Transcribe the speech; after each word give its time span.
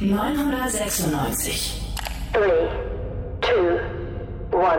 996. 0.00 1.74
3, 2.32 2.70
2, 3.42 3.80
1. 4.50 4.78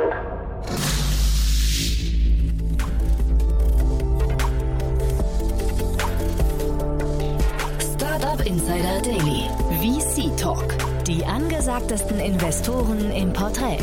Startup 7.96 8.42
Insider 8.48 9.00
Daily. 9.04 9.48
VC 9.80 10.36
Talk. 10.38 10.74
Die 11.06 11.24
angesagtesten 11.24 12.20
Investoren 12.20 13.12
im 13.12 13.32
Porträt. 13.32 13.78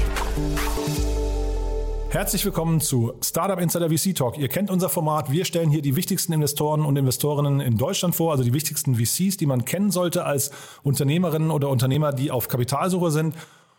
Herzlich 2.11 2.43
willkommen 2.47 2.81
zu 2.81 3.13
Startup 3.23 3.61
Insider 3.61 3.91
VC 3.91 4.15
Talk. 4.15 4.39
Ihr 4.39 4.49
kennt 4.49 4.71
unser 4.71 4.89
Format. 4.89 5.31
Wir 5.31 5.45
stellen 5.45 5.69
hier 5.69 5.83
die 5.83 5.95
wichtigsten 5.95 6.33
Investoren 6.33 6.87
und 6.87 6.97
Investorinnen 6.97 7.61
in 7.61 7.77
Deutschland 7.77 8.17
vor, 8.17 8.31
also 8.33 8.43
die 8.43 8.55
wichtigsten 8.55 8.95
VCs, 8.95 9.37
die 9.37 9.45
man 9.45 9.67
kennen 9.67 9.91
sollte 9.91 10.25
als 10.25 10.51
Unternehmerinnen 10.83 11.51
oder 11.51 11.69
Unternehmer, 11.69 12.15
die 12.15 12.31
auf 12.31 12.49
Kapitalsuche 12.49 13.11
sind. 13.11 13.35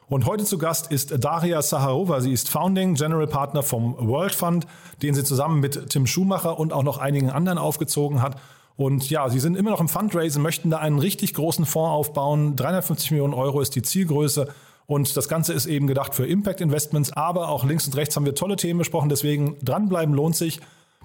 Und 0.10 0.28
heute 0.28 0.44
zu 0.44 0.60
Gast 0.60 0.92
ist 0.92 1.24
Daria 1.24 1.64
Saharova. 1.64 2.22
Sie 2.22 2.32
ist 2.32 2.50
Founding 2.50 2.94
General 2.94 3.26
Partner 3.26 3.64
vom 3.64 3.96
World 3.98 4.36
Fund, 4.36 4.68
den 5.02 5.16
sie 5.16 5.24
zusammen 5.24 5.60
mit 5.60 5.90
Tim 5.90 6.06
Schumacher 6.06 6.60
und 6.60 6.72
auch 6.72 6.84
noch 6.84 7.00
einigen 7.00 7.32
anderen 7.32 7.58
aufgezogen 7.58 8.22
hat. 8.22 8.40
Und 8.78 9.10
ja, 9.10 9.28
sie 9.30 9.40
sind 9.40 9.58
immer 9.58 9.72
noch 9.72 9.82
im 9.82 9.90
Fundraising, 9.90 10.44
möchten 10.44 10.70
da 10.70 10.78
einen 10.78 11.00
richtig 11.00 11.34
großen 11.34 11.66
Fonds 11.66 11.90
aufbauen. 11.90 12.56
350 12.56 13.10
Millionen 13.10 13.34
Euro 13.34 13.60
ist 13.60 13.76
die 13.76 13.82
Zielgröße. 13.82 14.48
Und 14.90 15.16
das 15.16 15.28
Ganze 15.28 15.54
ist 15.54 15.68
eben 15.68 15.86
gedacht 15.86 16.16
für 16.16 16.26
Impact 16.26 16.62
Investments, 16.62 17.14
aber 17.14 17.50
auch 17.50 17.64
links 17.64 17.86
und 17.86 17.96
rechts 17.96 18.16
haben 18.16 18.26
wir 18.26 18.34
tolle 18.34 18.56
Themen 18.56 18.80
besprochen. 18.80 19.08
Deswegen 19.08 19.56
dranbleiben 19.64 20.16
lohnt 20.16 20.36
sich. 20.36 20.62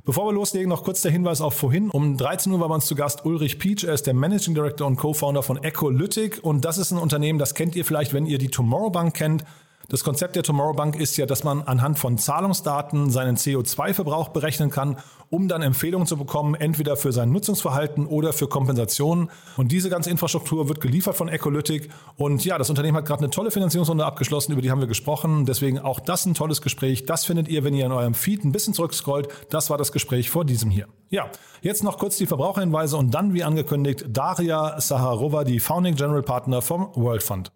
Bevor 0.07 0.27
wir 0.27 0.33
loslegen, 0.33 0.71
noch 0.71 0.85
kurz 0.85 1.03
der 1.03 1.13
Hinweis 1.13 1.43
auf 1.43 1.53
vorhin. 1.53 1.91
Um 1.91 2.17
13 2.17 2.51
Uhr 2.51 2.61
war 2.61 2.69
bei 2.71 2.77
uns 2.77 2.87
zu 2.87 2.95
Gast 2.95 3.27
Ulrich 3.27 3.59
Peach. 3.59 3.85
Er 3.85 3.93
ist 3.93 4.07
der 4.07 4.15
Managing 4.15 4.55
Director 4.55 4.87
und 4.87 4.97
Co-Founder 4.97 5.43
von 5.43 5.63
Ecolytic. 5.63 6.43
Und 6.43 6.65
das 6.65 6.79
ist 6.79 6.93
ein 6.93 6.99
Unternehmen, 6.99 7.39
das 7.39 7.55
kennt 7.55 7.77
ihr 7.77 7.85
vielleicht, 7.85 8.15
wenn 8.15 8.25
ihr 8.25 8.39
die 8.39 8.49
Tomorrow 8.49 8.89
Bank 8.89 9.13
kennt. 9.13 9.45
Das 9.89 10.03
Konzept 10.03 10.35
der 10.35 10.43
Tomorrow 10.43 10.73
Bank 10.73 10.97
ist 10.97 11.17
ja, 11.17 11.27
dass 11.27 11.45
man 11.45 11.63
anhand 11.63 11.99
von 11.99 12.17
Zahlungsdaten 12.17 13.11
seinen 13.11 13.37
CO2-Verbrauch 13.37 14.29
berechnen 14.29 14.71
kann, 14.71 14.97
um 15.29 15.47
dann 15.47 15.63
Empfehlungen 15.63 16.07
zu 16.07 16.17
bekommen, 16.17 16.55
entweder 16.55 16.97
für 16.97 17.13
sein 17.13 17.31
Nutzungsverhalten 17.31 18.07
oder 18.07 18.33
für 18.33 18.49
Kompensationen. 18.49 19.31
Und 19.57 19.73
diese 19.73 19.91
ganze 19.91 20.11
Infrastruktur 20.11 20.69
wird 20.69 20.81
geliefert 20.81 21.17
von 21.17 21.29
Ecolytic. 21.29 21.91
Und 22.17 22.45
ja, 22.45 22.57
das 22.57 22.71
Unternehmen 22.71 22.97
hat 22.97 23.05
gerade 23.05 23.25
eine 23.25 23.31
tolle 23.31 23.51
Finanzierungsrunde 23.51 24.07
abgeschlossen, 24.07 24.53
über 24.53 24.63
die 24.63 24.71
haben 24.71 24.81
wir 24.81 24.87
gesprochen. 24.87 25.45
Deswegen 25.45 25.79
auch 25.79 26.01
das 26.01 26.25
ein 26.25 26.35
tolles 26.35 26.63
Gespräch. 26.63 27.05
Das 27.05 27.25
findet 27.25 27.48
ihr, 27.48 27.65
wenn 27.65 27.75
ihr 27.75 27.85
in 27.85 27.93
eurem 27.93 28.15
Feed 28.15 28.45
ein 28.45 28.53
bisschen 28.53 28.75
zurückscrollt. 28.75 29.29
Das 29.51 29.69
war 29.71 29.77
das 29.77 29.93
Gespräch 29.93 30.31
vor 30.31 30.45
diesem 30.45 30.71
hier. 30.71 30.89
Ja, 31.11 31.31
jetzt 31.61 31.85
noch 31.85 31.98
kurz 31.98 32.17
die 32.17 32.27
Verbraucherhinweise 32.27 32.97
und 32.97 33.13
dann, 33.13 33.35
wie 33.35 33.45
angekündigt, 33.45 34.07
Daria 34.09 34.81
Saharova, 34.81 35.45
die 35.45 35.61
Founding 35.61 35.95
General 35.95 36.23
Partner 36.23 36.63
vom 36.63 36.89
World 36.95 37.23
Fund. 37.23 37.53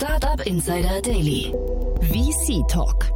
Startup 0.00 0.40
Insider 0.46 1.02
Daily. 1.02 1.52
VC 2.02 2.64
Talk. 2.68 3.10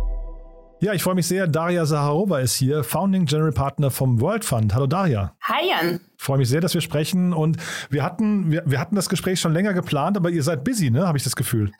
Ja, 0.80 0.92
ich 0.92 1.00
freue 1.05 1.14
mich 1.14 1.28
sehr. 1.28 1.47
Daria 1.47 1.86
Saharova 1.86 2.41
ist 2.41 2.56
hier, 2.56 2.83
Founding 2.83 3.24
General 3.27 3.52
Partner 3.52 3.92
vom 3.92 4.20
World 4.20 4.44
Fund. 4.44 4.74
Hallo 4.74 4.89
Daria. 4.89 5.33
Hi 5.44 5.69
Jan. 5.69 6.00
Ich 6.23 6.27
freue 6.27 6.39
mich 6.39 6.48
sehr, 6.48 6.61
dass 6.61 6.73
wir 6.73 6.81
sprechen. 6.81 7.33
Und 7.33 7.56
wir 7.91 8.05
hatten, 8.05 8.48
wir, 8.53 8.62
wir 8.65 8.78
hatten 8.78 8.95
das 8.95 9.09
Gespräch 9.09 9.41
schon 9.41 9.53
länger 9.53 9.75
geplant, 9.75 10.17
aber 10.17 10.31
ihr 10.31 10.45
seid 10.45 10.62
busy, 10.62 10.89
ne? 10.89 11.05
Habe 11.05 11.19
ich 11.19 11.25
das 11.25 11.34
Gefühl. 11.34 11.73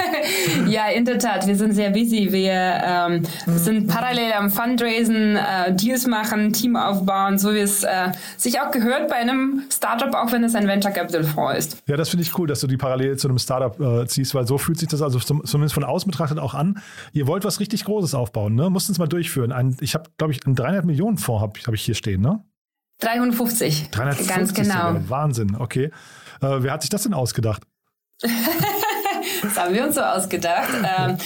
ja, 0.66 0.86
in 0.88 1.04
der 1.04 1.18
Tat. 1.18 1.46
Wir 1.46 1.54
sind 1.54 1.74
sehr 1.74 1.90
busy. 1.90 2.32
Wir 2.32 2.80
ähm, 2.82 3.24
sind 3.44 3.88
parallel 3.88 4.32
am 4.32 4.48
Fundraisen, 4.50 5.36
äh, 5.36 5.76
Deals 5.76 6.06
machen, 6.06 6.54
Team 6.54 6.76
aufbauen, 6.76 7.36
so 7.36 7.52
wie 7.52 7.58
es 7.58 7.82
äh, 7.82 8.12
sich 8.38 8.58
auch 8.58 8.70
gehört 8.70 9.10
bei 9.10 9.16
einem 9.16 9.64
Startup, 9.70 10.14
auch 10.14 10.32
wenn 10.32 10.44
es 10.44 10.54
ein 10.54 10.66
Venture 10.66 10.90
Capital 10.90 11.22
Fonds 11.22 11.58
ist. 11.58 11.82
Ja, 11.86 11.98
das 11.98 12.08
finde 12.08 12.22
ich 12.22 12.38
cool, 12.38 12.46
dass 12.46 12.60
du 12.60 12.66
die 12.66 12.78
parallel 12.78 13.18
zu 13.18 13.28
einem 13.28 13.38
Startup 13.38 13.78
äh, 13.78 14.06
ziehst, 14.06 14.34
weil 14.34 14.46
so 14.46 14.56
fühlt 14.56 14.78
sich 14.78 14.88
das 14.88 15.02
also 15.02 15.18
zum, 15.18 15.44
zumindest 15.44 15.74
von 15.74 15.84
außen 15.84 16.10
betrachtet 16.10 16.38
auch 16.38 16.54
an. 16.54 16.80
Ihr 17.12 17.26
wollt 17.26 17.44
was 17.44 17.60
richtig 17.60 17.84
Großes 17.84 18.14
aufbauen, 18.14 18.54
ne? 18.54 18.70
Musst 18.70 18.88
uns 18.88 18.98
mal 18.98 19.08
durchführen. 19.08 19.52
Ein, 19.52 19.76
ich 19.82 19.92
habe, 19.94 20.08
glaube 20.16 20.32
ich, 20.32 20.46
einen 20.46 20.54
300 20.54 20.86
Millionen 20.86 21.18
Fonds 21.18 21.42
habe 21.42 21.60
hab 21.66 21.74
ich 21.74 21.82
hier 21.82 21.94
stehen, 21.94 22.22
ne? 22.22 22.42
350. 23.04 23.90
350 23.90 24.34
ganz 24.34 24.54
genau. 24.54 24.96
Wahnsinn, 25.08 25.56
okay. 25.58 25.90
Äh, 26.40 26.62
wer 26.62 26.72
hat 26.72 26.82
sich 26.82 26.90
das 26.90 27.02
denn 27.02 27.14
ausgedacht? 27.14 27.62
Das 29.42 29.58
haben 29.58 29.74
wir 29.74 29.84
uns 29.84 29.94
so 29.94 30.00
ausgedacht. 30.00 30.68
Ähm, 30.98 31.16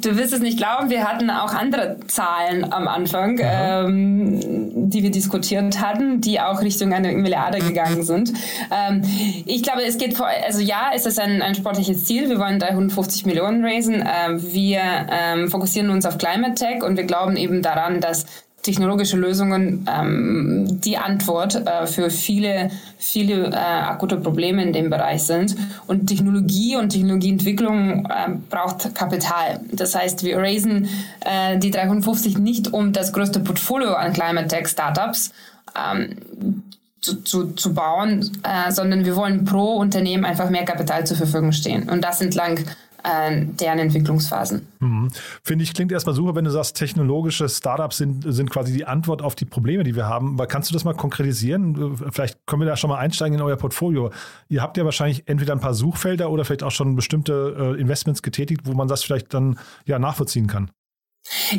du 0.00 0.16
wirst 0.16 0.32
es 0.32 0.40
nicht 0.40 0.58
glauben, 0.58 0.90
wir 0.90 1.04
hatten 1.04 1.30
auch 1.30 1.52
andere 1.54 1.96
Zahlen 2.06 2.72
am 2.72 2.88
Anfang, 2.88 3.38
ähm, 3.40 4.90
die 4.90 5.02
wir 5.02 5.10
diskutiert 5.10 5.80
hatten, 5.80 6.20
die 6.20 6.40
auch 6.40 6.60
Richtung 6.60 6.92
eine 6.92 7.12
Milliarde 7.12 7.58
gegangen 7.58 8.02
sind. 8.02 8.32
Ähm, 8.70 9.02
ich 9.46 9.62
glaube, 9.62 9.82
es 9.84 9.98
geht 9.98 10.16
vor, 10.16 10.28
also 10.46 10.60
ja, 10.60 10.90
es 10.94 11.06
ist 11.06 11.20
ein, 11.20 11.42
ein 11.42 11.54
sportliches 11.54 12.04
Ziel. 12.04 12.28
Wir 12.28 12.38
wollen 12.38 12.58
350 12.58 13.26
Millionen 13.26 13.64
raisen. 13.64 14.04
Ähm, 14.06 14.42
wir 14.52 14.80
ähm, 15.10 15.50
fokussieren 15.50 15.90
uns 15.90 16.06
auf 16.06 16.18
Climate 16.18 16.54
Tech 16.54 16.82
und 16.82 16.96
wir 16.96 17.04
glauben 17.04 17.36
eben 17.36 17.62
daran, 17.62 18.00
dass 18.00 18.26
technologische 18.68 19.16
Lösungen 19.16 19.88
ähm, 19.90 20.80
die 20.82 20.98
Antwort 20.98 21.54
äh, 21.54 21.86
für 21.86 22.10
viele, 22.10 22.70
viele 22.98 23.46
äh, 23.46 23.54
akute 23.54 24.18
Probleme 24.18 24.62
in 24.62 24.74
dem 24.74 24.90
Bereich 24.90 25.22
sind. 25.22 25.56
Und 25.86 26.06
Technologie 26.06 26.76
und 26.76 26.90
Technologieentwicklung 26.90 28.06
äh, 28.06 28.28
braucht 28.50 28.94
Kapital. 28.94 29.60
Das 29.72 29.94
heißt, 29.94 30.22
wir 30.22 30.36
raisen 30.36 30.86
äh, 31.20 31.56
die 31.56 31.70
350 31.70 32.36
nicht 32.36 32.74
um 32.74 32.92
das 32.92 33.14
größte 33.14 33.40
Portfolio 33.40 33.94
an 33.94 34.12
Climate 34.12 34.48
Tech 34.48 34.68
Startups 34.68 35.32
ähm, 35.74 36.62
zu, 37.00 37.22
zu, 37.22 37.52
zu 37.52 37.72
bauen, 37.72 38.30
äh, 38.42 38.70
sondern 38.70 39.06
wir 39.06 39.16
wollen 39.16 39.46
pro 39.46 39.76
Unternehmen 39.76 40.26
einfach 40.26 40.50
mehr 40.50 40.66
Kapital 40.66 41.06
zur 41.06 41.16
Verfügung 41.16 41.52
stehen. 41.52 41.88
Und 41.88 42.04
das 42.04 42.20
entlang 42.20 42.58
äh, 43.04 43.44
deren 43.44 43.78
Entwicklungsphasen. 43.78 44.66
Mhm. 44.80 45.08
Finde 45.42 45.64
ich, 45.64 45.74
klingt 45.74 45.92
erstmal 45.92 46.14
super, 46.14 46.34
wenn 46.34 46.44
du 46.44 46.50
sagst, 46.50 46.76
technologische 46.76 47.48
Startups 47.48 47.98
sind, 47.98 48.24
sind 48.26 48.50
quasi 48.50 48.72
die 48.72 48.84
Antwort 48.84 49.22
auf 49.22 49.34
die 49.34 49.44
Probleme, 49.44 49.84
die 49.84 49.94
wir 49.94 50.06
haben. 50.06 50.34
Aber 50.34 50.46
kannst 50.46 50.70
du 50.70 50.74
das 50.74 50.84
mal 50.84 50.94
konkretisieren? 50.94 51.96
Vielleicht 52.10 52.38
können 52.46 52.62
wir 52.62 52.66
da 52.66 52.76
schon 52.76 52.90
mal 52.90 52.98
einsteigen 52.98 53.38
in 53.38 53.42
euer 53.42 53.56
Portfolio. 53.56 54.10
Ihr 54.48 54.62
habt 54.62 54.76
ja 54.76 54.84
wahrscheinlich 54.84 55.24
entweder 55.26 55.52
ein 55.52 55.60
paar 55.60 55.74
Suchfelder 55.74 56.30
oder 56.30 56.44
vielleicht 56.44 56.62
auch 56.62 56.70
schon 56.70 56.96
bestimmte 56.96 57.74
äh, 57.76 57.80
Investments 57.80 58.22
getätigt, 58.22 58.62
wo 58.64 58.72
man 58.72 58.88
das 58.88 59.04
vielleicht 59.04 59.34
dann 59.34 59.58
ja 59.84 59.98
nachvollziehen 59.98 60.46
kann. 60.46 60.70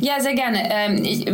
Ja, 0.01 0.19
sehr 0.19 0.33
gerne. 0.33 0.67
Ähm, 0.71 1.03
ich, 1.03 1.25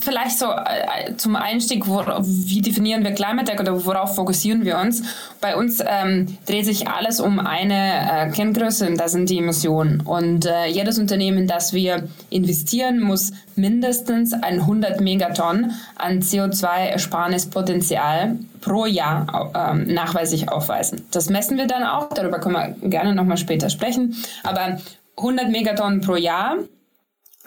vielleicht 0.00 0.38
so 0.38 0.46
äh, 0.46 1.16
zum 1.16 1.34
Einstieg, 1.36 1.88
wo, 1.88 2.00
wie 2.22 2.60
definieren 2.60 3.04
wir 3.04 3.12
Climate 3.12 3.50
Tech 3.50 3.60
oder 3.60 3.84
worauf 3.84 4.14
fokussieren 4.14 4.64
wir 4.64 4.78
uns? 4.78 5.02
Bei 5.40 5.56
uns 5.56 5.82
ähm, 5.84 6.38
dreht 6.46 6.64
sich 6.64 6.86
alles 6.88 7.18
um 7.20 7.40
eine 7.40 8.10
äh, 8.10 8.30
Kenngröße 8.30 8.88
und 8.88 8.98
das 8.98 9.12
sind 9.12 9.28
die 9.30 9.38
Emissionen. 9.38 10.00
Und 10.00 10.46
äh, 10.46 10.66
jedes 10.66 10.98
Unternehmen, 10.98 11.48
das 11.48 11.72
wir 11.72 12.08
investieren, 12.30 13.00
muss 13.00 13.32
mindestens 13.56 14.32
100 14.32 15.00
Megatonnen 15.00 15.72
an 15.96 16.20
CO2-Ersparnispotenzial 16.20 18.36
pro 18.60 18.86
Jahr 18.86 19.50
ähm, 19.54 19.92
nachweislich 19.92 20.48
aufweisen. 20.48 21.04
Das 21.10 21.28
messen 21.30 21.56
wir 21.56 21.66
dann 21.66 21.82
auch, 21.82 22.10
darüber 22.10 22.38
können 22.38 22.54
wir 22.54 22.76
gerne 22.88 23.12
nochmal 23.14 23.38
später 23.38 23.70
sprechen. 23.70 24.14
Aber 24.42 24.78
100 25.16 25.50
Megatonnen 25.50 26.00
pro 26.00 26.16
Jahr 26.16 26.56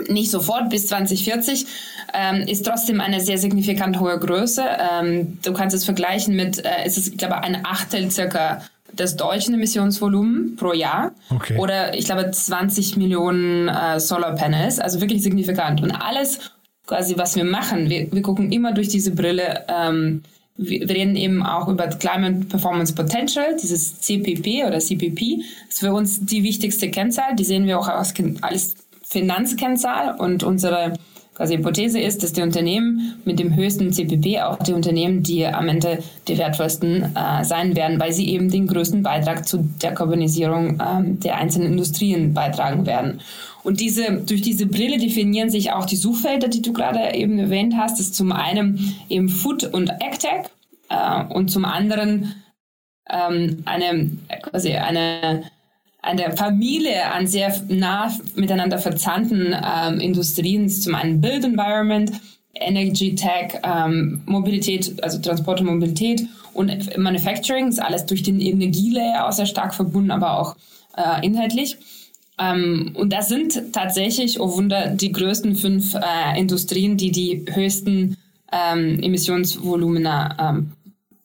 nicht 0.08 0.32
sofort 0.32 0.70
bis 0.70 0.88
2040, 0.88 1.66
ähm, 2.14 2.42
ist 2.48 2.66
trotzdem 2.66 3.02
eine 3.02 3.22
sehr 3.22 3.38
signifikant 3.38 4.00
hohe 4.00 4.18
Größe. 4.20 4.64
Ähm, 4.92 5.40
du 5.44 5.54
kannst 5.54 5.76
es 5.76 5.86
vergleichen 5.86 6.36
mit, 6.36 6.64
äh, 6.64 6.70
es 6.86 6.98
ist, 6.98 7.10
ich 7.10 7.18
glaube, 7.18 7.38
ein 7.44 7.66
Achtel 7.66 8.10
circa 8.10 8.62
des 8.94 9.16
deutschen 9.16 9.54
Emissionsvolumen 9.54 10.56
pro 10.56 10.74
Jahr 10.74 11.12
okay. 11.30 11.58
oder 11.58 11.94
ich 11.96 12.06
glaube 12.06 12.30
20 12.32 12.98
Millionen 12.98 13.68
äh, 13.68 14.00
Solarpanels, 14.00 14.80
also 14.80 15.02
wirklich 15.02 15.22
signifikant. 15.22 15.82
Und 15.82 15.92
alles 15.92 16.40
quasi, 16.86 17.18
was 17.18 17.36
wir 17.36 17.46
machen, 17.46 17.90
wir, 17.90 18.12
wir 18.12 18.22
gucken 18.22 18.52
immer 18.52 18.74
durch 18.74 18.90
diese 18.90 19.12
Brille. 19.12 19.66
Ähm, 19.68 20.24
wir 20.58 20.90
reden 20.90 21.16
eben 21.16 21.42
auch 21.42 21.70
über 21.70 21.88
Climate 21.88 22.46
Performance 22.48 22.94
Potential, 22.94 23.56
dieses 23.62 24.02
CPP 24.02 24.66
oder 24.66 24.80
CPP. 24.80 25.42
Ist 25.70 25.80
für 25.80 25.94
uns 25.94 26.26
die 26.26 26.44
wichtigste 26.44 26.92
Kennzahl. 26.92 27.36
Die 27.36 27.46
sehen 27.46 27.66
wir 27.66 27.80
auch 27.80 27.88
als 27.88 28.14
alles 28.42 28.76
Finanzkennzahl 29.10 30.16
und 30.20 30.44
unsere 30.44 30.94
quasi 31.40 31.56
Hypothese 31.56 32.00
ist, 32.00 32.22
dass 32.22 32.34
die 32.34 32.42
Unternehmen 32.42 33.22
mit 33.24 33.40
dem 33.40 33.56
höchsten 33.56 33.94
CPP 33.94 34.42
auch 34.42 34.60
die 34.60 34.74
Unternehmen, 34.74 35.24
die 35.24 35.46
am 35.48 35.70
Ende 35.70 36.04
die 36.28 36.38
wertvollsten 36.38 37.16
äh, 37.16 37.46
sein 37.46 37.78
werden, 37.78 37.98
weil 38.00 38.12
sie 38.12 38.30
eben 38.30 38.52
den 38.52 38.68
größten 38.68 39.04
Beitrag 39.04 39.48
zu 39.48 39.60
der 39.82 39.94
Karbonisierung 39.94 40.82
äh, 40.82 41.02
der 41.02 41.38
einzelnen 41.38 41.72
Industrien 41.72 42.34
beitragen 42.34 42.86
werden. 42.86 43.22
Und 43.64 43.80
diese, 43.80 44.22
durch 44.22 44.42
diese 44.42 44.66
Brille 44.66 44.98
definieren 44.98 45.50
sich 45.50 45.72
auch 45.72 45.86
die 45.86 45.96
Suchfelder, 45.96 46.50
die 46.50 46.62
du 46.62 46.74
gerade 46.74 47.14
eben 47.14 47.40
erwähnt 47.40 47.76
hast. 47.78 48.00
Das 48.00 48.08
ist 48.08 48.16
zum 48.16 48.34
einen 48.34 48.96
eben 49.08 49.30
Food 49.30 49.64
und 49.64 49.92
AgTech 49.92 50.50
äh, 50.90 51.24
und 51.34 51.50
zum 51.50 51.64
anderen 51.64 52.36
ähm, 53.10 53.64
eine, 53.66 54.12
quasi 54.44 54.74
eine 54.74 55.44
eine 56.02 56.36
Familie 56.36 57.12
an 57.12 57.28
sehr 57.28 57.54
nah 57.68 58.12
miteinander 58.36 58.78
verzahnten 58.78 59.54
ähm, 59.54 60.00
Industrien, 60.00 60.70
zum 60.70 60.96
einen 60.96 61.22
Build 61.22 61.44
Environment, 61.44 62.12
Energy 62.54 63.16
Tech, 63.16 63.60
ähm, 63.64 64.22
Mobilität, 64.26 65.02
also 65.04 65.20
Transport 65.20 65.62
und 65.62 65.68
Mobilität 65.68 66.28
und 66.54 66.98
Manufacturing 66.98 67.68
ist 67.68 67.82
alles 67.82 68.06
durch 68.06 68.24
den 68.24 68.40
Energielayer 68.40 69.28
auch 69.28 69.32
sehr 69.32 69.46
stark 69.46 69.74
verbunden, 69.74 70.12
aber 70.12 70.40
auch 70.40 70.56
äh, 70.98 71.26
inhaltlich. 71.26 71.78
Ähm, 72.40 72.92
und 72.96 73.14
das 73.14 73.30
sind 73.30 73.74
tatsächlich, 73.74 74.40
oh 74.40 74.56
Wunder, 74.56 74.90
die 74.90 75.12
größten 75.12 75.56
fünf 75.56 75.96
äh, 75.96 76.40
Industrien, 76.40 76.98
die 76.98 77.12
die 77.12 77.46
höchsten 77.50 78.18
ähm, 78.52 79.00
Emissionsvolumina 79.02 80.50
ähm, 80.50 80.72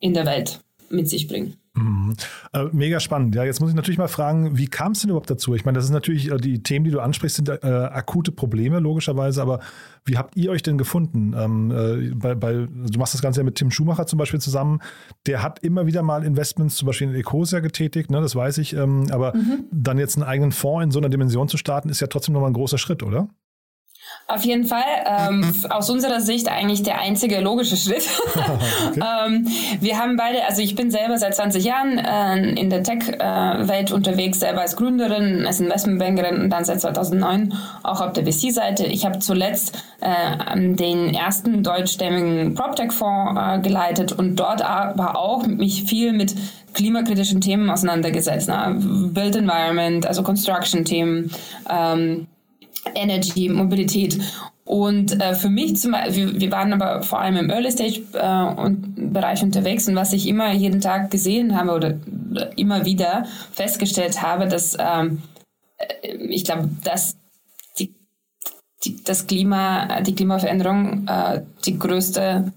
in 0.00 0.14
der 0.14 0.26
Welt 0.26 0.60
mit 0.90 1.08
sich 1.08 1.28
bringen. 1.28 1.56
Mhm. 1.76 2.14
Äh, 2.52 2.66
mega 2.72 3.00
spannend. 3.00 3.34
Ja, 3.34 3.42
jetzt 3.42 3.60
muss 3.60 3.70
ich 3.70 3.76
natürlich 3.76 3.98
mal 3.98 4.06
fragen, 4.06 4.56
wie 4.56 4.66
kam 4.66 4.92
es 4.92 5.00
denn 5.00 5.10
überhaupt 5.10 5.28
dazu? 5.28 5.54
Ich 5.54 5.64
meine, 5.64 5.76
das 5.76 5.84
ist 5.84 5.90
natürlich, 5.90 6.30
äh, 6.30 6.36
die 6.36 6.62
Themen, 6.62 6.84
die 6.84 6.92
du 6.92 7.00
ansprichst, 7.00 7.36
sind 7.36 7.48
äh, 7.48 7.58
akute 7.62 8.30
Probleme, 8.30 8.78
logischerweise, 8.78 9.42
aber 9.42 9.58
wie 10.04 10.16
habt 10.16 10.36
ihr 10.36 10.52
euch 10.52 10.62
denn 10.62 10.78
gefunden? 10.78 11.34
Ähm, 11.36 11.70
äh, 11.72 12.14
bei, 12.14 12.34
bei, 12.36 12.52
du 12.52 12.98
machst 12.98 13.14
das 13.14 13.22
Ganze 13.22 13.40
ja 13.40 13.44
mit 13.44 13.56
Tim 13.56 13.72
Schumacher 13.72 14.06
zum 14.06 14.18
Beispiel 14.18 14.40
zusammen. 14.40 14.80
Der 15.26 15.42
hat 15.42 15.58
immer 15.60 15.86
wieder 15.86 16.02
mal 16.02 16.22
Investments, 16.22 16.76
zum 16.76 16.86
Beispiel 16.86 17.08
in 17.08 17.14
Ecosia 17.16 17.58
getätigt, 17.58 18.10
ne, 18.10 18.20
das 18.20 18.36
weiß 18.36 18.58
ich, 18.58 18.74
ähm, 18.76 19.06
aber 19.10 19.34
mhm. 19.34 19.64
dann 19.72 19.98
jetzt 19.98 20.16
einen 20.16 20.24
eigenen 20.24 20.52
Fonds 20.52 20.84
in 20.84 20.90
so 20.92 21.00
einer 21.00 21.08
Dimension 21.08 21.48
zu 21.48 21.56
starten, 21.56 21.88
ist 21.88 22.00
ja 22.00 22.06
trotzdem 22.06 22.34
nochmal 22.34 22.50
ein 22.50 22.54
großer 22.54 22.78
Schritt, 22.78 23.02
oder? 23.02 23.28
Auf 24.26 24.42
jeden 24.44 24.64
Fall. 24.64 24.82
Ähm, 25.06 25.44
aus 25.68 25.90
unserer 25.90 26.20
Sicht 26.20 26.48
eigentlich 26.48 26.82
der 26.82 26.98
einzige 26.98 27.40
logische 27.40 27.76
Schritt. 27.76 28.08
okay. 28.90 29.00
ähm, 29.26 29.46
wir 29.80 29.98
haben 29.98 30.16
beide, 30.16 30.44
also 30.46 30.62
ich 30.62 30.74
bin 30.74 30.90
selber 30.90 31.18
seit 31.18 31.34
20 31.34 31.62
Jahren 31.62 31.98
äh, 31.98 32.58
in 32.58 32.70
der 32.70 32.82
Tech-Welt 32.82 33.92
unterwegs, 33.92 34.40
selber 34.40 34.62
als 34.62 34.76
Gründerin, 34.76 35.46
als 35.46 35.60
Investmentbankerin 35.60 36.40
und 36.40 36.50
dann 36.50 36.64
seit 36.64 36.80
2009 36.80 37.52
auch 37.82 38.00
auf 38.00 38.14
der 38.14 38.24
VC-Seite. 38.24 38.86
Ich 38.86 39.04
habe 39.04 39.18
zuletzt 39.18 39.82
äh, 40.00 40.56
den 40.56 41.12
ersten 41.12 41.62
deutschstämmigen 41.62 42.54
PropTech-Fonds 42.54 43.38
äh, 43.38 43.58
geleitet 43.60 44.12
und 44.12 44.36
dort 44.36 44.62
aber 44.62 45.18
auch 45.18 45.46
mich 45.46 45.84
viel 45.84 46.14
mit 46.14 46.34
klimakritischen 46.72 47.42
Themen 47.42 47.68
auseinandergesetzt. 47.68 48.48
Ne? 48.48 48.78
Built 49.12 49.36
Environment, 49.36 50.06
also 50.06 50.22
Construction-Themen. 50.22 51.30
Ähm, 51.70 52.26
Energy, 52.94 53.48
Mobilität. 53.48 54.18
Und 54.64 55.20
äh, 55.20 55.34
für 55.34 55.50
mich 55.50 55.76
zum 55.76 55.92
Beispiel, 55.92 56.40
wir, 56.40 56.50
waren 56.50 56.72
aber 56.72 57.02
vor 57.02 57.20
allem 57.20 57.36
im 57.36 57.50
Early 57.50 57.70
Stage 57.70 58.02
äh, 58.14 58.60
und 58.60 59.12
Bereich 59.12 59.42
unterwegs 59.42 59.86
und 59.88 59.94
was 59.94 60.12
ich 60.14 60.26
immer 60.26 60.52
jeden 60.52 60.80
Tag 60.80 61.10
gesehen 61.10 61.56
habe 61.56 61.72
oder 61.72 61.98
immer 62.56 62.86
wieder 62.86 63.26
festgestellt 63.52 64.22
habe, 64.22 64.48
dass 64.48 64.76
ähm, 64.78 65.22
äh, 65.76 66.16
ich 66.28 66.44
glaube, 66.44 66.70
dass 66.82 67.16
die, 67.78 67.94
die, 68.84 69.04
das 69.04 69.26
Klima, 69.26 70.00
die 70.00 70.14
Klimaveränderung 70.14 71.06
äh, 71.08 71.42
die 71.66 71.78
größte 71.78 72.52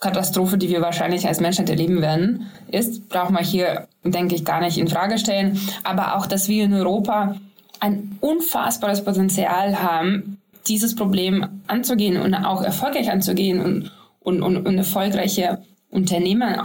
Katastrophe, 0.00 0.58
die 0.58 0.68
wir 0.68 0.82
wahrscheinlich 0.82 1.26
als 1.26 1.40
Menschheit 1.40 1.70
erleben 1.70 2.02
werden, 2.02 2.46
ist, 2.70 3.08
braucht 3.08 3.30
man 3.30 3.42
hier, 3.42 3.88
denke 4.04 4.34
ich, 4.34 4.44
gar 4.44 4.60
nicht 4.60 4.76
in 4.76 4.88
Frage 4.88 5.16
stellen. 5.16 5.58
Aber 5.84 6.16
auch, 6.16 6.26
dass 6.26 6.48
wir 6.48 6.64
in 6.64 6.74
Europa 6.74 7.36
ein 7.80 8.18
unfassbares 8.20 9.04
Potenzial 9.04 9.82
haben, 9.82 10.38
dieses 10.66 10.94
Problem 10.94 11.46
anzugehen 11.66 12.20
und 12.20 12.34
auch 12.34 12.62
erfolgreich 12.62 13.10
anzugehen 13.10 13.60
und, 13.60 13.92
und, 14.20 14.42
und, 14.42 14.66
und 14.66 14.78
erfolgreiche 14.78 15.58
Unternehmen 15.90 16.56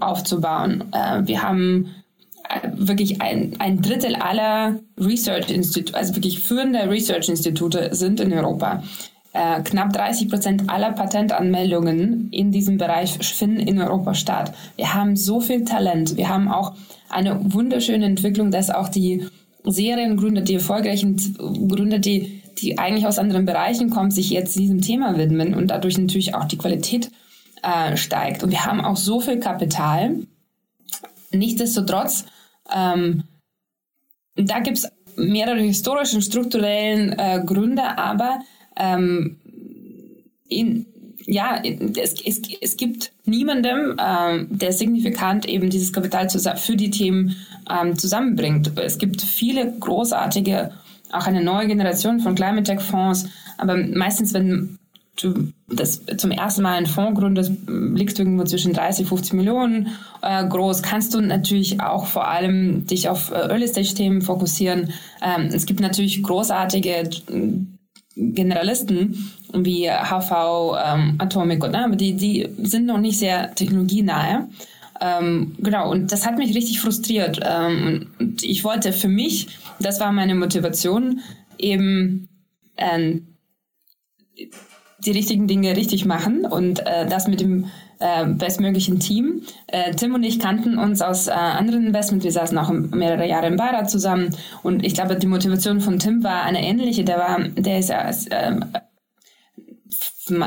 aufzubauen. 0.00 0.84
Äh, 0.92 1.26
wir 1.26 1.42
haben 1.42 1.94
äh, 2.48 2.68
wirklich 2.74 3.22
ein, 3.22 3.54
ein 3.58 3.80
Drittel 3.80 4.14
aller 4.16 4.78
Research-Institute, 4.98 5.96
also 5.96 6.14
wirklich 6.16 6.40
führende 6.40 6.90
Research-Institute 6.90 7.90
sind 7.92 8.20
in 8.20 8.32
Europa. 8.32 8.82
Äh, 9.32 9.62
knapp 9.62 9.92
30 9.92 10.28
Prozent 10.28 10.70
aller 10.70 10.92
Patentanmeldungen 10.92 12.30
in 12.32 12.50
diesem 12.50 12.78
Bereich 12.78 13.16
finden 13.18 13.60
in 13.60 13.80
Europa 13.80 14.14
statt. 14.14 14.52
Wir 14.76 14.92
haben 14.92 15.16
so 15.16 15.40
viel 15.40 15.64
Talent. 15.64 16.16
Wir 16.16 16.28
haben 16.28 16.48
auch 16.48 16.74
eine 17.08 17.38
wunderschöne 17.52 18.06
Entwicklung, 18.06 18.50
dass 18.50 18.70
auch 18.70 18.88
die 18.88 19.28
Seriengründer, 19.64 20.42
die 20.42 20.54
erfolgreichen 20.54 21.16
Gründer, 21.68 21.98
die, 21.98 22.42
die 22.58 22.78
eigentlich 22.78 23.06
aus 23.06 23.18
anderen 23.18 23.44
Bereichen 23.44 23.90
kommen, 23.90 24.10
sich 24.10 24.30
jetzt 24.30 24.56
diesem 24.58 24.80
Thema 24.80 25.18
widmen 25.18 25.54
und 25.54 25.68
dadurch 25.68 25.98
natürlich 25.98 26.34
auch 26.34 26.44
die 26.44 26.58
Qualität 26.58 27.10
äh, 27.62 27.96
steigt. 27.96 28.42
Und 28.42 28.50
wir 28.50 28.64
haben 28.64 28.80
auch 28.80 28.96
so 28.96 29.20
viel 29.20 29.38
Kapital. 29.38 30.16
Nichtsdestotrotz, 31.32 32.24
ähm, 32.74 33.24
da 34.34 34.60
gibt 34.60 34.78
es 34.78 34.90
mehrere 35.16 35.60
historische 35.60 36.16
und 36.16 36.22
strukturellen 36.22 37.12
äh, 37.18 37.42
Gründe, 37.44 37.98
aber 37.98 38.40
ähm, 38.76 39.38
in, 40.48 40.86
ja, 41.30 41.62
es, 41.62 42.20
es, 42.24 42.42
es 42.60 42.76
gibt 42.76 43.12
niemandem, 43.24 43.96
ähm, 44.04 44.48
der 44.50 44.72
signifikant 44.72 45.46
eben 45.46 45.70
dieses 45.70 45.92
Kapital 45.92 46.28
für 46.28 46.76
die 46.76 46.90
Themen 46.90 47.36
ähm, 47.70 47.96
zusammenbringt. 47.96 48.72
Es 48.78 48.98
gibt 48.98 49.22
viele 49.22 49.72
großartige, 49.78 50.72
auch 51.12 51.26
eine 51.26 51.42
neue 51.42 51.68
Generation 51.68 52.18
von 52.18 52.34
Climate 52.34 52.64
Tech 52.64 52.80
Fonds, 52.80 53.28
aber 53.58 53.76
meistens, 53.76 54.34
wenn 54.34 54.78
du 55.22 55.52
das 55.68 56.04
zum 56.16 56.32
ersten 56.32 56.62
Mal 56.62 56.76
einen 56.76 56.86
Fonds 56.86 57.20
gründest, 57.20 57.52
liegst 57.68 58.18
du 58.18 58.22
irgendwo 58.22 58.44
zwischen 58.44 58.72
30, 58.72 59.06
50 59.06 59.34
Millionen 59.34 59.88
äh, 60.22 60.44
groß, 60.44 60.82
kannst 60.82 61.14
du 61.14 61.20
natürlich 61.20 61.80
auch 61.80 62.06
vor 62.06 62.26
allem 62.26 62.86
dich 62.86 63.08
auf 63.08 63.30
äh, 63.30 63.34
Early-Stage-Themen 63.34 64.22
fokussieren. 64.22 64.92
Ähm, 65.22 65.50
es 65.52 65.66
gibt 65.66 65.80
natürlich 65.80 66.22
großartige 66.22 67.08
Generalisten 68.16 69.32
wie 69.52 69.88
HV, 69.88 70.76
ähm, 70.84 71.14
Atomic, 71.18 71.60
ne? 71.60 71.84
aber 71.84 71.96
die, 71.96 72.14
die 72.14 72.48
sind 72.62 72.86
noch 72.86 72.98
nicht 72.98 73.18
sehr 73.18 73.54
technologienahe. 73.54 74.48
Ähm, 75.00 75.54
genau, 75.58 75.90
und 75.90 76.12
das 76.12 76.26
hat 76.26 76.36
mich 76.36 76.54
richtig 76.54 76.80
frustriert. 76.80 77.40
Ähm, 77.42 78.08
und 78.18 78.42
ich 78.42 78.64
wollte 78.64 78.92
für 78.92 79.08
mich, 79.08 79.48
das 79.78 80.00
war 80.00 80.12
meine 80.12 80.34
Motivation, 80.34 81.20
eben 81.58 82.28
ähm, 82.76 83.26
die 85.04 85.10
richtigen 85.10 85.46
Dinge 85.46 85.76
richtig 85.76 86.04
machen 86.04 86.44
und 86.44 86.80
äh, 86.86 87.06
das 87.06 87.28
mit 87.28 87.40
dem 87.40 87.66
äh, 88.00 88.26
bestmöglichen 88.26 88.98
Team. 88.98 89.42
Äh, 89.66 89.94
Tim 89.94 90.14
und 90.14 90.22
ich 90.22 90.38
kannten 90.38 90.78
uns 90.78 91.02
aus 91.02 91.28
äh, 91.28 91.32
anderen 91.32 91.86
Investments. 91.86 92.24
Wir 92.24 92.32
saßen 92.32 92.56
auch 92.58 92.70
mehrere 92.70 93.26
Jahre 93.26 93.46
im 93.46 93.56
Beirat 93.56 93.90
zusammen. 93.90 94.34
Und 94.62 94.84
ich 94.84 94.94
glaube, 94.94 95.16
die 95.16 95.26
Motivation 95.26 95.80
von 95.80 95.98
Tim 95.98 96.24
war 96.24 96.42
eine 96.42 96.62
ähnliche. 96.62 97.04
Der 97.04 97.18
war, 97.18 97.38
der 97.40 97.78
ist 97.78 97.90
ja 97.90 98.10
ähm, 98.30 98.64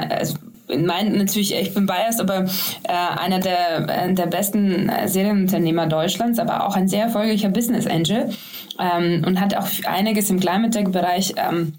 also 0.09 0.35
in 0.69 0.85
meinen 0.85 1.17
natürlich, 1.17 1.53
ich 1.53 1.73
bin 1.73 1.85
biased, 1.85 2.21
aber 2.21 2.45
äh, 2.83 3.19
einer 3.19 3.39
der, 3.39 3.87
äh, 3.89 4.13
der 4.13 4.27
besten 4.27 4.89
Serienunternehmer 5.05 5.87
Deutschlands, 5.87 6.39
aber 6.39 6.65
auch 6.65 6.75
ein 6.75 6.87
sehr 6.87 7.03
erfolgreicher 7.03 7.49
Business 7.49 7.85
Angel 7.85 8.29
ähm, 8.79 9.23
und 9.25 9.39
hat 9.39 9.55
auch 9.55 9.67
einiges 9.85 10.29
im 10.29 10.39
Climate 10.39 10.71
Tech 10.71 10.91
Bereich 10.91 11.33
ähm, 11.37 11.73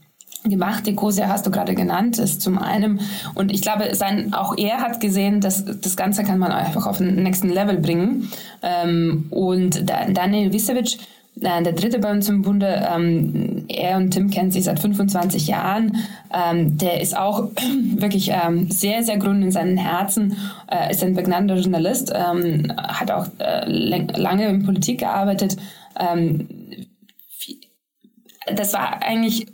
gemacht. 0.50 0.86
Ecosia 0.86 1.28
hast 1.28 1.46
du 1.46 1.50
gerade 1.50 1.74
genannt, 1.74 2.18
ist 2.18 2.42
zum 2.42 2.58
einen. 2.58 3.00
Und 3.34 3.50
ich 3.50 3.62
glaube, 3.62 3.94
sein, 3.94 4.34
auch 4.34 4.56
er 4.56 4.78
hat 4.78 5.00
gesehen, 5.00 5.40
dass 5.40 5.64
das 5.64 5.96
Ganze 5.96 6.22
kann 6.22 6.38
man 6.38 6.52
einfach 6.52 6.86
auf 6.86 6.98
den 6.98 7.22
nächsten 7.22 7.48
Level 7.48 7.78
bringen. 7.78 8.30
Ähm, 8.62 9.26
und 9.30 9.88
Daniel 9.88 10.52
Wisevic, 10.52 10.98
äh, 11.40 11.62
der 11.62 11.72
dritte 11.72 11.98
bei 11.98 12.10
uns 12.10 12.28
im 12.28 12.42
Bunde, 12.42 12.86
ähm, 12.94 13.64
er 13.68 13.96
und 13.96 14.10
Tim 14.10 14.30
kennen 14.30 14.50
sich 14.50 14.64
seit 14.64 14.78
25 14.78 15.46
Jahren. 15.46 15.96
Ähm, 16.32 16.76
der 16.76 17.00
ist 17.00 17.16
auch 17.16 17.48
wirklich 17.94 18.30
ähm, 18.30 18.70
sehr, 18.70 19.02
sehr 19.02 19.16
grün 19.16 19.42
in 19.42 19.50
seinen 19.50 19.78
Herzen, 19.78 20.36
äh, 20.70 20.90
ist 20.90 21.02
ein 21.02 21.14
begnadeter 21.14 21.56
Journalist, 21.56 22.12
ähm, 22.14 22.70
hat 22.76 23.10
auch 23.10 23.26
äh, 23.38 23.64
lange 23.66 24.46
in 24.48 24.64
Politik 24.64 25.00
gearbeitet. 25.00 25.56
Ähm, 25.98 26.48
das 28.54 28.74
war 28.74 29.02
eigentlich 29.02 29.46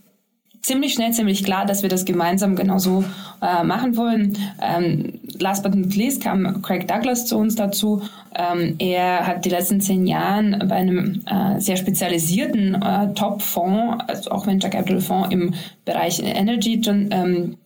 ziemlich 0.62 0.94
schnell, 0.94 1.12
ziemlich 1.12 1.44
klar, 1.44 1.66
dass 1.66 1.82
wir 1.82 1.88
das 1.88 2.04
gemeinsam 2.04 2.56
genauso 2.56 3.04
äh, 3.42 3.64
machen 3.64 3.96
wollen. 3.96 4.36
Ähm, 4.60 5.20
last 5.38 5.62
but 5.62 5.74
not 5.74 5.94
least 5.94 6.22
kam 6.22 6.62
Craig 6.62 6.86
Douglas 6.86 7.26
zu 7.26 7.36
uns 7.38 7.54
dazu. 7.54 8.02
Ähm, 8.34 8.76
er 8.78 9.26
hat 9.26 9.44
die 9.44 9.50
letzten 9.50 9.80
zehn 9.80 10.06
Jahre 10.06 10.64
bei 10.66 10.76
einem 10.76 11.22
äh, 11.26 11.60
sehr 11.60 11.76
spezialisierten 11.76 12.80
äh, 12.80 13.12
Top-Fonds, 13.14 14.04
also 14.06 14.30
auch 14.30 14.46
Venture 14.46 14.70
Capital 14.70 15.00
Fonds 15.00 15.30
im 15.30 15.54
Bereich 15.84 16.20
Energy 16.22 16.80
ähm, 16.86 17.56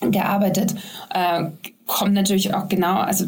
gearbeitet. 0.00 0.74
Äh, 1.10 1.44
kommt 1.86 2.14
natürlich 2.14 2.54
auch 2.54 2.68
genau, 2.68 2.96
also 2.96 3.26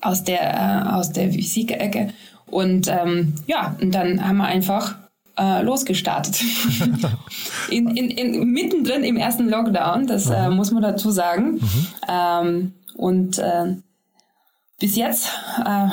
aus 0.00 0.24
der, 0.24 0.54
äh, 0.54 0.88
aus 0.94 1.12
der 1.12 1.32
VC-Ecke. 1.32 2.08
Und 2.46 2.88
ähm, 2.88 3.34
ja, 3.46 3.76
und 3.80 3.94
dann 3.94 4.26
haben 4.26 4.38
wir 4.38 4.46
einfach 4.46 4.96
äh, 5.40 5.62
losgestartet. 5.62 6.42
in, 7.70 7.96
in, 7.96 8.10
in, 8.10 8.44
mittendrin 8.50 9.02
im 9.04 9.16
ersten 9.16 9.48
Lockdown, 9.48 10.06
das 10.06 10.28
äh, 10.28 10.50
muss 10.50 10.70
man 10.70 10.82
dazu 10.82 11.10
sagen. 11.10 11.54
Mhm. 11.54 11.86
Ähm, 12.08 12.72
und 12.96 13.38
äh, 13.38 13.76
bis 14.78 14.96
jetzt 14.96 15.30
äh, 15.64 15.88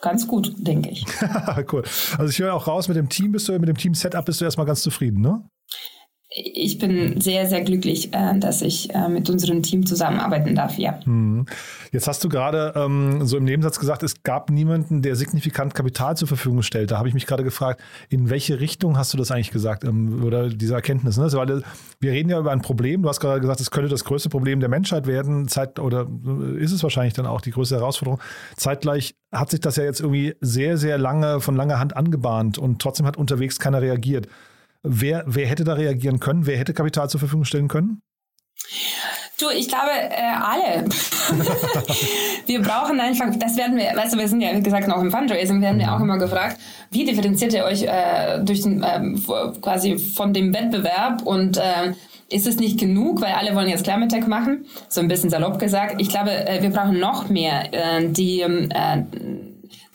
ganz 0.00 0.26
gut, 0.26 0.52
denke 0.58 0.90
ich. 0.90 1.06
cool. 1.72 1.84
Also 2.18 2.30
ich 2.30 2.38
höre 2.40 2.54
auch 2.54 2.66
raus, 2.66 2.88
mit 2.88 2.96
dem 2.96 3.08
Team 3.08 3.32
bist 3.32 3.48
du, 3.48 3.52
mit 3.58 3.68
dem 3.68 3.76
Team-Setup 3.76 4.24
bist 4.24 4.40
du 4.40 4.44
erstmal 4.44 4.66
ganz 4.66 4.82
zufrieden, 4.82 5.20
ne? 5.20 5.42
Ich 6.30 6.76
bin 6.76 7.20
sehr, 7.22 7.46
sehr 7.46 7.62
glücklich, 7.62 8.12
äh, 8.12 8.38
dass 8.38 8.60
ich 8.60 8.94
äh, 8.94 9.08
mit 9.08 9.30
unserem 9.30 9.62
Team 9.62 9.86
zusammenarbeiten 9.86 10.54
darf, 10.54 10.76
ja. 10.76 11.00
Hm. 11.04 11.46
Jetzt 11.90 12.06
hast 12.06 12.22
du 12.22 12.28
gerade 12.28 12.74
ähm, 12.76 13.24
so 13.26 13.38
im 13.38 13.44
Nebensatz 13.44 13.80
gesagt, 13.80 14.02
es 14.02 14.22
gab 14.22 14.50
niemanden, 14.50 15.00
der 15.00 15.16
signifikant 15.16 15.74
Kapital 15.74 16.18
zur 16.18 16.28
Verfügung 16.28 16.62
stellt. 16.62 16.90
Da 16.90 16.98
habe 16.98 17.08
ich 17.08 17.14
mich 17.14 17.24
gerade 17.24 17.44
gefragt, 17.44 17.80
in 18.10 18.28
welche 18.28 18.60
Richtung 18.60 18.98
hast 18.98 19.14
du 19.14 19.16
das 19.16 19.30
eigentlich 19.30 19.52
gesagt 19.52 19.84
ähm, 19.84 20.22
oder 20.22 20.50
diese 20.50 20.74
Erkenntnis? 20.74 21.16
Ne? 21.16 21.32
Weil 21.32 21.62
wir 21.98 22.12
reden 22.12 22.28
ja 22.28 22.38
über 22.38 22.52
ein 22.52 22.60
Problem. 22.60 23.02
Du 23.02 23.08
hast 23.08 23.20
gerade 23.20 23.40
gesagt, 23.40 23.60
es 23.60 23.70
könnte 23.70 23.88
das 23.88 24.04
größte 24.04 24.28
Problem 24.28 24.60
der 24.60 24.68
Menschheit 24.68 25.06
werden. 25.06 25.48
Zeit, 25.48 25.78
oder 25.78 26.06
äh, 26.26 26.62
ist 26.62 26.72
es 26.72 26.82
wahrscheinlich 26.82 27.14
dann 27.14 27.24
auch 27.24 27.40
die 27.40 27.52
größte 27.52 27.76
Herausforderung. 27.76 28.20
Zeitgleich 28.54 29.14
hat 29.32 29.50
sich 29.50 29.60
das 29.60 29.76
ja 29.76 29.84
jetzt 29.84 30.00
irgendwie 30.00 30.34
sehr, 30.42 30.76
sehr 30.76 30.98
lange 30.98 31.40
von 31.40 31.56
langer 31.56 31.78
Hand 31.78 31.96
angebahnt 31.96 32.58
und 32.58 32.82
trotzdem 32.82 33.06
hat 33.06 33.16
unterwegs 33.16 33.58
keiner 33.58 33.80
reagiert. 33.80 34.28
Wer, 34.82 35.24
wer 35.26 35.46
hätte 35.46 35.64
da 35.64 35.74
reagieren 35.74 36.20
können? 36.20 36.46
Wer 36.46 36.58
hätte 36.58 36.74
Kapital 36.74 37.10
zur 37.10 37.20
Verfügung 37.20 37.44
stellen 37.44 37.68
können? 37.68 38.00
Du, 39.40 39.46
ich 39.50 39.68
glaube, 39.68 39.90
äh, 39.92 40.34
alle. 40.34 40.84
wir 42.46 42.60
brauchen 42.60 42.98
einfach, 42.98 43.26
das 43.38 43.56
werden 43.56 43.76
wir, 43.76 43.94
weißt 43.94 44.14
du, 44.14 44.18
wir 44.18 44.26
sind 44.26 44.40
ja, 44.40 44.52
wie 44.56 44.62
gesagt, 44.62 44.88
noch 44.88 45.00
im 45.00 45.12
Fundraising, 45.12 45.62
werden 45.62 45.78
wir 45.78 45.94
auch 45.94 46.00
immer 46.00 46.18
gefragt, 46.18 46.58
wie 46.90 47.04
differenziert 47.04 47.52
ihr 47.54 47.64
euch 47.64 47.84
äh, 47.84 48.40
durch 48.42 48.62
den, 48.62 48.82
äh, 48.82 49.00
quasi 49.60 49.96
von 49.96 50.32
dem 50.32 50.52
Wettbewerb 50.52 51.22
und 51.22 51.56
äh, 51.56 51.92
ist 52.30 52.48
es 52.48 52.56
nicht 52.56 52.80
genug, 52.80 53.20
weil 53.20 53.32
alle 53.32 53.54
wollen 53.54 53.68
jetzt 53.68 53.84
Climate 53.84 54.14
Tech 54.14 54.26
machen, 54.26 54.66
so 54.88 55.00
ein 55.00 55.08
bisschen 55.08 55.30
salopp 55.30 55.60
gesagt. 55.60 56.00
Ich 56.00 56.08
glaube, 56.08 56.30
äh, 56.30 56.60
wir 56.60 56.70
brauchen 56.70 56.98
noch 56.98 57.28
mehr. 57.28 57.72
Äh, 57.72 58.08
die 58.08 58.40
äh, 58.40 59.04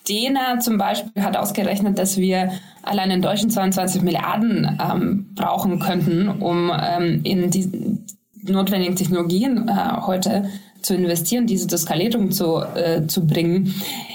Dena 0.08 0.60
zum 0.60 0.78
Beispiel 0.78 1.24
hat 1.24 1.38
ausgerechnet, 1.38 1.98
dass 1.98 2.18
wir 2.18 2.52
allein 2.82 3.12
in 3.12 3.22
Deutschland 3.22 3.54
22 3.54 4.02
Milliarden 4.02 4.78
ähm, 4.82 5.34
brauchen 5.36 5.80
könnten, 5.80 6.28
um 6.28 6.72
ähm, 6.72 7.22
in 7.24 7.50
die 7.50 8.00
notwendigen 8.44 8.96
Technologien 8.96 9.70
äh, 9.70 10.02
heute 10.02 10.50
zu 10.82 10.96
investieren, 10.96 11.48
diese 11.48 11.68
zur 11.68 11.78
Skalierung 11.78 12.32
zu, 12.32 12.58
äh, 12.58 13.08
zu 13.08 13.26
bringen. 13.26 13.74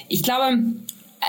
Ich 0.09 0.23
glaube, 0.23 0.59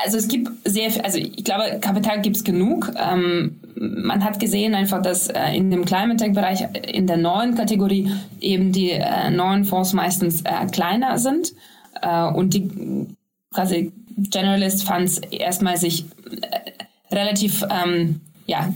also 0.04 0.18
es 0.18 0.28
gibt 0.28 0.50
sehr 0.66 0.92
viel, 0.92 1.02
also 1.02 1.18
ich 1.18 1.44
glaube, 1.44 1.80
Kapital 1.80 2.22
gibt 2.22 2.36
es 2.36 2.44
genug. 2.44 2.92
Ähm, 2.98 3.60
man 3.76 4.24
hat 4.24 4.40
gesehen 4.40 4.76
einfach, 4.76 5.02
dass 5.02 5.28
äh, 5.28 5.56
in 5.56 5.72
dem 5.72 5.86
Climate 5.86 6.18
Tech-Bereich 6.18 6.66
in 6.94 7.08
der 7.08 7.18
neuen 7.18 7.56
Kategorie 7.56 8.12
eben 8.42 8.72
die 8.72 8.92
äh, 8.92 9.30
neuen 9.30 9.64
Fonds 9.64 9.94
meistens 9.94 10.42
äh, 10.42 10.66
kleiner 10.72 11.18
sind 11.18 11.54
äh, 12.02 12.26
und 12.26 12.54
die 12.54 13.08
quasi 13.52 13.92
Generalist 14.30 14.84
Funds 14.84 15.18
erstmal 15.18 15.78
sich 15.78 16.06
äh, 16.42 17.16
relativ 17.16 17.66
ähm, 17.70 18.22
ja, 18.46 18.74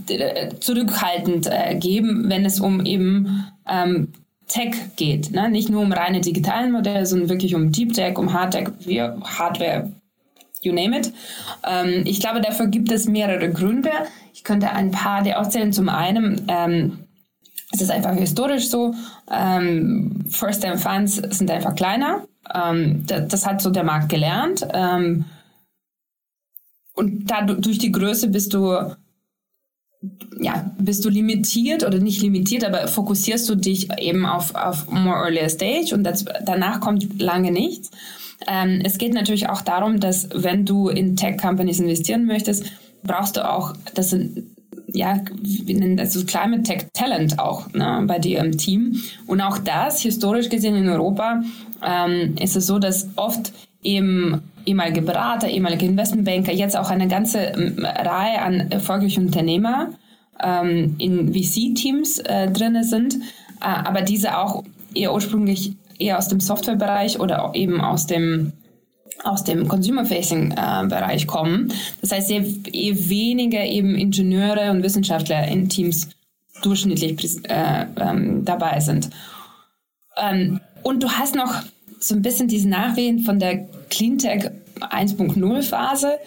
zurückhaltend 0.60 1.48
äh, 1.48 1.76
geben, 1.76 2.30
wenn 2.30 2.46
es 2.46 2.60
um 2.60 2.86
eben 2.86 3.48
ähm, 3.68 4.10
Tech 4.48 4.76
geht. 4.96 5.32
Ne? 5.32 5.50
Nicht 5.50 5.70
nur 5.70 5.82
um 5.82 5.92
reine 5.92 6.22
digitalen 6.22 6.72
Modelle, 6.72 7.06
sondern 7.06 7.30
wirklich 7.30 7.56
um 7.56 7.72
Deep 7.72 7.94
Tech, 7.94 8.18
um 8.18 8.34
Hard 8.34 8.54
Tech, 8.54 8.68
Hardware, 9.24 9.92
you 10.62 10.74
name 10.74 10.98
it. 10.98 11.12
Ähm, 11.68 12.04
ich 12.06 12.20
glaube, 12.20 12.42
dafür 12.42 12.68
gibt 12.68 12.92
es 12.92 13.08
mehrere 13.08 13.50
Gründe. 13.50 13.92
Ich 14.34 14.44
könnte 14.44 14.72
ein 14.72 14.92
paar 14.92 15.24
dir 15.24 15.40
aufzählen. 15.40 15.74
Zum 15.74 15.90
einen 15.90 16.46
ähm, 16.48 17.00
es 17.74 17.82
ist 17.82 17.90
einfach 17.90 18.14
historisch 18.14 18.70
so, 18.70 18.94
ähm, 19.32 20.26
First-Time-Funds 20.30 21.16
sind 21.32 21.50
einfach 21.50 21.74
kleiner. 21.74 22.28
Ähm, 22.54 23.06
das, 23.06 23.28
das, 23.28 23.46
hat 23.46 23.62
so 23.62 23.70
der 23.70 23.84
Markt 23.84 24.10
gelernt. 24.10 24.66
Ähm, 24.74 25.26
und 26.94 27.30
da, 27.30 27.42
durch 27.42 27.78
die 27.78 27.92
Größe 27.92 28.28
bist 28.30 28.54
du 28.54 28.96
ja, 30.40 30.72
bist 30.78 31.06
du 31.06 31.10
limitiert 31.10 31.86
oder 31.86 32.00
nicht 32.00 32.22
limitiert, 32.22 32.66
aber 32.66 32.88
fokussierst 32.88 33.48
du 33.50 33.56
dich 33.56 33.90
eben 34.00 34.26
auf, 34.26 34.54
auf 34.56 34.90
more 34.90 35.16
earlier 35.16 35.50
stage 35.50 35.94
und 35.94 36.04
das, 36.04 36.26
danach 36.46 36.82
kommt 36.82 37.22
lange 37.22 37.52
nichts. 37.52 37.92
Ähm, 38.48 38.82
es 38.84 38.98
geht 38.98 39.14
natürlich 39.14 39.50
auch 39.50 39.62
darum, 39.62 40.00
dass 40.00 40.28
wenn 40.34 40.66
du 40.66 40.90
in 40.90 41.16
Tech-Companies 41.16 41.80
investieren 41.80 42.26
möchtest, 42.26 42.66
brauchst 43.04 43.38
du 43.38 43.50
auch, 43.50 43.74
das 43.94 44.10
sind, 44.10 44.53
ja, 44.94 45.20
wir 45.42 45.76
nennen 45.76 45.98
das 45.98 46.14
Climate 46.26 46.64
Tech 46.64 46.86
Talent 46.94 47.40
auch 47.40 47.72
ne, 47.74 48.04
bei 48.08 48.20
dir 48.20 48.40
im 48.40 48.58
Team. 48.58 49.02
Und 49.28 49.42
auch 49.42 49.58
das, 49.58 50.02
historisch 50.02 50.50
gesehen 50.50 50.76
in 50.76 50.88
Europa, 50.88 51.42
ähm, 51.84 52.36
ist 52.40 52.56
es 52.56 52.68
so, 52.68 52.80
dass 52.80 53.10
oft 53.16 53.52
eben 53.82 54.42
ehemalige 54.66 55.02
Berater, 55.02 55.50
ehemalige 55.50 55.86
Investmentbanker, 55.86 56.54
jetzt 56.54 56.78
auch 56.78 56.90
eine 56.90 57.08
ganze 57.08 57.40
ähm, 57.40 57.84
Reihe 57.84 58.42
an 58.42 58.72
erfolgreichen 58.72 59.26
Unternehmer 59.26 59.90
ähm, 60.42 60.96
in 61.00 61.34
VC-Teams 61.34 62.20
äh, 62.20 62.52
drin 62.52 62.84
sind, 62.84 63.16
äh, 63.16 63.20
aber 63.62 64.02
diese 64.02 64.38
auch 64.38 64.64
eher 64.94 65.14
ursprünglich 65.14 65.74
eher 66.00 66.18
aus 66.18 66.28
dem 66.28 66.40
Softwarebereich 66.40 67.20
oder 67.20 67.52
eben 67.56 67.82
aus 67.82 68.06
dem 68.06 68.54
aus 69.24 69.44
dem 69.44 69.68
Consumer-Facing-Bereich 69.68 71.24
äh, 71.24 71.26
kommen. 71.26 71.72
Das 72.02 72.12
heißt, 72.12 72.28
sehr 72.28 72.44
eher 72.72 73.10
weniger 73.10 73.64
eben 73.64 73.96
Ingenieure 73.96 74.72
und 74.72 74.84
Wissenschaftler 74.84 75.48
in 75.48 75.70
Teams 75.70 76.10
durchschnittlich 76.62 77.38
äh, 77.50 77.86
ähm, 78.00 78.46
dabei 78.46 78.80
sind. 78.80 79.10
Ähm, 80.18 80.60
und 80.84 81.04
du 81.04 81.10
hast 81.10 81.36
noch 81.36 81.62
so 82.00 82.16
ein 82.16 82.22
bisschen 82.22 82.48
diesen 82.48 82.70
Nachwehen 82.70 83.20
von 83.20 83.40
der 83.40 83.66
Cleantech 83.90 84.50
1.0 84.80 85.62
Phase. 85.64 86.20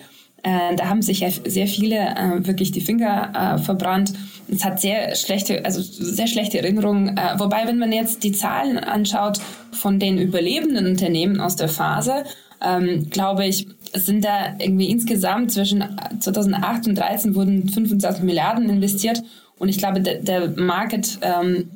Äh, 0.42 0.76
da 0.76 0.88
haben 0.88 1.02
sich 1.02 1.20
ja 1.20 1.28
sehr 1.30 1.66
viele 1.66 1.96
äh, 1.96 2.46
wirklich 2.46 2.72
die 2.72 2.80
Finger 2.80 3.56
äh, 3.56 3.58
verbrannt. 3.58 4.12
Es 4.48 4.64
hat 4.64 4.80
sehr 4.80 5.14
schlechte, 5.16 5.64
also 5.64 5.82
sehr 5.82 6.26
schlechte 6.26 6.58
Erinnerungen. 6.58 7.16
Äh, 7.16 7.38
wobei, 7.38 7.66
wenn 7.66 7.78
man 7.78 7.92
jetzt 7.92 8.22
die 8.22 8.32
Zahlen 8.32 8.78
anschaut 8.78 9.40
von 9.72 9.98
den 9.98 10.18
überlebenden 10.18 10.86
Unternehmen 10.86 11.40
aus 11.40 11.56
der 11.56 11.68
Phase, 11.68 12.24
ähm, 12.62 13.08
glaube 13.10 13.46
ich, 13.46 13.68
sind 13.94 14.24
da 14.24 14.56
irgendwie 14.58 14.90
insgesamt 14.90 15.52
zwischen 15.52 15.84
2008 16.20 16.88
und 16.88 16.96
2013 16.96 17.34
wurden 17.34 17.68
25 17.68 18.22
Milliarden 18.24 18.68
investiert. 18.68 19.22
Und 19.58 19.68
ich 19.68 19.78
glaube, 19.78 20.00
der, 20.00 20.16
der 20.20 20.50
Market 20.50 21.18
ähm, 21.22 21.70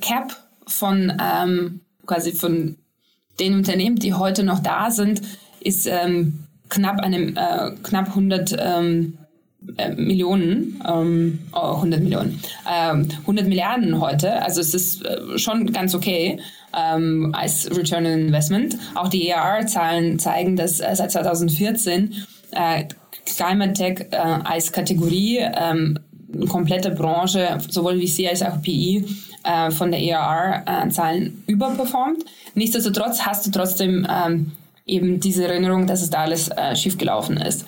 Cap 0.00 0.36
von 0.66 1.12
ähm, 1.20 1.80
quasi 2.06 2.32
von 2.32 2.76
den 3.38 3.54
Unternehmen, 3.54 3.96
die 3.96 4.14
heute 4.14 4.42
noch 4.42 4.60
da 4.60 4.90
sind, 4.90 5.22
ist 5.60 5.86
ähm, 5.86 6.44
knapp 6.68 7.00
einem 7.00 7.36
äh, 7.36 7.72
knapp 7.82 8.08
100 8.08 8.56
ähm, 8.58 9.18
äh, 9.20 9.25
Millionen, 9.96 10.82
ähm, 10.88 11.38
oh, 11.52 11.74
100 11.76 12.00
Millionen, 12.00 12.40
ähm, 12.70 13.08
100 13.22 13.46
Milliarden 13.46 14.00
heute. 14.00 14.42
Also 14.42 14.60
es 14.60 14.74
ist 14.74 15.04
äh, 15.04 15.38
schon 15.38 15.72
ganz 15.72 15.94
okay 15.94 16.38
ähm, 16.76 17.34
als 17.36 17.70
Return 17.70 18.06
on 18.06 18.12
Investment. 18.12 18.76
Auch 18.94 19.08
die 19.08 19.28
ER-Zahlen 19.28 20.18
zeigen, 20.18 20.56
dass 20.56 20.80
äh, 20.80 20.94
seit 20.94 21.12
2014 21.12 22.14
äh, 22.52 22.84
Climate 23.24 23.72
Tech 23.72 24.06
äh, 24.12 24.16
als 24.16 24.72
Kategorie 24.72 25.38
ähm, 25.38 25.98
komplette 26.48 26.90
Branche, 26.90 27.58
sowohl 27.68 28.00
VC 28.00 28.28
als 28.28 28.42
auch 28.42 28.60
PE, 28.62 29.04
äh, 29.44 29.70
von 29.70 29.90
der 29.90 30.00
ERR-Zahlen 30.00 31.44
überperformt. 31.46 32.24
Nichtsdestotrotz 32.54 33.22
hast 33.22 33.46
du 33.46 33.50
trotzdem 33.50 34.06
ähm, 34.10 34.52
eben 34.86 35.20
diese 35.20 35.46
Erinnerung, 35.46 35.86
dass 35.86 36.02
es 36.02 36.10
da 36.10 36.18
alles 36.18 36.48
äh, 36.48 36.76
schiefgelaufen 36.76 37.36
ist. 37.36 37.66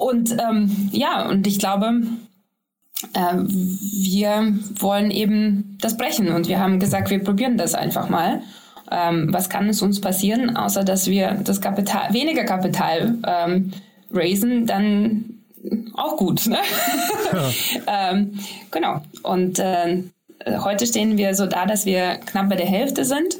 Und 0.00 0.32
ähm, 0.32 0.88
ja, 0.92 1.28
und 1.28 1.46
ich 1.46 1.58
glaube, 1.58 2.02
äh, 3.12 3.34
wir 3.36 4.54
wollen 4.78 5.10
eben 5.10 5.76
das 5.80 5.96
brechen 5.98 6.30
und 6.30 6.48
wir 6.48 6.58
haben 6.58 6.80
gesagt, 6.80 7.10
wir 7.10 7.22
probieren 7.22 7.58
das 7.58 7.74
einfach 7.74 8.08
mal. 8.08 8.40
Ähm, 8.90 9.28
was 9.30 9.50
kann 9.50 9.68
es 9.68 9.82
uns 9.82 10.00
passieren, 10.00 10.56
außer 10.56 10.84
dass 10.84 11.06
wir 11.06 11.32
das 11.44 11.60
Kapital, 11.60 12.12
weniger 12.14 12.44
Kapital 12.44 13.18
ähm, 13.26 13.72
raisen, 14.10 14.66
dann 14.66 15.42
auch 15.94 16.16
gut. 16.16 16.46
Ne? 16.46 16.58
Ja. 17.86 18.10
ähm, 18.10 18.38
genau. 18.70 19.02
Und 19.22 19.58
äh, 19.58 20.02
heute 20.46 20.86
stehen 20.86 21.18
wir 21.18 21.34
so 21.34 21.44
da, 21.44 21.66
dass 21.66 21.84
wir 21.84 22.16
knapp 22.24 22.48
bei 22.48 22.56
der 22.56 22.66
Hälfte 22.66 23.04
sind 23.04 23.36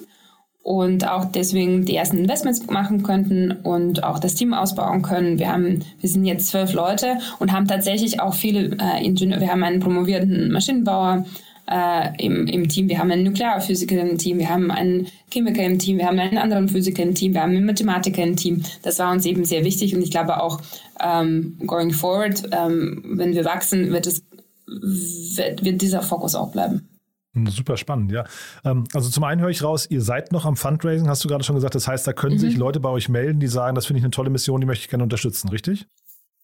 und 0.62 1.08
auch 1.08 1.24
deswegen 1.24 1.84
die 1.84 1.96
ersten 1.96 2.18
Investments 2.18 2.66
machen 2.66 3.02
könnten 3.02 3.50
und 3.50 4.04
auch 4.04 4.18
das 4.18 4.34
Team 4.34 4.52
ausbauen 4.52 5.02
können. 5.02 5.38
Wir 5.38 5.50
haben, 5.50 5.84
wir 6.00 6.08
sind 6.08 6.24
jetzt 6.24 6.48
zwölf 6.48 6.74
Leute 6.74 7.18
und 7.38 7.52
haben 7.52 7.66
tatsächlich 7.66 8.20
auch 8.20 8.34
viele 8.34 8.76
äh, 8.78 9.04
Ingenieure. 9.04 9.40
Wir 9.40 9.50
haben 9.50 9.62
einen 9.62 9.80
promovierten 9.80 10.52
Maschinenbauer 10.52 11.24
äh, 11.70 12.24
im, 12.24 12.46
im 12.46 12.68
Team, 12.68 12.88
wir 12.88 12.98
haben 12.98 13.10
einen 13.10 13.22
Nuklearphysiker 13.22 14.00
im 14.00 14.18
Team, 14.18 14.38
wir 14.38 14.50
haben 14.50 14.70
einen 14.70 15.06
Chemiker 15.32 15.62
im 15.62 15.78
Team, 15.78 15.98
wir 15.98 16.06
haben 16.06 16.18
einen 16.18 16.36
anderen 16.38 16.68
Physiker 16.68 17.02
im 17.02 17.14
Team, 17.14 17.32
wir 17.32 17.42
haben 17.42 17.56
einen 17.56 17.64
Mathematiker 17.64 18.22
im 18.22 18.36
Team. 18.36 18.62
Das 18.82 18.98
war 18.98 19.12
uns 19.12 19.24
eben 19.24 19.44
sehr 19.44 19.64
wichtig 19.64 19.94
und 19.94 20.02
ich 20.02 20.10
glaube 20.10 20.42
auch 20.42 20.60
ähm, 21.02 21.56
going 21.66 21.92
forward, 21.92 22.42
ähm, 22.52 23.02
wenn 23.06 23.34
wir 23.34 23.44
wachsen, 23.44 23.92
wird 23.92 24.06
es 24.06 24.22
wird, 24.66 25.64
wird 25.64 25.82
dieser 25.82 26.02
Fokus 26.02 26.34
auch 26.34 26.52
bleiben. 26.52 26.88
Super 27.32 27.76
spannend, 27.76 28.10
ja. 28.10 28.24
Ähm, 28.64 28.84
also 28.92 29.08
zum 29.08 29.24
einen 29.24 29.40
höre 29.40 29.50
ich 29.50 29.62
raus, 29.62 29.86
ihr 29.88 30.02
seid 30.02 30.32
noch 30.32 30.46
am 30.46 30.56
Fundraising, 30.56 31.08
hast 31.08 31.22
du 31.24 31.28
gerade 31.28 31.44
schon 31.44 31.54
gesagt. 31.54 31.74
Das 31.74 31.86
heißt, 31.86 32.06
da 32.06 32.12
können 32.12 32.34
mhm. 32.34 32.40
sich 32.40 32.56
Leute 32.56 32.80
bei 32.80 32.88
euch 32.88 33.08
melden, 33.08 33.38
die 33.38 33.46
sagen, 33.46 33.74
das 33.76 33.86
finde 33.86 33.98
ich 33.98 34.04
eine 34.04 34.10
tolle 34.10 34.30
Mission, 34.30 34.60
die 34.60 34.66
möchte 34.66 34.84
ich 34.84 34.88
gerne 34.90 35.04
unterstützen, 35.04 35.48
richtig? 35.48 35.86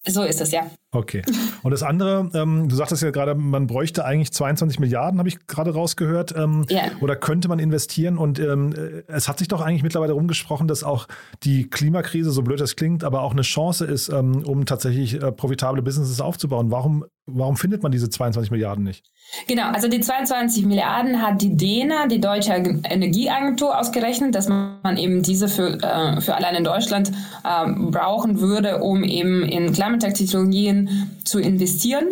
So 0.09 0.23
ist 0.23 0.41
es, 0.41 0.53
ja. 0.53 0.71
Okay. 0.93 1.23
Und 1.65 1.73
das 1.73 1.83
andere, 1.83 2.31
ähm, 2.35 2.69
du 2.69 2.77
sagtest 2.77 3.03
ja 3.03 3.11
gerade, 3.11 3.35
man 3.35 3.67
bräuchte 3.67 4.05
eigentlich 4.05 4.31
22 4.33 4.79
Milliarden, 4.79 5.19
habe 5.19 5.29
ich 5.29 5.49
gerade 5.49 5.75
rausgehört. 5.75 6.33
Ähm, 6.37 6.65
yeah. 6.71 6.93
Oder 7.01 7.17
könnte 7.17 7.49
man 7.49 7.59
investieren? 7.59 8.17
Und 8.17 8.39
ähm, 8.39 8.73
es 9.09 9.29
hat 9.29 9.41
sich 9.41 9.49
doch 9.49 9.61
eigentlich 9.61 9.83
mittlerweile 9.83 10.13
rumgesprochen, 10.13 10.69
dass 10.69 10.85
auch 10.85 11.09
die 11.43 11.69
Klimakrise, 11.69 12.31
so 12.31 12.43
blöd 12.43 12.61
das 12.61 12.77
klingt, 12.77 13.03
aber 13.03 13.23
auch 13.23 13.33
eine 13.33 13.43
Chance 13.43 13.85
ist, 13.85 14.09
ähm, 14.09 14.45
um 14.47 14.65
tatsächlich 14.65 15.21
äh, 15.21 15.33
profitable 15.33 15.83
Businesses 15.83 16.21
aufzubauen. 16.21 16.71
Warum, 16.71 17.05
warum 17.27 17.57
findet 17.57 17.83
man 17.83 17.93
diese 17.93 18.09
22 18.09 18.51
Milliarden 18.51 18.85
nicht? 18.85 19.05
Genau, 19.49 19.71
also 19.71 19.89
die 19.89 20.01
22 20.01 20.65
Milliarden 20.65 21.21
hat 21.21 21.43
die 21.43 21.57
DENA, 21.57 22.07
die 22.07 22.21
Deutsche 22.21 22.53
Energieagentur, 22.53 23.79
ausgerechnet, 23.79 24.35
dass 24.35 24.49
man 24.49 24.97
eben 24.97 25.23
diese 25.23 25.49
für, 25.49 25.83
äh, 25.83 26.21
für 26.21 26.37
allein 26.37 26.55
in 26.55 26.65
Deutschland 26.65 27.11
äh, 27.43 27.73
brauchen 27.91 28.41
würde, 28.41 28.79
um 28.83 29.03
eben 29.03 29.43
in 29.43 29.73
Climate 29.73 30.07
Tech 30.07 30.15
Technologien 30.15 31.11
zu 31.25 31.41
investieren. 31.41 32.07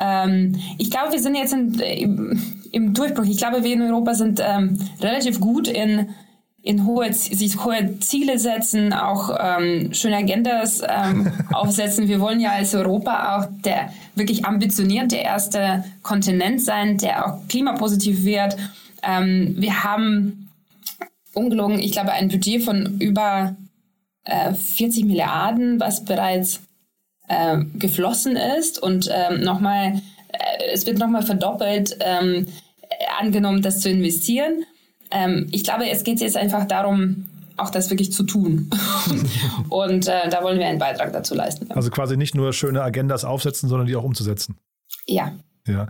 Ähm, 0.00 0.56
ich 0.78 0.90
glaube, 0.90 1.12
wir 1.12 1.20
sind 1.20 1.34
jetzt 1.34 1.52
in, 1.52 1.74
im, 1.80 2.42
im, 2.72 2.94
Durchbruch. 2.94 3.24
Ich 3.24 3.36
glaube, 3.36 3.62
wir 3.62 3.72
in 3.74 3.82
Europa 3.82 4.14
sind 4.14 4.40
ähm, 4.42 4.78
relativ 5.00 5.40
gut 5.40 5.68
in 5.68 6.08
in 6.64 6.86
hohe, 6.86 7.12
sich 7.12 7.62
hohe 7.62 8.00
Ziele 8.00 8.38
setzen, 8.38 8.94
auch 8.94 9.36
ähm, 9.38 9.92
schöne 9.92 10.16
Agendas 10.16 10.80
ähm, 10.88 11.30
aufsetzen. 11.52 12.08
Wir 12.08 12.20
wollen 12.20 12.40
ja 12.40 12.52
als 12.52 12.74
Europa 12.74 13.36
auch 13.36 13.48
der 13.62 13.92
wirklich 14.14 14.46
ambitionierte 14.46 15.16
erste 15.16 15.84
Kontinent 16.02 16.62
sein, 16.62 16.96
der 16.96 17.26
auch 17.26 17.46
klimapositiv 17.48 18.24
wird. 18.24 18.56
Ähm, 19.02 19.56
wir 19.58 19.84
haben 19.84 20.48
ungelogen, 21.34 21.78
ich 21.80 21.92
glaube, 21.92 22.12
ein 22.12 22.28
Budget 22.28 22.62
von 22.62 22.98
über 22.98 23.54
äh, 24.24 24.54
40 24.54 25.04
Milliarden, 25.04 25.78
was 25.80 26.06
bereits 26.06 26.62
äh, 27.28 27.58
geflossen 27.74 28.36
ist 28.36 28.82
und 28.82 29.10
ähm, 29.12 29.42
nochmal, 29.42 30.00
äh, 30.32 30.72
es 30.72 30.86
wird 30.86 30.96
nochmal 30.96 31.24
verdoppelt 31.24 31.98
ähm, 32.00 32.46
angenommen, 33.20 33.60
das 33.60 33.80
zu 33.80 33.90
investieren. 33.90 34.64
Ähm, 35.14 35.46
ich 35.52 35.64
glaube, 35.64 35.88
es 35.88 36.04
geht 36.04 36.20
jetzt 36.20 36.36
einfach 36.36 36.66
darum, 36.66 37.24
auch 37.56 37.70
das 37.70 37.88
wirklich 37.90 38.12
zu 38.12 38.24
tun. 38.24 38.68
und 39.68 40.08
äh, 40.08 40.28
da 40.28 40.42
wollen 40.42 40.58
wir 40.58 40.66
einen 40.66 40.78
Beitrag 40.78 41.12
dazu 41.12 41.34
leisten. 41.34 41.70
Also 41.70 41.90
quasi 41.90 42.16
nicht 42.16 42.34
nur 42.34 42.52
schöne 42.52 42.82
Agendas 42.82 43.24
aufsetzen, 43.24 43.68
sondern 43.68 43.86
die 43.86 43.96
auch 43.96 44.04
umzusetzen. 44.04 44.56
Ja. 45.06 45.32
Ja. 45.66 45.88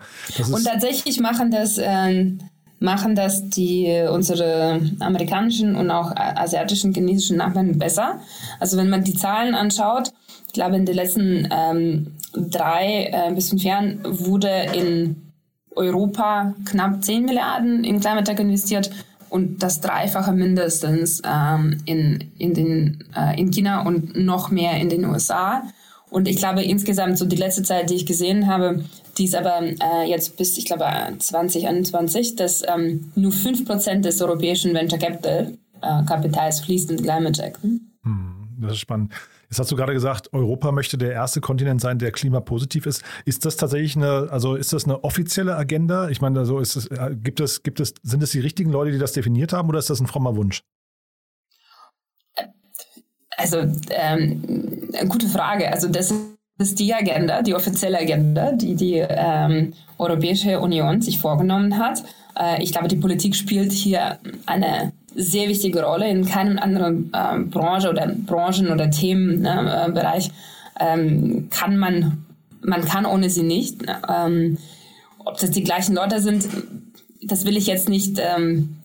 und 0.52 0.64
tatsächlich 0.64 1.18
machen 1.18 1.50
das, 1.50 1.78
äh, 1.78 2.32
machen 2.78 3.16
das 3.16 3.48
die, 3.48 4.06
unsere 4.08 4.80
amerikanischen 5.00 5.74
und 5.74 5.90
auch 5.90 6.12
asiatischen, 6.14 6.94
chinesischen 6.94 7.38
Nachbarn 7.38 7.76
besser. 7.78 8.20
Also 8.60 8.76
wenn 8.76 8.88
man 8.88 9.02
die 9.02 9.14
Zahlen 9.14 9.54
anschaut, 9.54 10.12
ich 10.46 10.52
glaube 10.52 10.76
in 10.76 10.86
den 10.86 10.94
letzten 10.94 11.48
ähm, 11.50 12.14
drei 12.34 13.10
äh, 13.12 13.34
bis 13.34 13.48
fünf 13.48 13.64
Jahren 13.64 13.98
wurde 14.04 14.66
in 14.74 15.32
Europa 15.74 16.54
knapp 16.64 17.04
10 17.04 17.24
Milliarden 17.24 17.82
in 17.82 18.00
Climate 18.00 18.24
Tech 18.24 18.38
investiert 18.38 18.90
und 19.30 19.62
das 19.62 19.80
Dreifache 19.80 20.32
mindestens 20.32 21.22
ähm, 21.24 21.78
in, 21.84 22.30
in, 22.38 22.54
den, 22.54 23.04
äh, 23.16 23.38
in 23.40 23.50
China 23.50 23.86
und 23.86 24.16
noch 24.16 24.50
mehr 24.50 24.76
in 24.78 24.88
den 24.88 25.04
USA. 25.04 25.62
Und 26.10 26.28
ich 26.28 26.36
glaube 26.36 26.62
insgesamt, 26.62 27.18
so 27.18 27.24
die 27.24 27.36
letzte 27.36 27.62
Zeit, 27.62 27.90
die 27.90 27.94
ich 27.94 28.06
gesehen 28.06 28.46
habe, 28.46 28.84
die 29.18 29.24
ist 29.24 29.34
aber 29.34 29.62
äh, 29.62 30.08
jetzt 30.08 30.36
bis, 30.36 30.56
ich 30.58 30.66
glaube, 30.66 30.84
2021, 31.18 32.36
dass 32.36 32.62
ähm, 32.66 33.10
nur 33.14 33.32
5% 33.32 34.00
des 34.00 34.20
europäischen 34.22 34.74
Venture 34.74 34.98
Capital 34.98 35.58
äh, 35.82 36.04
Kapitals 36.04 36.60
fließt 36.60 36.90
in 36.90 37.02
Climate 37.02 37.32
Tech. 37.32 37.54
Hm? 37.62 37.80
das 38.60 38.72
ist 38.72 38.78
spannend. 38.78 39.12
Jetzt 39.50 39.58
hast 39.58 39.70
du 39.70 39.76
gerade 39.76 39.92
gesagt, 39.92 40.32
Europa 40.32 40.72
möchte 40.72 40.98
der 40.98 41.12
erste 41.12 41.40
Kontinent 41.40 41.80
sein, 41.80 41.98
der 41.98 42.12
klimapositiv 42.12 42.86
ist. 42.86 43.02
Ist 43.24 43.44
das 43.44 43.56
tatsächlich 43.56 43.96
eine, 43.96 44.28
also 44.30 44.54
ist 44.54 44.72
das 44.72 44.84
eine 44.84 45.04
offizielle 45.04 45.56
Agenda? 45.56 46.08
Ich 46.08 46.20
meine, 46.20 46.38
also 46.38 46.58
ist 46.58 46.76
es, 46.76 46.86
äh, 46.86 47.14
gibt 47.14 47.40
es, 47.40 47.62
gibt 47.62 47.80
es, 47.80 47.94
sind 48.02 48.22
es 48.22 48.30
die 48.30 48.40
richtigen 48.40 48.70
Leute, 48.70 48.92
die 48.92 48.98
das 48.98 49.12
definiert 49.12 49.52
haben, 49.52 49.68
oder 49.68 49.78
ist 49.78 49.90
das 49.90 50.00
ein 50.00 50.06
frommer 50.06 50.36
Wunsch? 50.36 50.62
Also, 53.36 53.58
ähm, 53.90 54.90
gute 55.08 55.28
Frage. 55.28 55.70
Also, 55.72 55.88
das 55.88 56.14
ist 56.58 56.78
die 56.78 56.94
Agenda, 56.94 57.42
die 57.42 57.54
offizielle 57.54 57.98
Agenda, 57.98 58.52
die 58.52 58.74
die 58.76 59.04
ähm, 59.08 59.72
Europäische 59.98 60.60
Union 60.60 61.02
sich 61.02 61.18
vorgenommen 61.18 61.78
hat. 61.78 62.04
Äh, 62.38 62.62
ich 62.62 62.72
glaube, 62.72 62.88
die 62.88 62.96
Politik 62.96 63.34
spielt 63.34 63.72
hier 63.72 64.18
eine 64.46 64.92
sehr 65.14 65.48
wichtige 65.48 65.84
Rolle. 65.84 66.08
In 66.08 66.26
keinem 66.26 66.58
anderen 66.58 67.12
äh, 67.12 67.38
Branche 67.40 67.90
oder 67.90 68.06
Branchen 68.06 68.70
oder 68.70 68.90
Themenbereich 68.90 70.30
ähm, 70.78 71.48
kann 71.50 71.76
man, 71.76 72.24
man 72.60 72.84
kann 72.84 73.06
ohne 73.06 73.30
sie 73.30 73.42
nicht. 73.42 73.82
Ähm, 74.08 74.58
ob 75.24 75.38
das 75.38 75.50
die 75.50 75.64
gleichen 75.64 75.94
Leute 75.94 76.20
sind, 76.20 76.46
das 77.22 77.44
will 77.44 77.56
ich 77.56 77.66
jetzt 77.66 77.88
nicht, 77.88 78.20
ähm, 78.20 78.76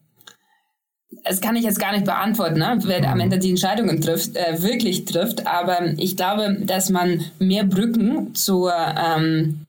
das 1.24 1.42
kann 1.42 1.56
ich 1.56 1.64
jetzt 1.64 1.80
gar 1.80 1.92
nicht 1.92 2.06
beantworten, 2.06 2.60
ne? 2.60 2.80
wer 2.84 3.08
am 3.08 3.16
mhm. 3.16 3.22
Ende 3.22 3.40
die 3.40 3.50
Entscheidungen 3.50 4.02
trifft, 4.02 4.36
äh, 4.36 4.62
wirklich 4.62 5.06
trifft. 5.06 5.48
Aber 5.48 5.94
ich 5.98 6.18
glaube, 6.18 6.58
dass 6.62 6.90
man 6.90 7.26
mehr 7.40 7.64
Brücken 7.64 8.34
zur, 8.36 8.74
ähm, 8.74 9.66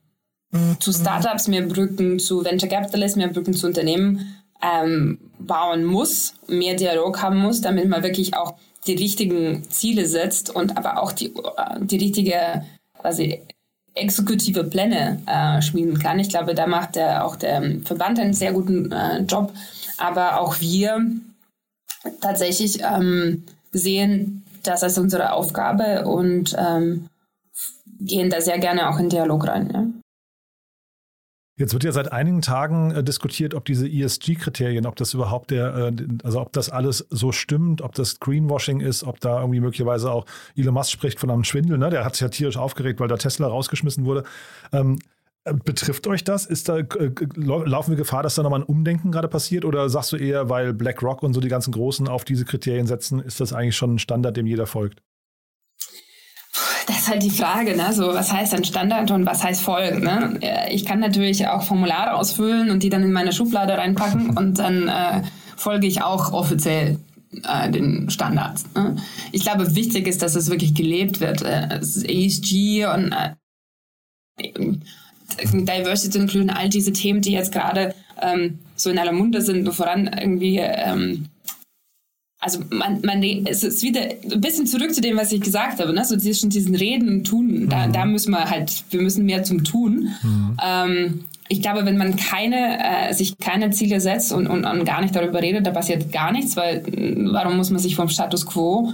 zu 0.78 0.92
Startups, 0.92 1.48
mehr 1.48 1.62
Brücken 1.62 2.18
zu 2.18 2.44
Venture 2.44 2.68
Capitalists, 2.68 3.16
mehr 3.16 3.28
Brücken 3.28 3.54
zu 3.54 3.66
Unternehmen 3.66 4.36
ähm, 4.62 5.18
bauen 5.38 5.84
muss, 5.84 6.34
mehr 6.46 6.74
Dialog 6.74 7.22
haben 7.22 7.38
muss, 7.38 7.60
damit 7.60 7.88
man 7.88 8.02
wirklich 8.02 8.34
auch 8.34 8.54
die 8.86 8.94
richtigen 8.94 9.64
Ziele 9.68 10.06
setzt 10.06 10.54
und 10.54 10.76
aber 10.76 11.02
auch 11.02 11.12
die, 11.12 11.26
äh, 11.26 11.80
die 11.80 11.98
richtige 11.98 12.64
quasi 12.98 13.40
exekutive 13.94 14.64
Pläne 14.64 15.20
äh, 15.26 15.62
schmieden 15.62 15.98
kann. 15.98 16.18
Ich 16.18 16.28
glaube, 16.28 16.54
da 16.54 16.66
macht 16.66 16.96
der, 16.96 17.24
auch 17.24 17.36
der 17.36 17.62
Verband 17.84 18.18
einen 18.18 18.34
sehr 18.34 18.52
guten 18.52 18.92
äh, 18.92 19.20
Job. 19.22 19.52
Aber 19.98 20.40
auch 20.40 20.60
wir 20.60 21.06
tatsächlich 22.20 22.80
ähm, 22.82 23.44
sehen 23.72 24.44
das 24.62 24.82
als 24.82 24.98
unsere 24.98 25.32
Aufgabe 25.32 26.04
und 26.06 26.54
ähm, 26.58 27.08
gehen 28.00 28.30
da 28.30 28.40
sehr 28.40 28.58
gerne 28.58 28.88
auch 28.88 28.98
in 28.98 29.08
Dialog 29.08 29.46
rein. 29.46 29.70
Ja. 29.72 29.86
Jetzt 31.60 31.74
wird 31.74 31.84
ja 31.84 31.92
seit 31.92 32.10
einigen 32.10 32.40
Tagen 32.40 32.90
äh, 32.90 33.04
diskutiert, 33.04 33.54
ob 33.54 33.66
diese 33.66 33.86
ESG-Kriterien, 33.86 34.86
ob 34.86 34.96
das 34.96 35.12
überhaupt 35.12 35.50
der, 35.50 35.74
äh, 35.74 35.92
also 36.24 36.40
ob 36.40 36.54
das 36.54 36.70
alles 36.70 37.06
so 37.10 37.32
stimmt, 37.32 37.82
ob 37.82 37.94
das 37.94 38.18
Greenwashing 38.18 38.80
ist, 38.80 39.04
ob 39.04 39.20
da 39.20 39.40
irgendwie 39.40 39.60
möglicherweise 39.60 40.10
auch 40.10 40.24
Elon 40.56 40.72
Musk 40.72 40.90
spricht 40.90 41.20
von 41.20 41.30
einem 41.30 41.44
Schwindel, 41.44 41.76
ne? 41.76 41.90
Der 41.90 42.02
hat 42.06 42.14
sich 42.14 42.22
ja 42.22 42.30
tierisch 42.30 42.56
aufgeregt, 42.56 42.98
weil 42.98 43.08
da 43.08 43.18
Tesla 43.18 43.46
rausgeschmissen 43.46 44.06
wurde. 44.06 44.24
Ähm, 44.72 44.96
äh, 44.96 45.00
betrifft 45.44 46.06
euch 46.06 46.24
das? 46.24 46.46
Ist 46.46 46.68
da, 46.68 46.78
äh, 46.78 47.10
laufen 47.36 47.90
wir 47.90 47.96
Gefahr, 47.96 48.22
dass 48.22 48.34
da 48.34 48.42
nochmal 48.42 48.60
ein 48.60 48.66
Umdenken 48.66 49.10
gerade 49.10 49.28
passiert? 49.28 49.64
Oder 49.64 49.88
sagst 49.88 50.12
du 50.12 50.16
eher, 50.16 50.48
weil 50.48 50.72
BlackRock 50.74 51.22
und 51.22 51.32
so 51.32 51.40
die 51.40 51.48
ganzen 51.48 51.72
Großen 51.72 52.08
auf 52.08 52.24
diese 52.24 52.44
Kriterien 52.44 52.86
setzen, 52.86 53.20
ist 53.20 53.40
das 53.40 53.52
eigentlich 53.52 53.76
schon 53.76 53.94
ein 53.94 53.98
Standard, 53.98 54.36
dem 54.36 54.46
jeder 54.46 54.66
folgt? 54.66 55.02
Das 56.86 57.02
ist 57.02 57.08
halt 57.08 57.22
die 57.22 57.30
Frage, 57.30 57.76
ne? 57.76 57.92
so, 57.92 58.08
was 58.08 58.32
heißt 58.32 58.52
ein 58.54 58.64
Standard 58.64 59.10
und 59.12 59.24
was 59.24 59.44
heißt 59.44 59.62
Folgen? 59.62 60.00
Ne? 60.00 60.40
Ich 60.70 60.84
kann 60.84 60.98
natürlich 60.98 61.46
auch 61.46 61.62
Formulare 61.62 62.14
ausfüllen 62.14 62.70
und 62.70 62.82
die 62.82 62.88
dann 62.88 63.04
in 63.04 63.12
meine 63.12 63.32
Schublade 63.32 63.78
reinpacken 63.78 64.30
und 64.36 64.58
dann 64.58 64.88
äh, 64.88 65.22
folge 65.56 65.86
ich 65.86 66.02
auch 66.02 66.32
offiziell 66.32 66.98
äh, 67.44 67.70
den 67.70 68.10
Standards. 68.10 68.64
Ne? 68.74 68.96
Ich 69.30 69.42
glaube, 69.42 69.76
wichtig 69.76 70.08
ist, 70.08 70.20
dass 70.22 70.34
es 70.34 70.50
wirklich 70.50 70.74
gelebt 70.74 71.20
wird. 71.20 71.42
Äh, 71.42 71.78
ESG 71.78 72.86
und 72.86 73.12
äh, 73.12 73.34
Diversity 75.38 76.18
Inclusion, 76.18 76.50
all 76.50 76.68
diese 76.68 76.92
Themen, 76.92 77.20
die 77.20 77.32
jetzt 77.32 77.52
gerade 77.52 77.94
ähm, 78.20 78.58
so 78.76 78.90
in 78.90 78.98
aller 78.98 79.12
Munde 79.12 79.42
sind, 79.42 79.70
voran 79.72 80.10
irgendwie 80.20 80.58
ähm, 80.58 81.26
also 82.40 82.60
man, 82.70 83.00
man, 83.02 83.22
es 83.22 83.62
ist 83.62 83.82
wieder 83.82 84.00
ein 84.00 84.40
bisschen 84.40 84.66
zurück 84.66 84.94
zu 84.94 85.02
dem, 85.02 85.18
was 85.18 85.30
ich 85.30 85.42
gesagt 85.42 85.78
habe, 85.78 85.92
ne? 85.92 86.04
so 86.04 86.16
zwischen 86.16 86.48
diesen 86.48 86.74
Reden 86.74 87.08
und 87.08 87.24
Tun, 87.24 87.68
da, 87.68 87.86
mhm. 87.86 87.92
da 87.92 88.04
müssen 88.06 88.30
wir 88.30 88.48
halt, 88.48 88.84
wir 88.90 89.02
müssen 89.02 89.26
mehr 89.26 89.42
zum 89.42 89.62
Tun. 89.62 90.08
Mhm. 90.22 90.56
Ähm, 90.64 91.24
ich 91.48 91.60
glaube, 91.60 91.84
wenn 91.84 91.98
man 91.98 92.16
keine, 92.16 92.78
äh, 93.10 93.12
sich 93.12 93.36
keine 93.36 93.70
Ziele 93.70 94.00
setzt 94.00 94.32
und, 94.32 94.46
und, 94.46 94.64
und 94.64 94.84
gar 94.84 95.02
nicht 95.02 95.14
darüber 95.14 95.42
redet, 95.42 95.66
da 95.66 95.70
passiert 95.70 96.12
gar 96.12 96.32
nichts, 96.32 96.56
weil 96.56 96.82
warum 97.32 97.56
muss 97.56 97.70
man 97.70 97.80
sich 97.80 97.96
vom 97.96 98.08
Status 98.08 98.46
quo 98.46 98.92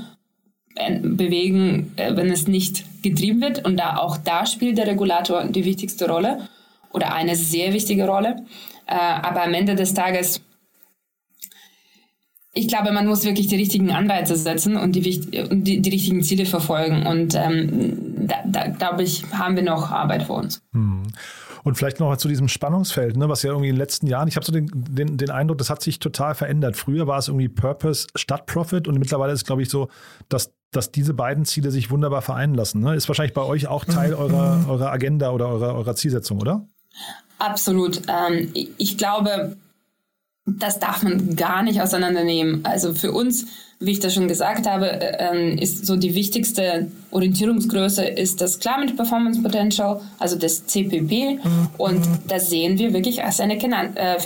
bewegen, 1.03 1.93
äh, 1.97 2.15
wenn 2.17 2.31
es 2.31 2.47
nicht 2.47 2.85
getrieben 3.03 3.41
wird? 3.41 3.65
Und 3.65 3.79
da 3.79 3.97
auch 3.97 4.17
da 4.17 4.47
spielt 4.47 4.79
der 4.79 4.87
Regulator 4.87 5.45
die 5.45 5.65
wichtigste 5.65 6.09
Rolle 6.09 6.49
oder 6.93 7.13
eine 7.13 7.37
sehr 7.37 7.73
wichtige 7.73 8.07
Rolle. 8.07 8.45
Äh, 8.87 8.95
aber 8.95 9.43
am 9.43 9.55
Ende 9.55 9.75
des 9.75 9.95
Tages 9.95 10.41
ich 12.57 12.69
glaube, 12.69 12.91
man 12.91 13.07
muss 13.07 13.25
wirklich 13.25 13.49
die 13.49 13.57
richtigen 13.57 13.91
Anreize 13.91 14.35
setzen 14.35 14.79
und 14.79 14.97
die, 14.97 15.03
die, 15.03 15.83
die 15.83 15.91
richtigen 15.91 16.23
Ziele 16.23 16.47
verfolgen. 16.47 17.07
Und 17.07 17.35
ähm, 17.35 18.27
da, 18.27 18.37
da 18.47 18.69
glaube 18.69 19.03
ich, 19.03 19.25
haben 19.31 19.57
wir 19.57 19.63
noch 19.63 19.91
Arbeit 19.91 20.23
vor 20.23 20.39
uns. 20.39 20.63
Hm. 20.73 21.03
Und 21.67 21.75
vielleicht 21.75 21.99
noch 21.99 22.07
mal 22.07 22.17
zu 22.17 22.29
diesem 22.29 22.47
Spannungsfeld, 22.47 23.17
ne, 23.17 23.29
was 23.29 23.43
ja 23.43 23.51
irgendwie 23.51 23.71
in 23.71 23.75
den 23.75 23.81
letzten 23.81 24.07
Jahren, 24.07 24.29
ich 24.29 24.37
habe 24.37 24.47
so 24.47 24.53
den, 24.53 24.71
den, 24.73 25.17
den 25.17 25.31
Eindruck, 25.31 25.59
das 25.59 25.69
hat 25.69 25.83
sich 25.83 25.99
total 25.99 26.37
verändert. 26.37 26.77
Früher 26.77 27.09
war 27.09 27.19
es 27.19 27.27
irgendwie 27.27 27.49
Purpose 27.49 28.07
statt 28.15 28.47
Profit 28.47 28.87
und 28.87 28.97
mittlerweile 29.01 29.33
ist 29.33 29.41
es, 29.41 29.45
glaube 29.45 29.63
ich, 29.63 29.69
so, 29.69 29.89
dass, 30.29 30.53
dass 30.71 30.93
diese 30.93 31.13
beiden 31.13 31.45
Ziele 31.45 31.73
sich 31.73 31.91
wunderbar 31.91 32.23
vereinen 32.23 32.55
lassen. 32.55 32.83
Ne? 32.83 32.95
Ist 32.95 33.09
wahrscheinlich 33.09 33.35
bei 33.35 33.43
euch 33.43 33.67
auch 33.67 33.85
Teil 33.85 34.13
mhm. 34.13 34.17
eurer, 34.17 34.65
eurer 34.69 34.93
Agenda 34.93 35.33
oder 35.33 35.49
eurer, 35.49 35.75
eurer 35.75 35.97
Zielsetzung, 35.97 36.41
oder? 36.41 36.69
Absolut. 37.41 38.01
Ähm, 38.07 38.53
ich 38.55 38.97
glaube, 38.97 39.57
das 40.47 40.79
darf 40.79 41.03
man 41.03 41.35
gar 41.35 41.63
nicht 41.63 41.81
auseinandernehmen. 41.81 42.65
Also 42.65 42.95
für 42.95 43.13
uns, 43.13 43.47
wie 43.81 43.91
ich 43.91 44.01
das 44.01 44.15
schon 44.15 44.29
gesagt 44.29 44.67
habe, 44.67 44.89
äh, 44.89 45.55
ist 45.61 45.85
so 45.87 45.97
die 45.97 46.15
wichtigste 46.15 46.91
Orientierungsgröße 47.11 48.05
ist 48.05 48.41
das 48.41 48.61
Climate 48.61 48.95
Performance 48.95 49.43
Potential, 49.43 50.01
also 50.19 50.37
das 50.37 50.67
CPP. 50.67 51.41
Mhm. 51.43 51.69
Und 51.77 52.07
das 52.29 52.49
sehen 52.49 52.79
wir 52.79 52.93
wirklich 52.93 53.25
als 53.25 53.41
eine 53.41 53.57
äh, 53.57 54.21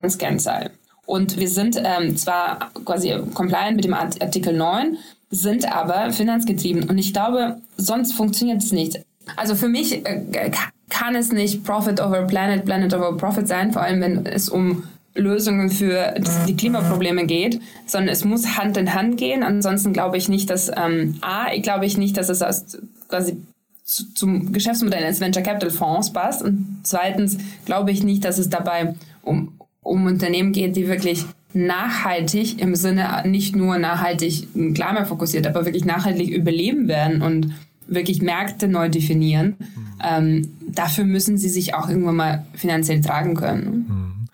Finanzkennzahl. 0.00 0.72
Und 1.06 1.38
wir 1.38 1.48
sind 1.48 1.80
ähm, 1.82 2.16
zwar 2.16 2.72
quasi 2.84 3.14
compliant 3.32 3.76
mit 3.76 3.84
dem 3.84 3.94
Artikel 3.94 4.56
9, 4.56 4.98
sind 5.30 5.72
aber 5.72 6.12
finanzgetrieben. 6.12 6.90
Und 6.90 6.98
ich 6.98 7.12
glaube, 7.12 7.60
sonst 7.76 8.12
funktioniert 8.12 8.60
es 8.60 8.72
nicht. 8.72 9.00
Also 9.36 9.54
für 9.54 9.68
mich 9.68 10.04
äh, 10.04 10.50
kann 10.88 11.14
es 11.14 11.30
nicht 11.30 11.62
Profit 11.62 12.00
over 12.00 12.22
Planet, 12.22 12.64
Planet 12.64 12.92
over 12.94 13.16
Profit 13.16 13.46
sein, 13.46 13.72
vor 13.72 13.82
allem 13.82 14.00
wenn 14.00 14.26
es 14.26 14.48
um 14.48 14.84
Lösungen 15.16 15.70
für 15.70 16.14
die 16.46 16.56
Klimaprobleme 16.56 17.26
geht, 17.26 17.60
sondern 17.86 18.10
es 18.10 18.24
muss 18.24 18.56
Hand 18.56 18.76
in 18.76 18.94
Hand 18.94 19.16
gehen. 19.16 19.42
Ansonsten 19.42 19.92
glaube 19.92 20.16
ich 20.16 20.28
nicht, 20.28 20.50
dass 20.50 20.70
ähm, 20.76 21.16
A, 21.20 21.52
ich 21.52 21.62
glaube 21.62 21.86
ich 21.86 21.96
nicht, 21.96 22.16
dass 22.16 22.28
es 22.28 22.42
aus, 22.42 22.78
quasi 23.08 23.36
zu, 23.84 24.12
zum 24.14 24.52
Geschäftsmodell 24.52 25.04
eines 25.04 25.20
Venture 25.20 25.42
Capital 25.42 25.70
Fonds 25.70 26.12
passt. 26.12 26.42
Und 26.42 26.80
zweitens 26.82 27.38
glaube 27.64 27.90
ich 27.90 28.02
nicht, 28.02 28.24
dass 28.24 28.38
es 28.38 28.50
dabei 28.50 28.94
um, 29.22 29.52
um 29.82 30.06
Unternehmen 30.06 30.52
geht, 30.52 30.76
die 30.76 30.88
wirklich 30.88 31.24
nachhaltig 31.54 32.60
im 32.60 32.74
Sinne 32.74 33.22
nicht 33.24 33.56
nur 33.56 33.78
nachhaltig 33.78 34.48
klimafokussiert, 34.74 35.46
aber 35.46 35.64
wirklich 35.64 35.86
nachhaltig 35.86 36.28
überleben 36.28 36.86
werden 36.86 37.22
und 37.22 37.54
wirklich 37.86 38.20
Märkte 38.20 38.68
neu 38.68 38.88
definieren. 38.88 39.56
Mhm. 39.58 39.86
Ähm, 40.04 40.48
dafür 40.68 41.04
müssen 41.04 41.38
sie 41.38 41.48
sich 41.48 41.74
auch 41.74 41.88
irgendwann 41.88 42.16
mal 42.16 42.46
finanziell 42.54 43.00
tragen 43.00 43.34
können. 43.34 43.86
Mhm. 43.88 44.25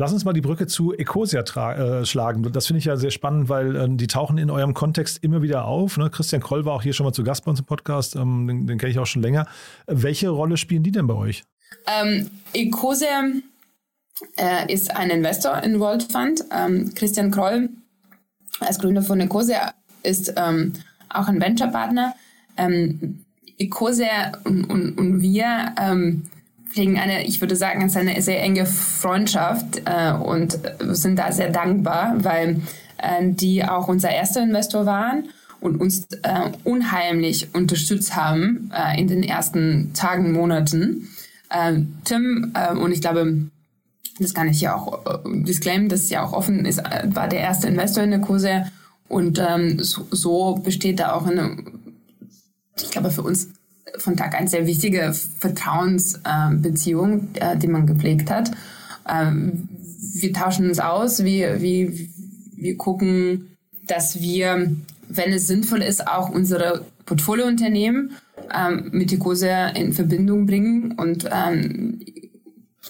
Lass 0.00 0.14
uns 0.14 0.24
mal 0.24 0.32
die 0.32 0.40
Brücke 0.40 0.66
zu 0.66 0.94
Ecosia 0.94 1.42
äh, 1.42 2.06
schlagen. 2.06 2.50
Das 2.54 2.66
finde 2.66 2.78
ich 2.78 2.86
ja 2.86 2.96
sehr 2.96 3.10
spannend, 3.10 3.50
weil 3.50 3.76
äh, 3.76 3.86
die 3.86 4.06
tauchen 4.06 4.38
in 4.38 4.48
eurem 4.48 4.72
Kontext 4.72 5.22
immer 5.22 5.42
wieder 5.42 5.66
auf. 5.66 5.98
Ne? 5.98 6.08
Christian 6.08 6.40
Kroll 6.40 6.64
war 6.64 6.72
auch 6.72 6.82
hier 6.82 6.94
schon 6.94 7.04
mal 7.04 7.12
zu 7.12 7.22
Gast 7.22 7.44
bei 7.44 7.50
uns 7.50 7.60
im 7.60 7.66
Podcast, 7.66 8.16
ähm, 8.16 8.46
den, 8.48 8.66
den 8.66 8.78
kenne 8.78 8.92
ich 8.92 8.98
auch 8.98 9.04
schon 9.04 9.20
länger. 9.20 9.46
Welche 9.86 10.30
Rolle 10.30 10.56
spielen 10.56 10.82
die 10.82 10.90
denn 10.90 11.06
bei 11.06 11.12
euch? 11.12 11.44
Ähm, 11.86 12.30
Ecosia 12.54 13.24
äh, 14.38 14.72
ist 14.72 14.90
ein 14.96 15.10
Investor 15.10 15.62
in 15.62 15.78
World 15.78 16.10
Fund. 16.10 16.46
Ähm, 16.50 16.94
Christian 16.94 17.30
Kroll 17.30 17.68
als 18.60 18.78
Gründer 18.78 19.02
von 19.02 19.20
Ecosia 19.20 19.74
ist 20.02 20.32
ähm, 20.34 20.72
auch 21.10 21.28
ein 21.28 21.42
Venture-Partner. 21.42 22.14
Ähm, 22.56 23.26
Ecosia 23.58 24.32
und, 24.44 24.64
und, 24.64 24.96
und 24.96 25.20
wir 25.20 25.74
ähm, 25.78 26.22
pflegen 26.70 26.98
eine, 26.98 27.26
ich 27.26 27.40
würde 27.40 27.56
sagen, 27.56 27.82
es 27.82 27.92
ist 27.92 27.96
eine 27.96 28.20
sehr 28.22 28.42
enge 28.42 28.66
Freundschaft 28.66 29.82
äh, 29.84 30.12
und 30.12 30.58
sind 30.80 31.18
da 31.18 31.32
sehr 31.32 31.50
dankbar, 31.50 32.14
weil 32.18 32.62
äh, 32.98 33.22
die 33.22 33.64
auch 33.64 33.88
unser 33.88 34.10
erster 34.10 34.42
Investor 34.42 34.86
waren 34.86 35.24
und 35.60 35.80
uns 35.80 36.06
äh, 36.22 36.50
unheimlich 36.64 37.54
unterstützt 37.54 38.16
haben 38.16 38.70
äh, 38.74 39.00
in 39.00 39.08
den 39.08 39.22
ersten 39.22 39.92
Tagen, 39.94 40.32
Monaten. 40.32 41.08
Äh, 41.50 41.80
Tim, 42.04 42.52
äh, 42.54 42.74
und 42.74 42.92
ich 42.92 43.00
glaube, 43.00 43.50
das 44.18 44.34
kann 44.34 44.48
ich 44.48 44.60
ja 44.60 44.74
auch 44.74 45.04
äh, 45.06 45.42
disclaimen, 45.42 45.88
das 45.88 46.02
ist 46.02 46.10
ja 46.10 46.24
auch 46.24 46.32
offen, 46.32 46.64
ist, 46.64 46.78
äh, 46.78 47.04
war 47.14 47.28
der 47.28 47.40
erste 47.40 47.68
Investor 47.68 48.04
in 48.04 48.10
der 48.10 48.20
Kurse 48.20 48.66
und 49.08 49.38
ähm, 49.44 49.82
so, 49.82 50.06
so 50.10 50.54
besteht 50.54 51.00
da 51.00 51.14
auch 51.14 51.26
eine, 51.26 51.56
ich 52.76 52.90
glaube, 52.90 53.10
für 53.10 53.22
uns 53.22 53.48
von 53.98 54.16
Tag 54.16 54.34
eins 54.34 54.50
sehr 54.50 54.66
wichtige 54.66 55.12
Vertrauensbeziehung, 55.38 57.28
äh, 57.34 57.56
die 57.56 57.68
man 57.68 57.86
gepflegt 57.86 58.30
hat. 58.30 58.50
Ähm, 59.08 59.68
wir 60.14 60.32
tauschen 60.32 60.68
uns 60.68 60.80
aus, 60.80 61.24
wir, 61.24 61.60
wir, 61.60 61.92
wir 62.56 62.76
gucken, 62.76 63.56
dass 63.86 64.20
wir, 64.20 64.76
wenn 65.08 65.32
es 65.32 65.46
sinnvoll 65.46 65.82
ist, 65.82 66.06
auch 66.06 66.30
unsere 66.30 66.84
Portfoliounternehmen 67.06 68.12
ähm, 68.54 68.90
mit 68.92 69.12
Ecosia 69.12 69.68
in 69.68 69.92
Verbindung 69.92 70.46
bringen 70.46 70.92
und 70.92 71.28
ähm, 71.32 72.00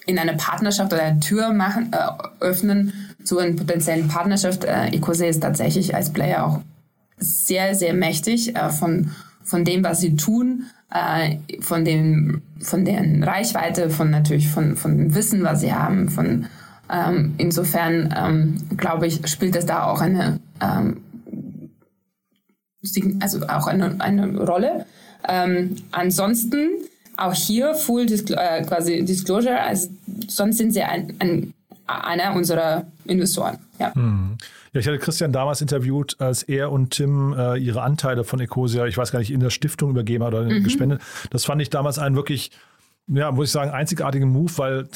in 0.07 0.19
eine 0.19 0.35
Partnerschaft 0.35 0.93
oder 0.93 1.03
eine 1.03 1.21
Tür 1.21 1.53
machen, 1.53 1.93
äh, 1.93 2.45
öffnen 2.45 2.93
zu 3.25 3.39
einer 3.39 3.57
potenziellen 3.57 4.09
Partnerschaft. 4.09 4.65
Äh, 4.65 4.89
Ecosia 4.89 5.29
ist 5.29 5.41
tatsächlich 5.41 5.95
als 5.95 6.13
Player 6.13 6.45
auch 6.45 6.61
sehr, 7.19 7.75
sehr 7.75 7.93
mächtig 7.93 8.55
von, 8.79 9.11
von 9.43 9.67
dem, 9.67 9.85
was 9.85 10.01
sie 10.01 10.17
tun 10.17 10.65
äh, 10.93 11.37
von 11.61 11.85
den 11.85 12.43
von 12.61 12.85
deren 12.85 13.23
Reichweite, 13.23 13.91
von 13.91 14.11
natürlich 14.11 14.49
von 14.49 14.77
von 14.77 14.97
dem 14.97 15.15
Wissen, 15.15 15.43
was 15.43 15.61
sie 15.61 15.73
haben, 15.73 16.09
von 16.09 16.47
ähm, 16.93 17.35
insofern 17.39 18.15
ähm, 18.17 18.77
glaube 18.77 19.07
ich 19.07 19.27
spielt 19.29 19.55
das 19.55 19.67
da 19.67 19.85
auch 19.85 20.01
eine 20.01 20.41
ähm, 20.61 20.99
also 23.21 23.47
auch 23.47 23.67
eine, 23.67 23.97
eine 23.99 24.39
Rolle. 24.39 24.87
Ähm, 25.29 25.77
ansonsten 25.93 26.71
auch 27.17 27.35
hier 27.35 27.75
Full 27.75 28.07
Disclo 28.07 28.37
äh, 28.37 28.63
quasi 28.63 29.05
Disclosure, 29.05 29.61
also 29.61 29.89
sonst 30.29 30.57
sind 30.57 30.73
sie 30.73 30.83
ein, 30.83 31.15
ein, 31.19 31.55
einer 31.87 32.35
unserer 32.35 32.87
Investoren. 33.05 33.59
Ja. 33.79 33.95
Hm. 33.95 34.39
Ja, 34.73 34.81
ich 34.81 34.87
hatte 34.87 34.99
Christian 34.99 35.33
damals 35.33 35.61
interviewt, 35.61 36.17
als 36.21 36.43
er 36.43 36.71
und 36.71 36.91
Tim 36.91 37.35
äh, 37.37 37.57
ihre 37.59 37.83
Anteile 37.83 38.25
von 38.25 38.41
Ecosia, 38.41 38.87
ich 38.87 38.97
weiß 38.97 39.11
gar 39.11 39.19
nicht, 39.19 39.33
in 39.33 39.41
der 39.41 39.51
Stiftung 39.51 39.91
übergeben 39.91 40.25
hat 40.25 40.35
oder 40.35 40.45
mhm. 40.45 40.63
gespendet. 40.63 41.01
Das 41.31 41.45
fand 41.45 41.61
ich 41.61 41.71
damals 41.71 41.99
einen 41.99 42.15
wirklich 42.15 42.53
ja, 43.13 43.33
muss 43.33 43.49
ich 43.49 43.53
sagen, 43.53 43.71
einzigartigen 43.71 44.29
Move, 44.29 44.53
weil 44.57 44.89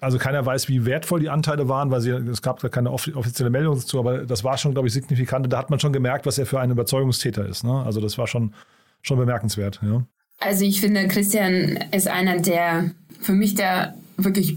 also 0.00 0.18
keiner 0.18 0.44
weiß, 0.44 0.68
wie 0.68 0.84
wertvoll 0.84 1.20
die 1.20 1.28
Anteile 1.28 1.68
waren, 1.68 1.90
weil 1.90 2.00
sie, 2.00 2.10
es 2.10 2.42
gab 2.42 2.58
da 2.60 2.68
keine 2.68 2.90
offizielle 2.90 3.50
Meldung 3.50 3.76
dazu, 3.76 3.98
aber 4.00 4.26
das 4.26 4.42
war 4.42 4.58
schon, 4.58 4.72
glaube 4.72 4.88
ich, 4.88 4.94
signifikant. 4.94 5.50
Da 5.52 5.58
hat 5.58 5.70
man 5.70 5.78
schon 5.78 5.92
gemerkt, 5.92 6.26
was 6.26 6.38
er 6.38 6.46
für 6.46 6.58
ein 6.58 6.70
Überzeugungstäter 6.70 7.46
ist. 7.46 7.62
Ne? 7.62 7.82
Also 7.84 8.00
das 8.00 8.18
war 8.18 8.26
schon, 8.26 8.54
schon 9.02 9.18
bemerkenswert. 9.18 9.78
Ja. 9.82 10.04
Also 10.40 10.64
ich 10.64 10.80
finde, 10.80 11.06
Christian 11.06 11.78
ist 11.92 12.08
einer 12.08 12.40
der, 12.40 12.90
für 13.20 13.32
mich 13.32 13.54
der 13.54 13.94
wirklich 14.16 14.56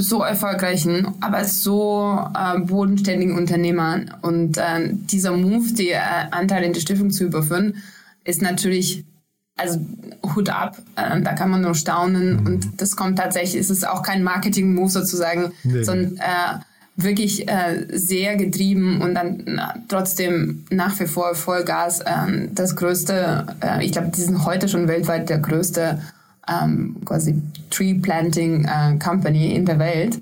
so 0.00 0.22
erfolgreichen, 0.22 1.14
aber 1.20 1.44
so 1.44 2.18
äh, 2.34 2.58
bodenständigen 2.60 3.36
Unternehmern. 3.36 4.14
Und 4.22 4.58
äh, 4.58 4.90
dieser 4.92 5.36
Move, 5.36 5.72
die 5.72 5.90
äh, 5.90 5.98
Anteile 6.30 6.66
in 6.66 6.72
die 6.72 6.80
Stiftung 6.80 7.10
zu 7.10 7.24
überführen, 7.24 7.76
ist 8.24 8.42
natürlich, 8.42 9.04
also 9.56 9.80
Hut 10.34 10.48
ab, 10.48 10.78
äh, 10.96 11.20
da 11.20 11.32
kann 11.32 11.50
man 11.50 11.62
nur 11.62 11.74
staunen. 11.74 12.40
Mhm. 12.40 12.46
Und 12.46 12.80
das 12.80 12.96
kommt 12.96 13.18
tatsächlich, 13.18 13.60
es 13.60 13.70
ist 13.70 13.86
auch 13.86 14.02
kein 14.02 14.22
Marketing-Move 14.22 14.90
sozusagen, 14.90 15.52
nee. 15.64 15.82
sondern 15.82 16.16
äh, 16.16 16.58
wirklich 16.96 17.48
äh, 17.48 17.86
sehr 17.90 18.36
getrieben 18.36 19.00
und 19.00 19.14
dann 19.14 19.42
na, 19.46 19.74
trotzdem 19.88 20.64
nach 20.70 20.98
wie 21.00 21.06
vor 21.06 21.34
Vollgas. 21.34 22.00
Äh, 22.00 22.48
das 22.52 22.76
größte, 22.76 23.46
äh, 23.60 23.84
ich 23.84 23.92
glaube, 23.92 24.12
die 24.14 24.20
sind 24.20 24.44
heute 24.44 24.68
schon 24.68 24.88
weltweit 24.88 25.28
der 25.28 25.38
größte 25.38 26.00
ähm, 26.50 26.96
quasi 27.04 27.40
Tree 27.70 27.94
Planting 27.94 28.64
äh, 28.64 28.98
Company 28.98 29.54
in 29.54 29.64
der 29.64 29.78
Welt. 29.78 30.20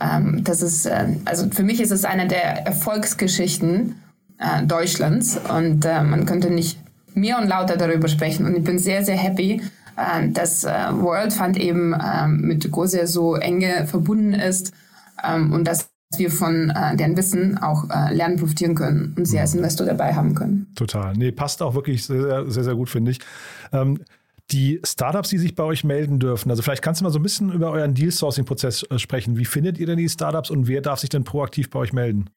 Ähm, 0.00 0.42
das 0.44 0.62
ist, 0.62 0.86
äh, 0.86 1.06
also 1.24 1.48
für 1.50 1.62
mich 1.62 1.80
ist 1.80 1.90
es 1.90 2.04
eine 2.04 2.26
der 2.26 2.66
Erfolgsgeschichten 2.66 3.96
äh, 4.38 4.64
Deutschlands 4.64 5.38
und 5.48 5.84
äh, 5.84 6.02
man 6.02 6.26
könnte 6.26 6.50
nicht 6.50 6.78
mehr 7.14 7.38
und 7.38 7.48
lauter 7.48 7.76
darüber 7.76 8.08
sprechen. 8.08 8.46
Und 8.46 8.56
ich 8.56 8.64
bin 8.64 8.78
sehr, 8.78 9.04
sehr 9.04 9.16
happy, 9.16 9.62
äh, 9.96 10.28
dass 10.28 10.64
äh, 10.64 10.70
World 10.92 11.32
Fund 11.32 11.56
eben 11.56 11.94
mit 12.36 12.70
Gosia 12.70 13.06
so 13.06 13.36
enge 13.36 13.86
verbunden 13.86 14.34
ist 14.34 14.72
ähm, 15.24 15.52
und 15.52 15.64
dass 15.64 15.90
wir 16.16 16.30
von 16.30 16.70
äh, 16.70 16.96
deren 16.96 17.16
Wissen 17.16 17.58
auch 17.58 17.84
äh, 17.90 18.14
lernen 18.14 18.36
profitieren 18.36 18.74
können 18.74 19.14
und 19.16 19.26
sie 19.26 19.38
als 19.38 19.54
Investor 19.54 19.86
dabei 19.86 20.14
haben 20.14 20.34
können. 20.34 20.66
Total. 20.74 21.12
Nee, 21.14 21.32
passt 21.32 21.60
auch 21.60 21.74
wirklich 21.74 22.06
sehr, 22.06 22.50
sehr, 22.50 22.64
sehr 22.64 22.74
gut, 22.74 22.88
finde 22.88 23.10
ich. 23.10 23.18
Ähm, 23.72 23.98
die 24.50 24.80
Startups, 24.84 25.28
die 25.28 25.38
sich 25.38 25.54
bei 25.54 25.62
euch 25.62 25.84
melden 25.84 26.18
dürfen, 26.18 26.50
also 26.50 26.62
vielleicht 26.62 26.82
kannst 26.82 27.00
du 27.00 27.04
mal 27.04 27.10
so 27.10 27.18
ein 27.18 27.22
bisschen 27.22 27.52
über 27.52 27.70
euren 27.70 27.94
Deal-Sourcing-Prozess 27.94 28.84
äh, 28.90 28.98
sprechen. 28.98 29.36
Wie 29.36 29.44
findet 29.44 29.78
ihr 29.78 29.86
denn 29.86 29.98
die 29.98 30.08
Startups 30.08 30.50
und 30.50 30.68
wer 30.68 30.80
darf 30.80 31.00
sich 31.00 31.10
denn 31.10 31.24
proaktiv 31.24 31.70
bei 31.70 31.78
euch 31.80 31.92
melden? 31.92 32.30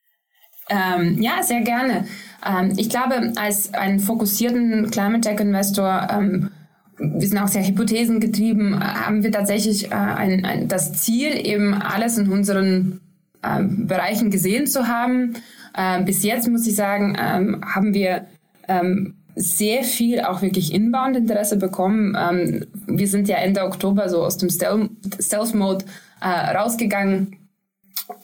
Ähm, 0.69 1.21
ja, 1.21 1.41
sehr 1.41 1.62
gerne. 1.62 2.06
Ähm, 2.45 2.74
ich 2.78 2.89
glaube, 2.89 3.34
als 3.36 3.74
einen 3.74 4.00
fokussierten 4.00 4.89
Climate 4.91 5.21
Tech 5.21 5.39
Investor, 5.39 6.08
ähm, 6.12 6.52
wir 6.97 7.28
sind 7.28 7.38
auch 7.39 7.47
sehr 7.47 7.65
hypothesengetrieben, 7.65 8.74
äh, 8.74 8.78
haben 8.80 9.24
wir 9.24 9.32
tatsächlich 9.32 9.91
äh, 9.91 9.95
ein, 9.95 10.45
ein, 10.45 10.67
das 10.67 10.93
Ziel, 10.93 11.45
eben 11.45 11.74
alles 11.74 12.17
in 12.17 12.30
unseren 12.30 13.02
äh, 13.41 13.63
Bereichen 13.63 14.32
gesehen 14.32 14.67
zu 14.67 14.88
haben. 14.88 15.34
Äh, 15.76 16.04
bis 16.04 16.24
jetzt 16.24 16.47
muss 16.47 16.67
ich 16.67 16.76
sagen, 16.76 17.17
ähm, 17.19 17.63
haben 17.65 17.93
wir 17.93 18.28
ähm, 18.67 19.15
sehr 19.35 19.83
viel 19.83 20.21
auch 20.21 20.41
wirklich 20.41 20.73
Inbound-Interesse 20.73 21.57
bekommen. 21.57 22.17
Ähm, 22.19 22.65
wir 22.87 23.07
sind 23.07 23.27
ja 23.27 23.37
Ende 23.37 23.63
Oktober 23.63 24.09
so 24.09 24.23
aus 24.23 24.37
dem 24.37 24.49
Stealth-Mode 24.49 25.85
äh, 26.21 26.55
rausgegangen 26.55 27.37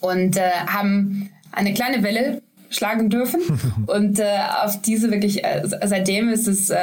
und 0.02 0.38
äh, 0.38 0.50
haben 0.68 1.30
eine 1.52 1.74
kleine 1.74 2.04
Welle 2.04 2.42
schlagen 2.70 3.10
dürfen. 3.10 3.42
und 3.88 4.20
äh, 4.20 4.26
auf 4.64 4.82
diese 4.82 5.12
wirklich, 5.12 5.44
äh, 5.44 5.64
seitdem 5.86 6.30
ist 6.30 6.48
es 6.48 6.70
äh, 6.70 6.78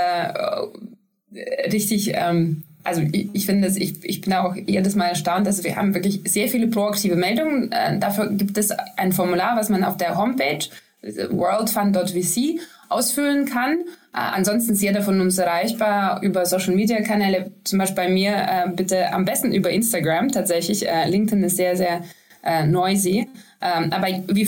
richtig, 1.71 2.13
ähm, 2.15 2.63
also 2.83 3.03
ich, 3.13 3.31
ich 3.33 3.47
finde 3.47 3.69
es, 3.69 3.77
ich, 3.77 4.05
ich 4.05 4.21
bin 4.21 4.33
auch 4.35 4.57
jedes 4.57 4.95
Mal 4.95 5.09
erstaunt, 5.09 5.47
dass 5.47 5.65
wir 5.65 5.77
haben 5.77 5.95
wirklich 5.95 6.21
sehr 6.27 6.49
viele 6.49 6.69
proaktive 6.69 7.17
Meldungen. 7.17 7.73
Äh, 7.73 7.99
dafür 7.99 8.31
gibt 8.31 8.59
es 8.59 8.71
ein 8.97 9.13
Formular, 9.13 9.57
was 9.57 9.69
man 9.69 9.85
auf 9.85 9.97
der 9.97 10.17
Homepage 10.17 10.61
worldfund.vc 11.03 12.61
ausfüllen 12.89 13.47
kann. 13.47 13.79
Äh, 14.15 14.19
ansonsten 14.19 14.73
ist 14.73 14.83
jeder 14.83 15.03
von 15.03 15.21
uns 15.21 15.37
erreichbar 15.39 16.23
über 16.23 16.47
Social 16.47 16.75
Media 16.75 17.01
Kanäle, 17.03 17.51
zum 17.65 17.81
Beispiel 17.81 18.05
bei 18.05 18.09
mir 18.09 18.33
äh, 18.33 18.71
bitte 18.71 19.13
am 19.13 19.25
besten 19.25 19.53
über 19.53 19.71
Instagram 19.71 20.29
tatsächlich. 20.31 20.89
Äh, 20.89 21.09
LinkedIn 21.09 21.43
ist 21.43 21.57
sehr, 21.57 21.77
sehr 21.77 22.03
äh, 22.45 22.65
noisy. 22.65 23.27
Ähm, 23.61 23.93
aber 23.93 24.07
wie 24.29 24.45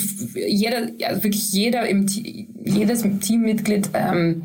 jeder, 0.46 0.90
ja, 0.98 1.22
wirklich 1.22 1.52
jeder 1.52 1.88
im 1.88 2.06
jedes 2.06 3.02
Teammitglied, 3.20 3.90
ähm, 3.94 4.42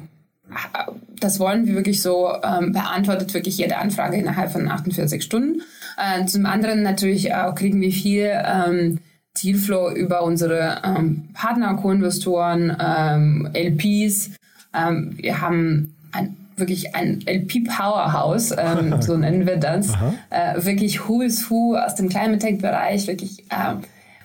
das 1.20 1.40
wollen 1.40 1.68
wir 1.68 1.76
wirklich 1.76 2.02
so, 2.02 2.34
ähm, 2.44 2.72
beantwortet 2.72 3.34
wirklich 3.34 3.58
jede 3.58 3.78
Anfrage 3.78 4.18
innerhalb 4.18 4.52
von 4.52 4.68
48 4.68 5.22
Stunden. 5.22 5.62
Äh, 5.98 6.26
zum 6.26 6.46
anderen 6.46 6.82
natürlich 6.82 7.34
auch 7.36 7.54
kriegen 7.54 7.80
wir 7.80 7.92
viel 7.92 8.32
ähm, 8.44 9.00
Dealflow 9.42 9.92
über 9.92 10.24
unsere 10.24 10.82
ähm, 10.84 11.30
Partner, 11.34 11.76
Co-Investoren, 11.76 12.76
ähm, 12.80 13.50
LPs. 13.54 14.32
Ähm, 14.74 15.18
wir 15.18 15.42
haben 15.42 15.96
ein, 16.12 16.36
wirklich 16.56 16.96
ein 16.96 17.22
LP-Powerhouse, 17.26 18.56
ähm, 18.58 18.96
so 19.02 19.18
nennen 19.18 19.46
wir 19.46 19.58
das. 19.58 19.90
Äh, 20.30 20.64
wirklich 20.64 21.08
Who 21.08 21.22
is 21.22 21.50
Who 21.50 21.76
aus 21.76 21.96
dem 21.96 22.10
Climate-Tech-Bereich, 22.10 23.08
wirklich 23.08 23.44
äh, 23.50 23.76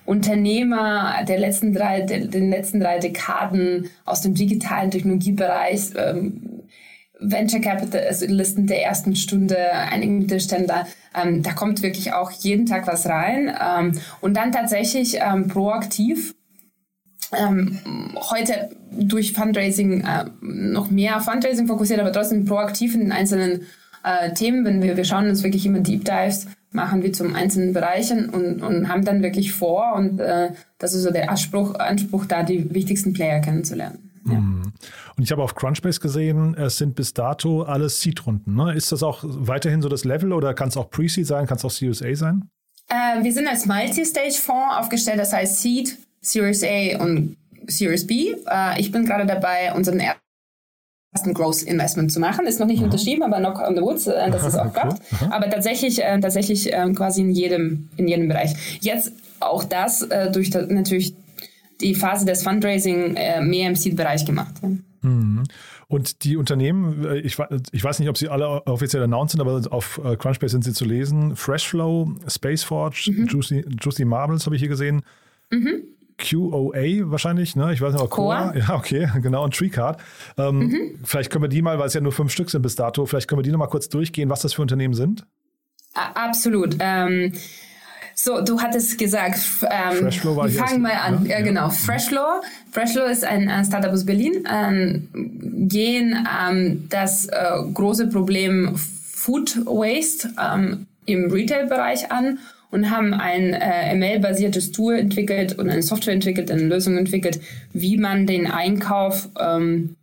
Unternehmer 0.05 1.15
der 1.27 1.37
letzten 1.37 1.73
drei, 1.73 2.01
der, 2.01 2.27
den 2.27 2.49
letzten 2.49 2.79
drei 2.79 2.99
Dekaden 2.99 3.89
aus 4.05 4.21
dem 4.21 4.33
digitalen 4.33 4.89
Technologiebereich, 4.89 5.91
ähm, 5.97 6.63
Venture 7.19 7.61
Capitalisten 7.61 8.67
der 8.67 8.83
ersten 8.83 9.15
Stunde, 9.15 9.57
einige 9.71 10.11
Mittelständler, 10.13 10.87
ähm, 11.15 11.43
da 11.43 11.53
kommt 11.53 11.81
wirklich 11.81 12.13
auch 12.13 12.31
jeden 12.31 12.65
Tag 12.65 12.87
was 12.87 13.07
rein. 13.07 13.53
Ähm, 13.59 13.99
und 14.21 14.35
dann 14.37 14.51
tatsächlich 14.51 15.17
ähm, 15.19 15.47
proaktiv 15.47 16.35
ähm, 17.35 17.79
heute 18.15 18.69
durch 18.91 19.33
Fundraising 19.33 20.01
äh, 20.01 20.25
noch 20.41 20.89
mehr 20.89 21.19
Fundraising 21.19 21.67
fokussiert, 21.67 21.99
aber 21.99 22.11
trotzdem 22.11 22.45
proaktiv 22.45 22.93
in 22.93 23.01
den 23.01 23.11
einzelnen 23.11 23.63
äh, 24.03 24.33
Themen. 24.33 24.65
Wenn 24.65 24.81
wir, 24.81 24.97
wir 24.97 25.05
schauen 25.05 25.29
uns 25.29 25.43
wirklich 25.43 25.65
immer 25.65 25.79
Deep 25.79 26.05
Dives 26.05 26.47
machen 26.71 27.01
wir 27.01 27.13
zum 27.13 27.35
einzelnen 27.35 27.73
Bereichen 27.73 28.29
und, 28.29 28.61
und 28.61 28.89
haben 28.89 29.05
dann 29.05 29.23
wirklich 29.23 29.53
vor 29.53 29.93
und 29.95 30.19
äh, 30.19 30.51
das 30.77 30.93
ist 30.93 31.03
so 31.03 31.11
der 31.11 31.29
Anspruch, 31.29 31.75
Anspruch 31.75 32.25
da, 32.25 32.43
die 32.43 32.73
wichtigsten 32.73 33.13
Player 33.13 33.39
kennenzulernen. 33.39 34.11
Ja. 34.25 34.39
Mhm. 34.39 34.73
Und 35.15 35.23
ich 35.23 35.31
habe 35.31 35.41
auf 35.41 35.55
Crunchbase 35.55 35.99
gesehen, 35.99 36.55
es 36.55 36.77
sind 36.77 36.95
bis 36.95 37.13
dato 37.13 37.63
alles 37.63 38.01
Seed-Runden. 38.01 38.53
Ne? 38.53 38.73
Ist 38.73 38.91
das 38.91 39.01
auch 39.01 39.23
weiterhin 39.23 39.81
so 39.81 39.89
das 39.89 40.03
Level 40.03 40.33
oder 40.33 40.53
kann 40.53 40.69
es 40.69 40.77
auch 40.77 40.89
Pre-Seed 40.89 41.25
sein, 41.25 41.47
kann 41.47 41.57
es 41.57 41.65
auch 41.65 41.71
CSA 41.71 42.15
sein? 42.15 42.49
Äh, 42.89 43.23
wir 43.23 43.33
sind 43.33 43.47
als 43.47 43.65
Multi-Stage-Fonds 43.65 44.75
aufgestellt, 44.77 45.19
das 45.19 45.33
heißt 45.33 45.61
Seed, 45.61 45.97
Series 46.27 46.63
A 46.63 47.01
und 47.01 47.37
Series 47.67 48.05
B. 48.05 48.33
Äh, 48.49 48.79
ich 48.79 48.91
bin 48.91 49.05
gerade 49.05 49.25
dabei, 49.25 49.73
unseren 49.73 49.99
ersten 49.99 51.33
Growth 51.33 51.63
Investment 51.63 52.11
zu 52.11 52.19
machen. 52.19 52.45
Ist 52.45 52.59
noch 52.59 52.67
nicht 52.67 52.79
mhm. 52.79 52.85
unterschrieben, 52.85 53.23
aber 53.23 53.39
noch 53.39 53.59
on 53.61 53.75
the 53.75 53.81
woods, 53.81 54.07
äh, 54.07 54.29
dass 54.29 54.45
es 54.45 54.55
auch 54.55 54.71
klappt. 54.73 55.01
Okay. 55.11 55.27
Aber 55.31 55.49
tatsächlich, 55.49 56.03
äh, 56.03 56.19
tatsächlich 56.19 56.71
äh, 56.71 56.91
quasi 56.93 57.21
in 57.21 57.31
jedem, 57.31 57.89
in 57.97 58.07
jedem 58.07 58.27
Bereich. 58.27 58.79
Jetzt 58.81 59.13
auch 59.39 59.63
das 59.63 60.01
äh, 60.03 60.31
durch 60.31 60.49
das, 60.49 60.69
natürlich 60.69 61.13
die 61.79 61.95
Phase 61.95 62.25
des 62.25 62.43
Fundraising 62.43 63.15
äh, 63.15 63.41
mehr 63.41 63.69
im 63.69 63.75
Seed-Bereich 63.75 64.25
gemacht. 64.25 64.55
Ja. 64.61 64.69
Mhm. 65.03 65.43
Und 65.89 66.25
die 66.25 66.35
Unternehmen, 66.35 67.05
äh, 67.05 67.19
ich, 67.19 67.37
ich, 67.71 67.83
weiß 67.83 67.99
nicht, 67.99 68.09
ob 68.09 68.17
sie 68.17 68.27
alle 68.27 68.65
offiziell 68.65 69.03
announced 69.03 69.31
sind, 69.31 69.41
aber 69.41 69.61
auf 69.71 70.01
Crunchbase 70.19 70.51
sind 70.51 70.65
sie 70.65 70.73
zu 70.73 70.83
lesen. 70.83 71.37
Freshflow, 71.37 72.11
Spaceforge, 72.27 73.11
mhm. 73.11 73.27
Juicy, 73.27 73.63
Juicy 73.81 74.03
Marbles 74.03 74.45
habe 74.45 74.55
ich 74.55 74.61
hier 74.61 74.69
gesehen. 74.69 75.03
Mhm. 75.51 75.83
QOA 76.17 77.11
wahrscheinlich, 77.11 77.55
ne? 77.55 77.73
Ich 77.73 77.81
weiß 77.81 77.93
nicht, 77.93 78.09
Core. 78.09 78.53
Ja, 78.57 78.75
okay, 78.75 79.09
genau, 79.21 79.43
und 79.43 79.55
TreeCard. 79.55 79.99
Ähm, 80.37 80.59
mhm. 80.59 80.99
Vielleicht 81.03 81.29
können 81.31 81.43
wir 81.43 81.49
die 81.49 81.61
mal, 81.61 81.77
weil 81.79 81.87
es 81.87 81.93
ja 81.93 82.01
nur 82.01 82.11
fünf 82.11 82.31
Stück 82.31 82.49
sind 82.49 82.61
bis 82.61 82.75
dato, 82.75 83.05
vielleicht 83.05 83.27
können 83.27 83.39
wir 83.39 83.43
die 83.43 83.51
nochmal 83.51 83.69
kurz 83.69 83.89
durchgehen, 83.89 84.29
was 84.29 84.41
das 84.41 84.53
für 84.53 84.61
Unternehmen 84.61 84.93
sind. 84.93 85.25
Absolut. 85.93 86.75
Ähm, 86.79 87.33
so, 88.19 88.41
du 88.41 88.59
hattest 88.59 88.97
gesagt, 88.97 89.39
ähm, 89.69 89.97
Freshflow 89.97 90.35
war 90.35 90.51
wir 90.51 90.59
fangen 90.59 90.81
mal 90.81 90.93
an. 90.93 91.25
Ja, 91.25 91.37
ja 91.37 91.45
genau. 91.45 91.69
Freshflow. 91.69 92.41
Freshflow 92.71 93.05
ist 93.05 93.23
ein, 93.23 93.47
ein 93.47 93.63
Startup 93.63 93.91
aus 93.91 94.05
Berlin. 94.05 94.43
Ähm, 94.51 95.07
gehen 95.69 96.27
ähm, 96.27 96.87
das 96.89 97.27
äh, 97.27 97.35
große 97.73 98.07
Problem 98.07 98.75
Food 98.75 99.57
Waste 99.65 100.31
ähm, 100.41 100.87
im 101.05 101.31
Retail-Bereich 101.31 102.11
an 102.11 102.39
und 102.71 102.91
haben 102.91 103.13
ein 103.13 103.53
äh, 103.53 103.95
ML-basiertes 103.95 104.71
Tool 104.71 104.95
entwickelt 104.95 105.57
und 105.57 105.69
eine 105.69 105.81
Software 105.81 106.13
entwickelt, 106.13 106.51
eine 106.51 106.63
Lösung 106.63 106.97
entwickelt, 106.97 107.39
wie 107.73 107.97
man 107.97 108.25
den 108.27 108.47
Einkauf, 108.47 109.29
ähm, 109.39 109.95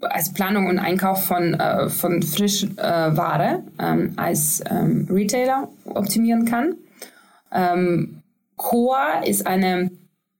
als 0.00 0.32
Planung 0.32 0.66
und 0.66 0.78
Einkauf 0.78 1.24
von, 1.24 1.54
äh, 1.54 1.88
von 1.88 2.22
Frischware 2.22 3.62
äh, 3.78 3.84
ähm, 3.84 4.12
als 4.16 4.62
ähm, 4.68 5.06
Retailer 5.08 5.68
optimieren 5.84 6.44
kann. 6.44 6.74
Ähm, 7.52 8.22
Core 8.56 9.26
ist 9.26 9.46
eine 9.46 9.90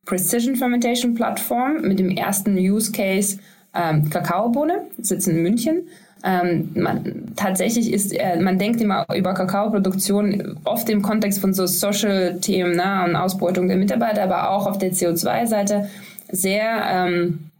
Precision 0.05 0.57
Fermentation 0.57 1.14
Plattform 1.14 1.83
mit 1.83 1.98
dem 1.98 2.11
ersten 2.11 2.57
Use 2.59 2.90
Case 2.90 3.38
ähm, 3.75 4.11
Kakaobohne, 4.11 4.87
sitzen 4.98 5.37
in 5.37 5.42
München 5.42 5.88
ähm, 6.24 6.70
man, 6.74 7.32
tatsächlich 7.37 7.92
ist, 7.92 8.12
äh, 8.12 8.38
man 8.38 8.58
denkt 8.58 8.80
immer 8.80 9.06
über 9.14 9.35
Kakaoproduktion 9.35 10.58
oft 10.64 10.88
im 10.88 11.02
Kontext 11.02 11.40
von 11.40 11.52
so 11.52 11.66
Social-Themen 11.66 12.76
ne, 12.76 13.04
und 13.04 13.16
Ausbeutung 13.16 13.68
der 13.68 13.76
Mitarbeiter, 13.76 14.22
aber 14.22 14.50
auch 14.50 14.66
auf 14.66 14.78
der 14.78 14.92
CO2-Seite 14.92 15.88
sehr, 16.30 16.82
ähm, 16.88 17.50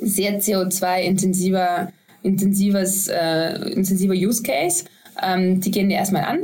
sehr 0.00 0.40
CO2-intensiver 0.40 1.88
intensives, 2.22 3.08
äh, 3.08 3.54
intensiver 3.70 4.14
Use 4.14 4.42
Case. 4.42 4.84
Ähm, 5.22 5.60
die 5.60 5.70
gehen 5.70 5.88
wir 5.88 5.96
erstmal 5.96 6.24
an. 6.24 6.38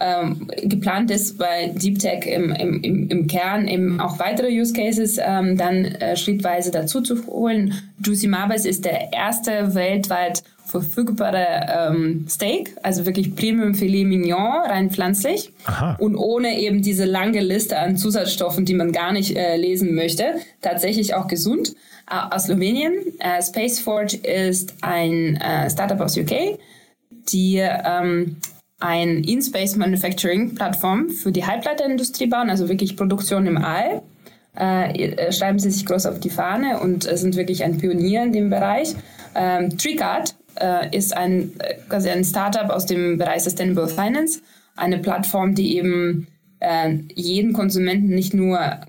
Ähm, 0.00 0.48
geplant 0.62 1.10
ist 1.10 1.38
bei 1.38 1.72
Deep 1.74 1.98
Tech 1.98 2.26
im, 2.26 2.52
im, 2.52 3.08
im, 3.08 3.26
Kern 3.26 3.68
eben 3.68 4.00
auch 4.00 4.18
weitere 4.18 4.48
Use 4.48 4.72
Cases 4.72 5.18
ähm, 5.22 5.56
dann 5.56 5.84
äh, 5.84 6.16
schrittweise 6.16 6.70
dazu 6.70 7.00
zu 7.00 7.26
holen. 7.26 7.74
Juicy 8.04 8.26
Marbers 8.26 8.64
ist 8.64 8.84
der 8.84 9.12
erste 9.12 9.74
weltweit 9.74 10.42
verfügbare 10.64 11.66
ähm, 11.68 12.26
Steak, 12.28 12.76
also 12.82 13.04
wirklich 13.04 13.34
Premium 13.34 13.74
Filet 13.74 14.04
Mignon, 14.04 14.62
rein 14.66 14.90
pflanzlich 14.90 15.52
Aha. 15.66 15.96
und 15.98 16.16
ohne 16.16 16.58
eben 16.60 16.80
diese 16.80 17.04
lange 17.04 17.40
Liste 17.40 17.78
an 17.78 17.96
Zusatzstoffen, 17.96 18.64
die 18.64 18.74
man 18.74 18.92
gar 18.92 19.12
nicht 19.12 19.36
äh, 19.36 19.56
lesen 19.56 19.94
möchte. 19.94 20.24
Tatsächlich 20.60 21.14
auch 21.14 21.26
gesund. 21.26 21.74
Äh, 22.10 22.34
aus 22.34 22.44
Slowenien. 22.44 22.94
Äh, 23.18 23.42
Spaceforge 23.42 24.16
ist 24.16 24.74
ein 24.80 25.36
äh, 25.36 25.70
Startup 25.70 26.00
aus 26.00 26.16
UK, 26.16 26.58
die 27.32 27.58
ähm, 27.58 28.36
ein 28.80 29.22
In-Space 29.24 29.76
Manufacturing 29.76 30.54
Plattform 30.54 31.10
für 31.10 31.32
die 31.32 31.46
Halbleiterindustrie 31.46 32.26
bauen, 32.26 32.50
also 32.50 32.68
wirklich 32.68 32.96
Produktion 32.96 33.46
im 33.46 33.58
All. 33.58 34.02
Äh, 34.58 35.10
äh 35.10 35.32
schreiben 35.32 35.58
sie 35.58 35.70
sich 35.70 35.86
groß 35.86 36.06
auf 36.06 36.18
die 36.18 36.30
Fahne 36.30 36.80
und 36.80 37.04
sind 37.04 37.36
wirklich 37.36 37.62
ein 37.62 37.78
Pionier 37.78 38.24
in 38.24 38.32
dem 38.32 38.50
Bereich. 38.50 38.94
Ähm, 39.34 39.76
Tricard 39.78 40.34
äh, 40.56 40.96
ist 40.96 41.16
ein, 41.16 41.52
äh, 41.58 41.74
quasi 41.88 42.10
ein 42.10 42.24
Startup 42.24 42.70
aus 42.70 42.86
dem 42.86 43.18
Bereich 43.18 43.44
Sustainable 43.44 43.88
Finance, 43.88 44.40
eine 44.76 44.98
Plattform, 44.98 45.54
die 45.54 45.76
eben 45.76 46.26
äh, 46.58 46.96
jeden 47.14 47.52
Konsumenten 47.52 48.08
nicht 48.08 48.34
nur 48.34 48.80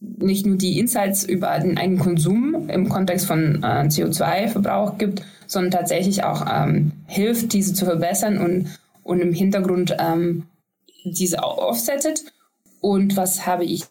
nicht 0.00 0.46
nur 0.46 0.56
die 0.56 0.78
Insights 0.78 1.24
über 1.24 1.58
den 1.58 1.76
eigenen 1.76 1.98
Konsum 1.98 2.68
im 2.68 2.88
Kontext 2.88 3.26
von 3.26 3.62
äh, 3.62 3.86
CO2-Verbrauch 3.88 4.98
gibt, 4.98 5.22
sondern 5.46 5.72
tatsächlich 5.72 6.24
auch 6.24 6.46
ähm, 6.48 6.92
hilft, 7.06 7.52
diese 7.52 7.74
zu 7.74 7.84
verbessern 7.84 8.38
und, 8.38 8.78
und 9.02 9.20
im 9.20 9.32
Hintergrund 9.32 9.96
ähm, 9.98 10.44
diese 11.04 11.42
offsettet. 11.42 12.24
Und 12.80 13.16
was 13.16 13.46
habe 13.46 13.64
ich 13.64 13.86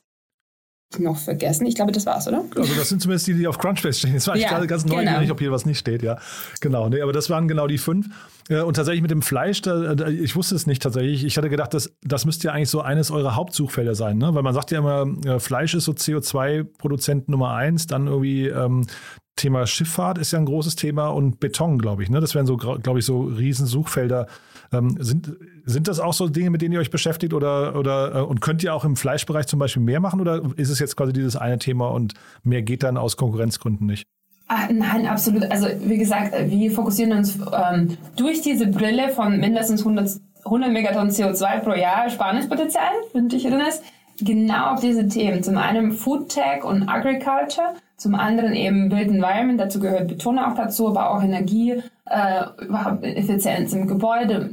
noch 0.97 1.17
vergessen. 1.17 1.65
Ich 1.65 1.75
glaube, 1.75 1.91
das 1.91 2.05
war's, 2.05 2.27
oder? 2.27 2.43
Also 2.55 2.73
das 2.75 2.89
sind 2.89 3.01
zumindest 3.01 3.27
die, 3.27 3.33
die 3.33 3.47
auf 3.47 3.57
Crunchbase 3.57 3.99
stehen. 3.99 4.13
Jetzt 4.13 4.27
war 4.27 4.35
ich 4.35 4.43
ja, 4.43 4.49
gerade 4.49 4.67
ganz 4.67 4.85
neugierig, 4.85 5.19
genau. 5.19 5.33
ob 5.33 5.39
hier 5.39 5.51
was 5.51 5.65
nicht 5.65 5.77
steht. 5.77 6.01
Ja, 6.01 6.17
genau. 6.61 6.87
Nee, 6.89 7.01
aber 7.01 7.11
das 7.11 7.29
waren 7.29 7.47
genau 7.47 7.67
die 7.67 7.77
fünf. 7.77 8.07
Äh, 8.49 8.61
und 8.61 8.75
tatsächlich 8.75 9.01
mit 9.01 9.11
dem 9.11 9.21
Fleisch, 9.21 9.61
da, 9.61 9.95
da, 9.95 10.07
ich 10.07 10.35
wusste 10.35 10.55
es 10.55 10.65
nicht 10.65 10.81
tatsächlich. 10.81 11.25
Ich 11.25 11.37
hatte 11.37 11.49
gedacht, 11.49 11.73
das, 11.73 11.91
das 12.01 12.25
müsste 12.25 12.47
ja 12.47 12.53
eigentlich 12.53 12.69
so 12.69 12.81
eines 12.81 13.11
eurer 13.11 13.35
Hauptsuchfelder 13.35 13.95
sein, 13.95 14.17
ne? 14.17 14.33
Weil 14.33 14.43
man 14.43 14.53
sagt 14.53 14.71
ja 14.71 14.79
immer, 14.79 15.05
äh, 15.25 15.39
Fleisch 15.39 15.73
ist 15.73 15.85
so 15.85 15.91
CO2-Produzent 15.91 17.27
Nummer 17.27 17.53
eins, 17.53 17.87
dann 17.87 18.07
irgendwie 18.07 18.47
ähm, 18.47 18.87
Thema 19.37 19.67
Schifffahrt 19.67 20.17
ist 20.17 20.31
ja 20.31 20.39
ein 20.39 20.45
großes 20.45 20.75
Thema 20.75 21.07
und 21.09 21.39
Beton, 21.39 21.77
glaube 21.77 22.03
ich. 22.03 22.09
Ne? 22.09 22.19
Das 22.19 22.35
wären 22.35 22.45
so, 22.47 22.57
glaube 22.57 22.99
ich, 22.99 23.05
so 23.05 23.21
Riesensuchfelder. 23.21 24.27
Ähm, 24.71 24.97
sind, 24.99 25.33
sind 25.65 25.87
das 25.87 25.99
auch 25.99 26.13
so 26.13 26.27
Dinge, 26.27 26.49
mit 26.49 26.61
denen 26.61 26.73
ihr 26.73 26.79
euch 26.79 26.91
beschäftigt 26.91 27.33
oder, 27.33 27.75
oder 27.75 28.15
äh, 28.15 28.21
und 28.21 28.41
könnt 28.41 28.63
ihr 28.63 28.73
auch 28.73 28.85
im 28.85 28.95
Fleischbereich 28.95 29.47
zum 29.47 29.59
Beispiel 29.59 29.81
mehr 29.81 29.99
machen 29.99 30.19
oder 30.19 30.41
ist 30.55 30.69
es 30.69 30.79
jetzt 30.79 30.95
quasi 30.97 31.13
dieses 31.13 31.35
eine 31.35 31.59
Thema 31.59 31.87
und 31.89 32.13
mehr 32.43 32.61
geht 32.61 32.83
dann 32.83 32.97
aus 32.97 33.17
Konkurrenzgründen 33.17 33.87
nicht? 33.87 34.05
Ah, 34.47 34.69
nein, 34.71 35.05
absolut. 35.07 35.43
Also 35.51 35.67
wie 35.83 35.97
gesagt, 35.97 36.33
wir 36.49 36.71
fokussieren 36.71 37.11
uns 37.11 37.37
ähm, 37.37 37.97
durch 38.15 38.41
diese 38.41 38.67
Brille 38.67 39.09
von 39.09 39.39
mindestens 39.39 39.81
100, 39.81 40.09
100 40.45 40.71
Megatonnen 40.71 41.11
CO2 41.11 41.59
pro 41.59 41.73
Jahr 41.73 42.09
Sparungspotenzial, 42.09 42.91
wenn 43.13 43.27
du 43.27 43.35
dich 43.35 43.45
erinnerst, 43.45 43.83
genau 44.21 44.73
auf 44.73 44.79
diese 44.79 45.07
Themen. 45.07 45.43
Zum 45.43 45.57
einen 45.57 45.91
Food 45.91 46.29
Tech 46.29 46.63
und 46.63 46.87
Agriculture, 46.87 47.73
zum 47.97 48.13
anderen 48.13 48.53
eben 48.53 48.89
Build 48.89 49.09
Environment, 49.09 49.59
dazu 49.59 49.79
gehört 49.79 50.07
Beton 50.07 50.37
auch 50.37 50.53
dazu, 50.53 50.87
aber 50.87 51.09
auch 51.09 51.23
Energie, 51.23 51.81
äh, 52.05 52.43
überhaupt 52.63 53.03
Effizienz 53.03 53.73
im 53.73 53.87
Gebäude, 53.87 54.49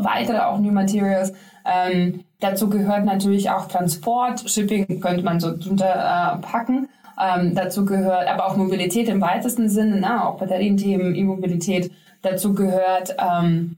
weitere 0.00 0.40
auch 0.40 0.58
New 0.58 0.72
Materials. 0.72 1.32
Ähm, 1.64 2.24
dazu 2.40 2.68
gehört 2.68 3.06
natürlich 3.06 3.48
auch 3.48 3.66
Transport, 3.66 4.48
Shipping 4.48 5.00
könnte 5.00 5.24
man 5.24 5.40
so 5.40 5.56
drunter 5.56 5.86
äh, 5.86 6.42
packen. 6.42 6.88
Ähm, 7.18 7.54
dazu 7.54 7.86
gehört 7.86 8.28
aber 8.28 8.46
auch 8.46 8.56
Mobilität 8.56 9.08
im 9.08 9.22
weitesten 9.22 9.70
Sinne, 9.70 10.00
ne? 10.00 10.24
auch 10.26 10.38
Batterienthemen, 10.38 11.14
E-Mobilität. 11.14 11.90
Dazu 12.20 12.54
gehört, 12.54 13.16
ähm, 13.18 13.76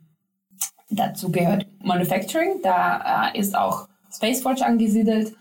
dazu 0.91 1.31
gehört 1.31 1.67
Manufacturing, 1.83 2.61
da 2.63 3.31
äh, 3.33 3.39
ist 3.39 3.57
auch 3.57 3.87
Spaceforge 4.13 4.67
angesiedelt 4.67 5.35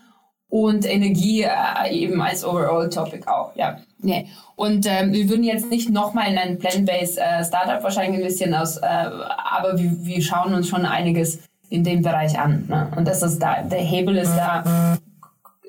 und 0.48 0.86
Energie 0.86 1.42
äh, 1.42 1.90
eben 1.90 2.20
als 2.20 2.44
Overall 2.44 2.88
Topic 2.88 3.26
auch, 3.26 3.56
ja. 3.56 3.78
Nee. 3.98 4.28
Und 4.56 4.86
ähm, 4.86 5.12
wir 5.12 5.28
würden 5.28 5.44
jetzt 5.44 5.70
nicht 5.70 5.90
nochmal 5.90 6.30
in 6.30 6.38
ein 6.38 6.58
Plant-Based 6.58 7.18
äh, 7.18 7.44
Startup 7.44 7.82
wahrscheinlich 7.82 8.20
investieren, 8.20 8.54
aus, 8.54 8.76
äh, 8.76 8.84
aber 8.86 9.78
wir, 9.78 9.90
wir 10.04 10.22
schauen 10.22 10.54
uns 10.54 10.68
schon 10.68 10.84
einiges 10.84 11.40
in 11.70 11.82
dem 11.82 12.02
Bereich 12.02 12.38
an. 12.38 12.66
Ne? 12.68 12.92
Und 12.96 13.08
das 13.08 13.22
ist 13.22 13.38
da, 13.38 13.62
der 13.62 13.80
Hebel 13.80 14.16
ist 14.16 14.34
da 14.36 14.98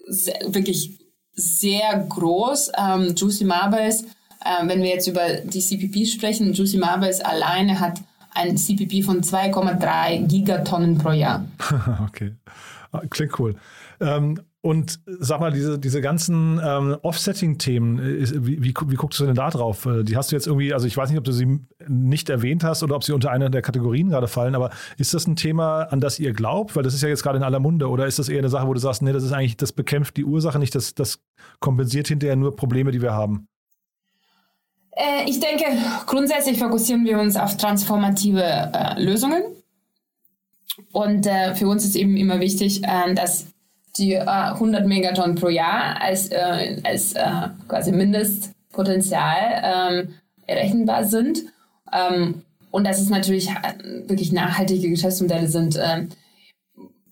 sehr, 0.08 0.40
wirklich 0.48 1.00
sehr 1.34 2.06
groß. 2.10 2.72
Ähm, 2.78 3.16
Juicy 3.16 3.46
Marbles, 3.46 4.04
äh, 4.44 4.68
wenn 4.68 4.82
wir 4.82 4.90
jetzt 4.90 5.08
über 5.08 5.36
die 5.44 5.62
CPP 5.62 6.06
sprechen, 6.06 6.54
Juicy 6.54 6.78
Marbles 6.78 7.22
alleine 7.22 7.80
hat 7.80 8.02
ein 8.34 8.58
CPP 8.58 9.02
von 9.02 9.22
2,3 9.22 10.28
Gigatonnen 10.28 10.98
pro 10.98 11.12
Jahr. 11.12 11.46
okay. 12.08 12.34
Klingt 13.10 13.40
cool. 13.40 13.56
Ähm, 14.00 14.40
und 14.66 15.00
sag 15.06 15.42
mal, 15.42 15.52
diese, 15.52 15.78
diese 15.78 16.02
ganzen 16.02 16.60
ähm, 16.66 16.98
Offsetting-Themen, 17.04 18.00
äh, 18.00 18.48
wie, 18.48 18.64
wie, 18.64 18.74
wie, 18.88 18.96
guckst 18.96 19.20
du 19.20 19.28
denn 19.28 19.36
da 19.36 19.52
drauf? 19.52 19.86
Äh, 19.86 20.04
die 20.04 20.18
hast 20.18 20.32
du 20.32 20.36
jetzt 20.36 20.48
irgendwie, 20.48 20.74
also 20.74 20.88
ich 20.88 20.98
weiß 20.98 21.12
nicht, 21.12 21.20
ob 21.20 21.24
du 21.24 21.32
sie 21.32 21.60
nicht 21.88 22.32
erwähnt 22.32 22.64
hast 22.64 22.82
oder 22.82 22.96
ob 22.96 23.04
sie 23.04 23.14
unter 23.14 23.30
einer 23.30 23.52
der 23.52 23.62
Kategorien 23.62 24.10
gerade 24.10 24.28
fallen, 24.28 24.56
aber 24.56 24.72
ist 24.98 25.14
das 25.14 25.28
ein 25.28 25.36
Thema, 25.36 25.84
an 25.84 26.02
das 26.02 26.18
ihr 26.18 26.34
glaubt? 26.34 26.76
Weil 26.76 26.82
das 26.82 26.96
ist 26.96 27.04
ja 27.04 27.10
jetzt 27.10 27.22
gerade 27.22 27.38
in 27.38 27.44
aller 27.44 27.60
Munde. 27.60 27.88
Oder 27.88 28.08
ist 28.08 28.18
das 28.18 28.28
eher 28.28 28.40
eine 28.40 28.50
Sache, 28.50 28.66
wo 28.66 28.74
du 28.74 28.80
sagst, 28.80 29.04
nee, 29.04 29.14
das 29.14 29.24
ist 29.24 29.34
eigentlich, 29.34 29.56
das 29.56 29.72
bekämpft 29.72 30.18
die 30.18 30.26
Ursache 30.26 30.58
nicht, 30.58 30.74
das, 30.74 30.96
das 30.96 31.20
kompensiert 31.60 32.08
hinterher 32.08 32.36
nur 32.36 32.56
Probleme, 32.56 32.90
die 32.90 33.04
wir 33.04 33.14
haben? 33.14 33.48
Äh, 34.94 35.30
ich 35.30 35.40
denke, 35.40 35.66
grundsätzlich 36.08 36.58
fokussieren 36.58 37.06
wir 37.06 37.20
uns 37.20 37.36
auf 37.36 37.56
transformative 37.58 38.42
äh, 38.42 39.00
Lösungen. 39.00 39.44
Und 40.92 41.28
äh, 41.28 41.54
für 41.54 41.68
uns 41.68 41.86
ist 41.86 41.96
eben 41.96 42.18
immer 42.18 42.40
wichtig, 42.40 42.84
äh, 42.84 43.14
dass 43.14 43.54
die 43.98 44.14
äh, 44.14 44.26
100 44.26 44.86
Megatonnen 44.88 45.36
pro 45.36 45.50
Jahr 45.50 46.02
als, 46.02 46.30
äh, 46.30 46.82
als 46.84 47.14
äh, 47.14 47.50
quasi 47.68 47.92
Mindestpotenzial 47.92 49.62
ähm, 49.64 50.16
errechenbar 50.48 51.06
sind. 51.06 51.44
Ähm, 51.94 52.44
und 52.72 52.84
dass 52.86 53.00
es 53.00 53.10
natürlich 53.10 53.50
äh, 53.50 54.10
wirklich 54.10 54.32
nachhaltige 54.34 54.90
Geschäftsmodelle 54.90 55.48
sind. 55.48 55.80
Ähm, 55.82 56.10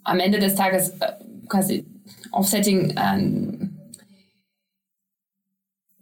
am 0.03 0.19
Ende 0.19 0.39
des 0.39 0.55
Tages 0.55 0.89
äh, 0.99 1.13
quasi 1.47 1.85
Offsetting 2.31 2.95
ähm, 2.97 3.62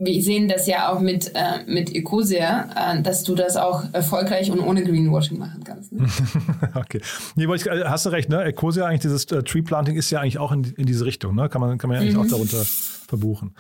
wir 0.04 0.22
sehen 0.24 0.48
das 0.48 0.66
ja 0.66 0.92
auch 0.92 1.00
mit, 1.00 1.32
äh, 1.36 1.64
mit 1.68 1.94
Ecosia, 1.94 2.70
äh, 2.76 3.02
dass 3.02 3.24
du 3.24 3.36
das 3.36 3.56
auch 3.56 3.84
erfolgreich 3.94 4.50
und 4.52 4.60
ohne 4.60 4.84
Greenwashing 4.84 5.38
machen 5.38 5.64
kannst. 5.64 5.94
Ne? 5.94 6.08
okay. 6.74 7.02
Nee, 7.36 7.46
ich, 7.54 7.68
äh, 7.68 7.84
hast 7.86 8.08
du 8.08 8.10
recht, 8.10 8.28
ne? 8.28 8.44
Ecosia, 8.44 8.86
eigentlich 8.86 9.02
dieses 9.02 9.26
äh, 9.26 9.44
Tree 9.44 9.62
Planting 9.62 9.96
ist 9.96 10.10
ja 10.10 10.20
eigentlich 10.20 10.40
auch 10.40 10.52
in, 10.52 10.64
in 10.76 10.88
diese 10.88 11.06
Richtung, 11.06 11.36
ne? 11.36 11.50
Kann 11.50 11.62
man, 11.62 11.78
kann 11.78 11.88
man 11.88 11.96
ja 11.96 12.02
eigentlich 12.02 12.16
mhm. 12.16 12.24
auch 12.24 12.30
darunter 12.30 12.64
verbuchen. 13.08 13.54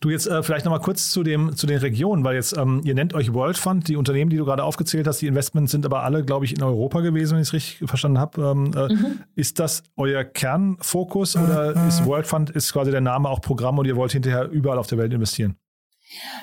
Du 0.00 0.10
jetzt 0.10 0.26
äh, 0.26 0.42
vielleicht 0.42 0.66
nochmal 0.66 0.80
kurz 0.80 1.10
zu, 1.10 1.22
dem, 1.22 1.56
zu 1.56 1.66
den 1.66 1.78
Regionen, 1.78 2.24
weil 2.24 2.34
jetzt, 2.34 2.54
ähm, 2.58 2.82
ihr 2.84 2.94
nennt 2.94 3.14
euch 3.14 3.32
World 3.32 3.56
Fund, 3.56 3.88
die 3.88 3.96
Unternehmen, 3.96 4.30
die 4.30 4.36
du 4.36 4.44
gerade 4.44 4.64
aufgezählt 4.64 5.06
hast, 5.06 5.22
die 5.22 5.26
Investments 5.26 5.72
sind 5.72 5.86
aber 5.86 6.02
alle, 6.02 6.22
glaube 6.24 6.44
ich, 6.44 6.54
in 6.54 6.62
Europa 6.62 7.00
gewesen, 7.00 7.34
wenn 7.34 7.42
ich 7.42 7.48
es 7.48 7.54
richtig 7.54 7.88
verstanden 7.88 8.18
habe. 8.18 8.42
Ähm, 8.42 8.72
äh, 8.76 8.92
mhm. 8.92 9.20
Ist 9.34 9.58
das 9.58 9.82
euer 9.96 10.24
Kernfokus 10.24 11.36
oder 11.36 11.86
ist 11.86 12.04
World 12.04 12.26
Fund 12.26 12.50
ist 12.50 12.70
quasi 12.74 12.90
der 12.90 13.00
Name 13.00 13.30
auch 13.30 13.40
Programm 13.40 13.78
und 13.78 13.86
ihr 13.86 13.96
wollt 13.96 14.12
hinterher 14.12 14.50
überall 14.50 14.78
auf 14.78 14.88
der 14.88 14.98
Welt 14.98 15.14
investieren? 15.14 15.56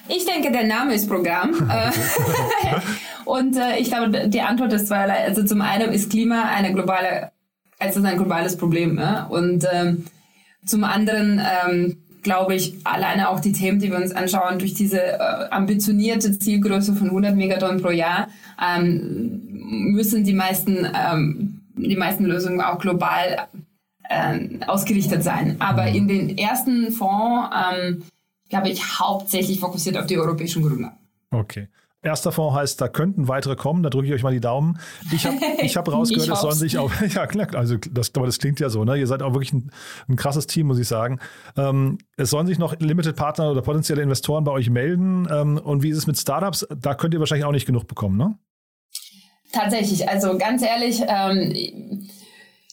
Ich 0.08 0.26
denke, 0.26 0.52
der 0.52 0.68
Name 0.68 0.94
ist 0.94 1.08
Programm. 1.08 1.54
Äh, 1.70 1.92
und 3.26 3.56
äh, 3.58 3.78
ich 3.78 3.90
glaube, 3.90 4.28
die 4.28 4.42
Antwort 4.42 4.74
ist 4.74 4.88
zweierlei. 4.88 5.26
Also 5.26 5.44
zum 5.44 5.62
einen 5.62 5.92
ist 5.92 6.10
Klima 6.10 6.44
eine 6.44 6.74
globale, 6.74 7.32
also 7.80 8.02
ein 8.02 8.18
globales 8.18 8.58
Problem. 8.58 8.98
Ja? 8.98 9.26
Und 9.26 9.66
ähm, 9.72 10.06
zum 10.66 10.84
anderen 10.84 11.42
ähm, 11.42 12.04
glaube 12.24 12.56
ich, 12.56 12.76
alleine 12.86 13.30
auch 13.30 13.40
die 13.40 13.52
Themen, 13.52 13.80
die 13.80 13.92
wir 13.92 13.98
uns 13.98 14.14
anschauen, 14.14 14.58
durch 14.58 14.74
diese 14.74 15.02
äh, 15.02 15.50
ambitionierte 15.52 16.40
Zielgröße 16.40 16.96
von 16.96 17.08
100 17.08 17.36
Megatonnen 17.36 17.82
pro 17.82 17.92
Jahr, 17.92 18.30
ähm, 18.62 19.42
müssen 19.92 20.24
die 20.24 20.34
meisten, 20.34 20.88
ähm, 20.96 21.62
die 21.76 21.98
meisten 21.98 22.26
Lösungen 22.26 22.62
auch 22.62 22.80
global 22.80 23.48
ähm, 24.10 24.62
ausgerichtet 24.66 25.24
sein. 25.24 25.58
Aber 25.60 25.88
in 25.88 26.08
den 26.08 26.38
ersten 26.38 26.92
Fonds 26.92 27.50
ähm, 27.54 28.04
glaube 28.54 28.70
ich, 28.70 29.00
hauptsächlich 29.00 29.60
fokussiert 29.60 29.98
auf 29.98 30.06
die 30.06 30.18
europäischen 30.18 30.62
Gründer. 30.62 30.96
Okay. 31.32 31.70
Erster 32.04 32.32
Fonds 32.32 32.56
heißt, 32.56 32.82
da 32.82 32.90
könnten 32.90 33.30
weitere 33.30 33.56
kommen, 33.56 33.82
da 33.82 33.90
drücke 33.90 34.08
ich 34.08 34.14
euch 34.14 34.24
mal 34.24 34.34
die 34.34 34.42
Daumen. 34.42 34.78
Ich 35.12 35.26
habe 35.26 35.38
ich 35.62 35.76
hab 35.76 35.92
rausgehört, 35.92 36.30
es 36.30 36.42
sollen 36.42 36.56
sich 36.56 36.78
auch, 36.78 36.92
ja 37.10 37.26
klar, 37.26 37.48
also 37.56 37.78
das, 37.78 38.14
aber 38.14 38.28
das 38.28 38.38
klingt 38.38 38.60
ja 38.60 38.70
so, 38.70 38.84
ne? 38.84 38.98
Ihr 38.98 39.08
seid 39.08 39.24
auch 39.24 39.34
wirklich 39.34 39.54
ein, 39.54 39.72
ein 40.08 40.18
krasses 40.18 40.46
Team, 40.46 40.68
muss 40.68 40.78
ich 40.78 40.88
sagen. 40.88 41.20
Ähm, 41.58 41.98
es 42.16 42.30
sollen 42.30 42.46
sich 42.46 42.60
noch 42.60 42.78
Limited 42.80 43.16
Partner 43.16 43.50
oder 43.50 43.62
potenzielle 43.62 44.04
Investoren 44.04 44.44
bei 44.44 44.52
euch 44.52 44.70
melden. 44.70 45.28
Ähm, 45.32 45.58
und 45.58 45.82
wie 45.82 45.90
ist 45.90 45.98
es 45.98 46.06
mit 46.06 46.20
Startups? 46.20 46.68
Da 46.78 46.94
könnt 46.94 47.16
ihr 47.16 47.20
wahrscheinlich 47.22 47.46
auch 47.46 47.54
nicht 47.54 47.66
genug 47.66 47.88
bekommen, 47.88 48.18
ne? 48.18 48.38
Tatsächlich, 49.52 50.08
also 50.08 50.38
ganz 50.38 50.62
ehrlich, 50.62 51.02
ähm, 51.08 52.04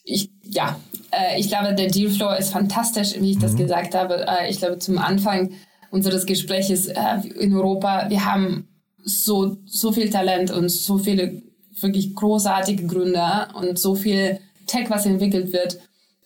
ich, 0.05 0.31
ja, 0.43 0.77
äh, 1.13 1.39
ich 1.39 1.49
glaube, 1.49 1.75
der 1.75 1.89
Dealflow 1.89 2.35
ist 2.37 2.51
fantastisch, 2.51 3.15
wie 3.21 3.31
ich 3.31 3.37
mhm. 3.37 3.43
das 3.43 3.57
gesagt 3.57 3.95
habe. 3.95 4.27
Äh, 4.27 4.51
ich 4.51 4.59
glaube, 4.59 4.79
zum 4.79 4.99
Anfang 4.99 5.51
unseres 5.91 6.27
Gesprächs 6.27 6.87
äh, 6.87 7.29
in 7.39 7.55
Europa, 7.55 8.09
wir 8.09 8.25
haben 8.25 8.69
so, 9.03 9.57
so 9.65 9.93
viel 9.93 10.11
Talent 10.11 10.51
und 10.51 10.69
so 10.69 10.99
viele 10.99 11.43
wirklich 11.81 12.15
großartige 12.15 12.87
Gründer 12.87 13.49
und 13.55 13.79
so 13.79 13.95
viel 13.95 14.39
Tech, 14.67 14.91
was 14.91 15.07
entwickelt 15.07 15.53
wird. 15.53 15.79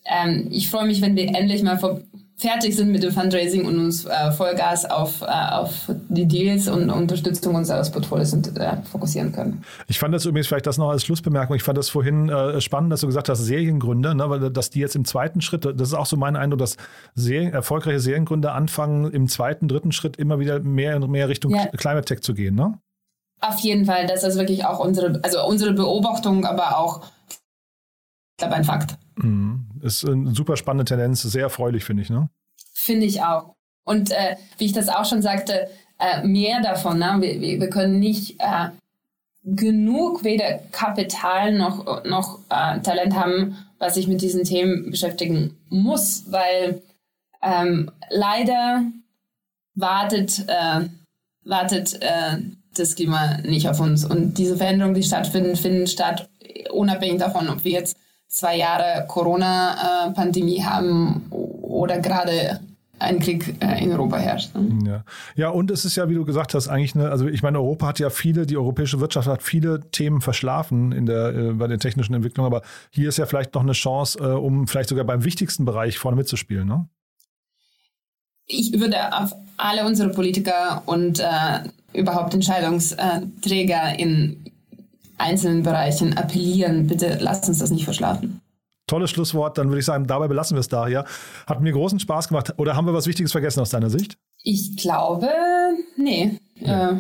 Ähm, 0.05 0.49
ich 0.51 0.69
freue 0.69 0.87
mich, 0.87 1.01
wenn 1.01 1.17
wir 1.17 1.29
endlich 1.29 1.63
mal 1.63 1.79
vor, 1.79 2.01
fertig 2.37 2.75
sind 2.75 2.91
mit 2.91 3.03
dem 3.03 3.13
Fundraising 3.13 3.65
und 3.65 3.79
uns 3.79 4.05
äh, 4.05 4.33
Vollgas 4.33 4.85
auf, 4.85 5.23
äh, 5.23 5.27
auf 5.27 5.91
die 6.09 6.27
Deals 6.27 6.69
und 6.69 6.91
Unterstützung 6.91 7.55
unseres 7.55 7.91
Portfolios 7.91 8.33
und, 8.33 8.59
äh, 8.59 8.77
fokussieren 8.91 9.33
können. 9.33 9.65
Ich 9.87 9.99
fand 9.99 10.13
das 10.15 10.25
übrigens 10.25 10.49
vielleicht 10.49 10.67
das 10.67 10.77
noch 10.77 10.91
als 10.91 11.05
Schlussbemerkung. 11.05 11.55
Ich 11.57 11.63
fand 11.63 11.79
das 11.79 11.89
vorhin 11.89 12.29
äh, 12.29 12.61
spannend, 12.61 12.93
dass 12.93 13.01
du 13.03 13.07
gesagt 13.07 13.29
hast, 13.29 13.39
Seriengründer, 13.39 14.15
ne, 14.15 14.29
weil 14.29 14.51
dass 14.51 14.71
die 14.71 14.81
jetzt 14.81 14.97
im 14.97 15.05
zweiten 15.05 15.41
Schritt, 15.41 15.65
das 15.65 15.89
ist 15.89 15.95
auch 15.95 16.07
so 16.07 16.17
mein 16.17 16.37
Eindruck, 16.37 16.59
dass 16.59 16.77
Serien, 17.15 17.53
erfolgreiche 17.53 18.01
Seriengründer 18.01 18.55
anfangen, 18.55 19.11
im 19.13 19.29
zweiten, 19.29 19.69
dritten 19.69 19.93
Schritt 19.93 20.17
immer 20.17 20.41
wieder 20.41 20.61
mehr 20.61 20.97
und 20.97 21.11
mehr 21.11 21.29
Richtung 21.29 21.53
ja. 21.53 21.67
Climate 21.67 22.05
Tech 22.05 22.21
zu 22.21 22.35
gehen, 22.35 22.55
ne? 22.55 22.79
Auf 23.41 23.59
jeden 23.59 23.85
Fall, 23.85 24.07
das 24.07 24.25
ist 24.25 24.39
wirklich 24.39 24.65
auch 24.65 24.79
unsere, 24.79 25.21
also 25.23 25.45
unsere 25.47 25.73
Beobachtung, 25.73 26.47
aber 26.47 26.79
auch, 26.79 27.05
ich 27.29 27.37
glaube, 28.39 28.55
ein 28.55 28.65
Fakt. 28.65 28.97
Mhm. 29.17 29.67
Ist 29.85 30.09
eine 30.09 30.35
super 30.35 30.57
spannende 30.57 30.87
Tendenz, 30.87 31.21
sehr 31.21 31.43
erfreulich, 31.43 31.85
finde 31.85 32.03
ich, 32.03 32.09
ne? 32.09 32.31
Finde 32.73 33.05
ich 33.05 33.23
auch. 33.23 33.55
Und 33.85 34.11
äh, 34.13 34.37
wie 34.57 34.65
ich 34.65 34.73
das 34.73 34.89
auch 34.89 35.05
schon 35.05 35.21
sagte, 35.21 35.69
äh, 35.99 36.27
mehr 36.27 36.63
davon. 36.63 36.99
Ne? 36.99 37.17
Wir, 37.21 37.61
wir, 37.61 37.69
können 37.69 37.99
nicht 37.99 38.41
äh, 38.41 38.71
genug 39.45 40.25
weder 40.25 40.59
Kapital 40.73 41.53
noch, 41.53 42.03
noch 42.07 42.39
äh, 42.49 42.81
Talent 42.81 43.15
haben, 43.15 43.59
was 43.79 43.97
sich 43.97 44.09
mit 44.09 44.23
diesen 44.23 44.45
Themen 44.45 44.91
beschäftigen 44.91 45.55
muss, 45.69 46.25
weil 46.33 46.81
ähm, 47.43 47.91
leider 48.09 48.85
wartet, 49.75 50.47
äh, 50.49 50.89
wartet 51.45 52.01
äh, 52.01 52.39
das 52.75 52.97
Klima 52.97 53.37
nicht 53.43 53.69
auf 53.69 53.81
uns. 53.81 54.07
Und 54.07 54.39
diese 54.39 54.57
Veränderungen, 54.57 54.95
die 54.95 55.03
stattfinden, 55.03 55.57
finden 55.57 55.87
statt, 55.87 56.31
unabhängig 56.73 57.19
davon, 57.19 57.51
ob 57.51 57.65
wir 57.65 57.73
jetzt 57.73 57.99
zwei 58.35 58.57
Jahre 58.57 59.07
Corona-Pandemie 59.07 60.63
haben 60.63 61.27
oder 61.31 62.01
gerade 62.01 62.61
ein 62.99 63.21
Krieg 63.21 63.55
äh, 63.61 63.85
in 63.85 63.93
Europa 63.93 64.17
herrscht. 64.17 64.55
Ne? 64.55 64.79
Ja. 64.87 65.05
ja, 65.37 65.49
und 65.51 65.71
es 65.71 65.85
ist 65.85 65.97
ja, 65.97 66.09
wie 66.09 66.15
du 66.15 66.25
gesagt 66.25 66.55
hast, 66.55 66.69
eigentlich 66.69 66.95
eine, 66.95 67.11
also 67.11 67.27
ich 67.27 67.43
meine, 67.43 67.59
Europa 67.59 67.87
hat 67.87 67.99
ja 67.99 68.11
viele, 68.11 68.47
die 68.47 68.57
europäische 68.57 68.99
Wirtschaft 69.01 69.29
hat 69.29 69.43
viele 69.43 69.89
Themen 69.91 70.21
verschlafen 70.21 70.93
in 70.93 71.07
der, 71.07 71.35
äh, 71.35 71.53
bei 71.53 71.69
der 71.69 71.79
technischen 71.79 72.15
Entwicklung, 72.15 72.47
aber 72.47 72.63
hier 72.91 73.09
ist 73.09 73.19
ja 73.19 73.27
vielleicht 73.27 73.55
noch 73.55 73.63
eine 73.63 73.73
Chance, 73.73 74.19
äh, 74.19 74.27
um 74.27 74.67
vielleicht 74.67 74.89
sogar 74.89 75.05
beim 75.05 75.25
wichtigsten 75.25 75.65
Bereich 75.65 75.99
vorne 75.99 76.17
mitzuspielen, 76.17 76.67
ne? 76.67 76.89
Ich 78.47 78.79
würde 78.79 78.97
auf 79.17 79.33
alle 79.57 79.87
unsere 79.87 80.11
Politiker 80.11 80.83
und 80.87 81.19
äh, 81.19 81.61
überhaupt 81.93 82.35
Entscheidungsträger 82.35 83.99
in 83.99 84.45
einzelnen 85.25 85.63
Bereichen 85.63 86.17
appellieren, 86.17 86.87
bitte 86.87 87.19
lasst 87.21 87.49
uns 87.49 87.59
das 87.59 87.71
nicht 87.71 87.85
verschlafen. 87.85 88.41
Tolles 88.87 89.11
Schlusswort. 89.11 89.59
Dann 89.59 89.69
würde 89.69 89.81
ich 89.81 89.87
sagen, 89.87 90.07
dabei 90.07 90.29
belassen 90.29 90.57
wir 90.57 90.61
es 90.61 90.69
da 90.69 90.87
hier. 90.87 91.05
Hat 91.47 91.61
mir 91.61 91.73
großen 91.73 91.99
Spaß 91.99 92.29
gemacht. 92.29 92.55
Oder 92.59 92.77
haben 92.77 92.87
wir 92.87 92.95
was 92.95 93.07
Wichtiges 93.07 93.33
vergessen 93.33 93.61
aus 93.61 93.71
deiner 93.71 93.91
Sicht? 93.91 94.19
Ich 94.43 94.77
glaube, 94.77 95.31
nee. 95.97 96.39
Ja. 96.57 96.91
Äh, 96.93 96.97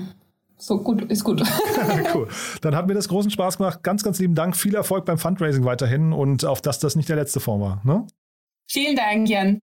so 0.56 0.78
gut, 0.78 1.02
ist 1.10 1.24
gut. 1.24 1.42
cool. 2.14 2.28
Dann 2.62 2.74
hat 2.74 2.86
mir 2.86 2.94
das 2.94 3.08
großen 3.08 3.30
Spaß 3.30 3.58
gemacht. 3.58 3.82
Ganz, 3.82 4.02
ganz 4.02 4.18
lieben 4.18 4.34
Dank. 4.34 4.56
Viel 4.56 4.74
Erfolg 4.74 5.04
beim 5.04 5.18
Fundraising 5.18 5.64
weiterhin 5.64 6.12
und 6.12 6.44
auf 6.44 6.62
dass 6.62 6.78
das 6.78 6.96
nicht 6.96 7.08
der 7.08 7.16
letzte 7.16 7.40
Form 7.40 7.60
war. 7.60 7.82
Ne? 7.84 8.06
Vielen 8.66 8.96
Dank, 8.96 9.28
Jan. 9.28 9.58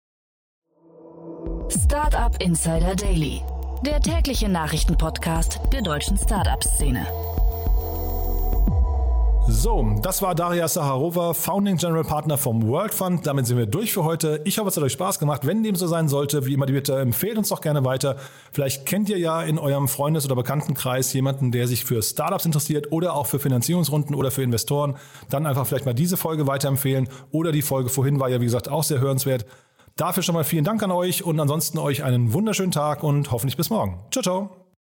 Startup 1.69 2.35
Insider 2.39 2.95
Daily, 2.95 3.41
der 3.83 3.99
tägliche 3.99 4.47
Nachrichtenpodcast 4.47 5.59
der 5.73 5.81
deutschen 5.81 6.17
Startup-Szene. 6.17 7.07
So, 9.47 9.95
das 10.01 10.21
war 10.21 10.35
Daria 10.35 10.67
Saharova, 10.67 11.33
Founding 11.33 11.77
General 11.77 12.03
Partner 12.03 12.37
vom 12.37 12.67
World 12.67 12.93
Fund. 12.93 13.25
Damit 13.27 13.47
sind 13.47 13.57
wir 13.57 13.65
durch 13.65 13.91
für 13.91 14.03
heute. 14.03 14.39
Ich 14.45 14.59
hoffe, 14.59 14.69
es 14.69 14.77
hat 14.77 14.83
euch 14.83 14.93
Spaß 14.93 15.19
gemacht. 15.19 15.45
Wenn 15.45 15.63
dem 15.63 15.75
so 15.75 15.87
sein 15.87 16.07
sollte, 16.07 16.45
wie 16.45 16.53
immer 16.53 16.65
die 16.65 16.73
Bitte, 16.73 16.99
empfehlt 16.99 17.37
uns 17.37 17.49
doch 17.49 17.61
gerne 17.61 17.83
weiter. 17.83 18.15
Vielleicht 18.53 18.85
kennt 18.85 19.09
ihr 19.09 19.17
ja 19.17 19.41
in 19.41 19.59
eurem 19.59 19.87
Freundes- 19.87 20.25
oder 20.25 20.35
Bekanntenkreis 20.35 21.11
jemanden, 21.13 21.51
der 21.51 21.67
sich 21.67 21.85
für 21.85 22.01
Startups 22.01 22.45
interessiert 22.45 22.91
oder 22.91 23.15
auch 23.15 23.25
für 23.25 23.39
Finanzierungsrunden 23.39 24.15
oder 24.15 24.31
für 24.31 24.43
Investoren. 24.43 24.95
Dann 25.29 25.45
einfach 25.45 25.65
vielleicht 25.65 25.85
mal 25.85 25.93
diese 25.93 26.17
Folge 26.17 26.47
weiterempfehlen. 26.47 27.09
Oder 27.31 27.51
die 27.51 27.61
Folge 27.61 27.89
vorhin 27.89 28.19
war 28.19 28.29
ja, 28.29 28.39
wie 28.39 28.45
gesagt, 28.45 28.69
auch 28.69 28.83
sehr 28.83 28.99
hörenswert. 28.99 29.45
Dafür 29.95 30.23
schon 30.23 30.35
mal 30.35 30.43
vielen 30.43 30.63
Dank 30.63 30.81
an 30.83 30.91
euch 30.91 31.23
und 31.23 31.39
ansonsten 31.39 31.77
euch 31.77 32.03
einen 32.03 32.33
wunderschönen 32.33 32.71
Tag 32.71 33.03
und 33.03 33.31
hoffentlich 33.31 33.57
bis 33.57 33.69
morgen. 33.69 33.99
Ciao, 34.11 34.23
ciao. 34.23 34.60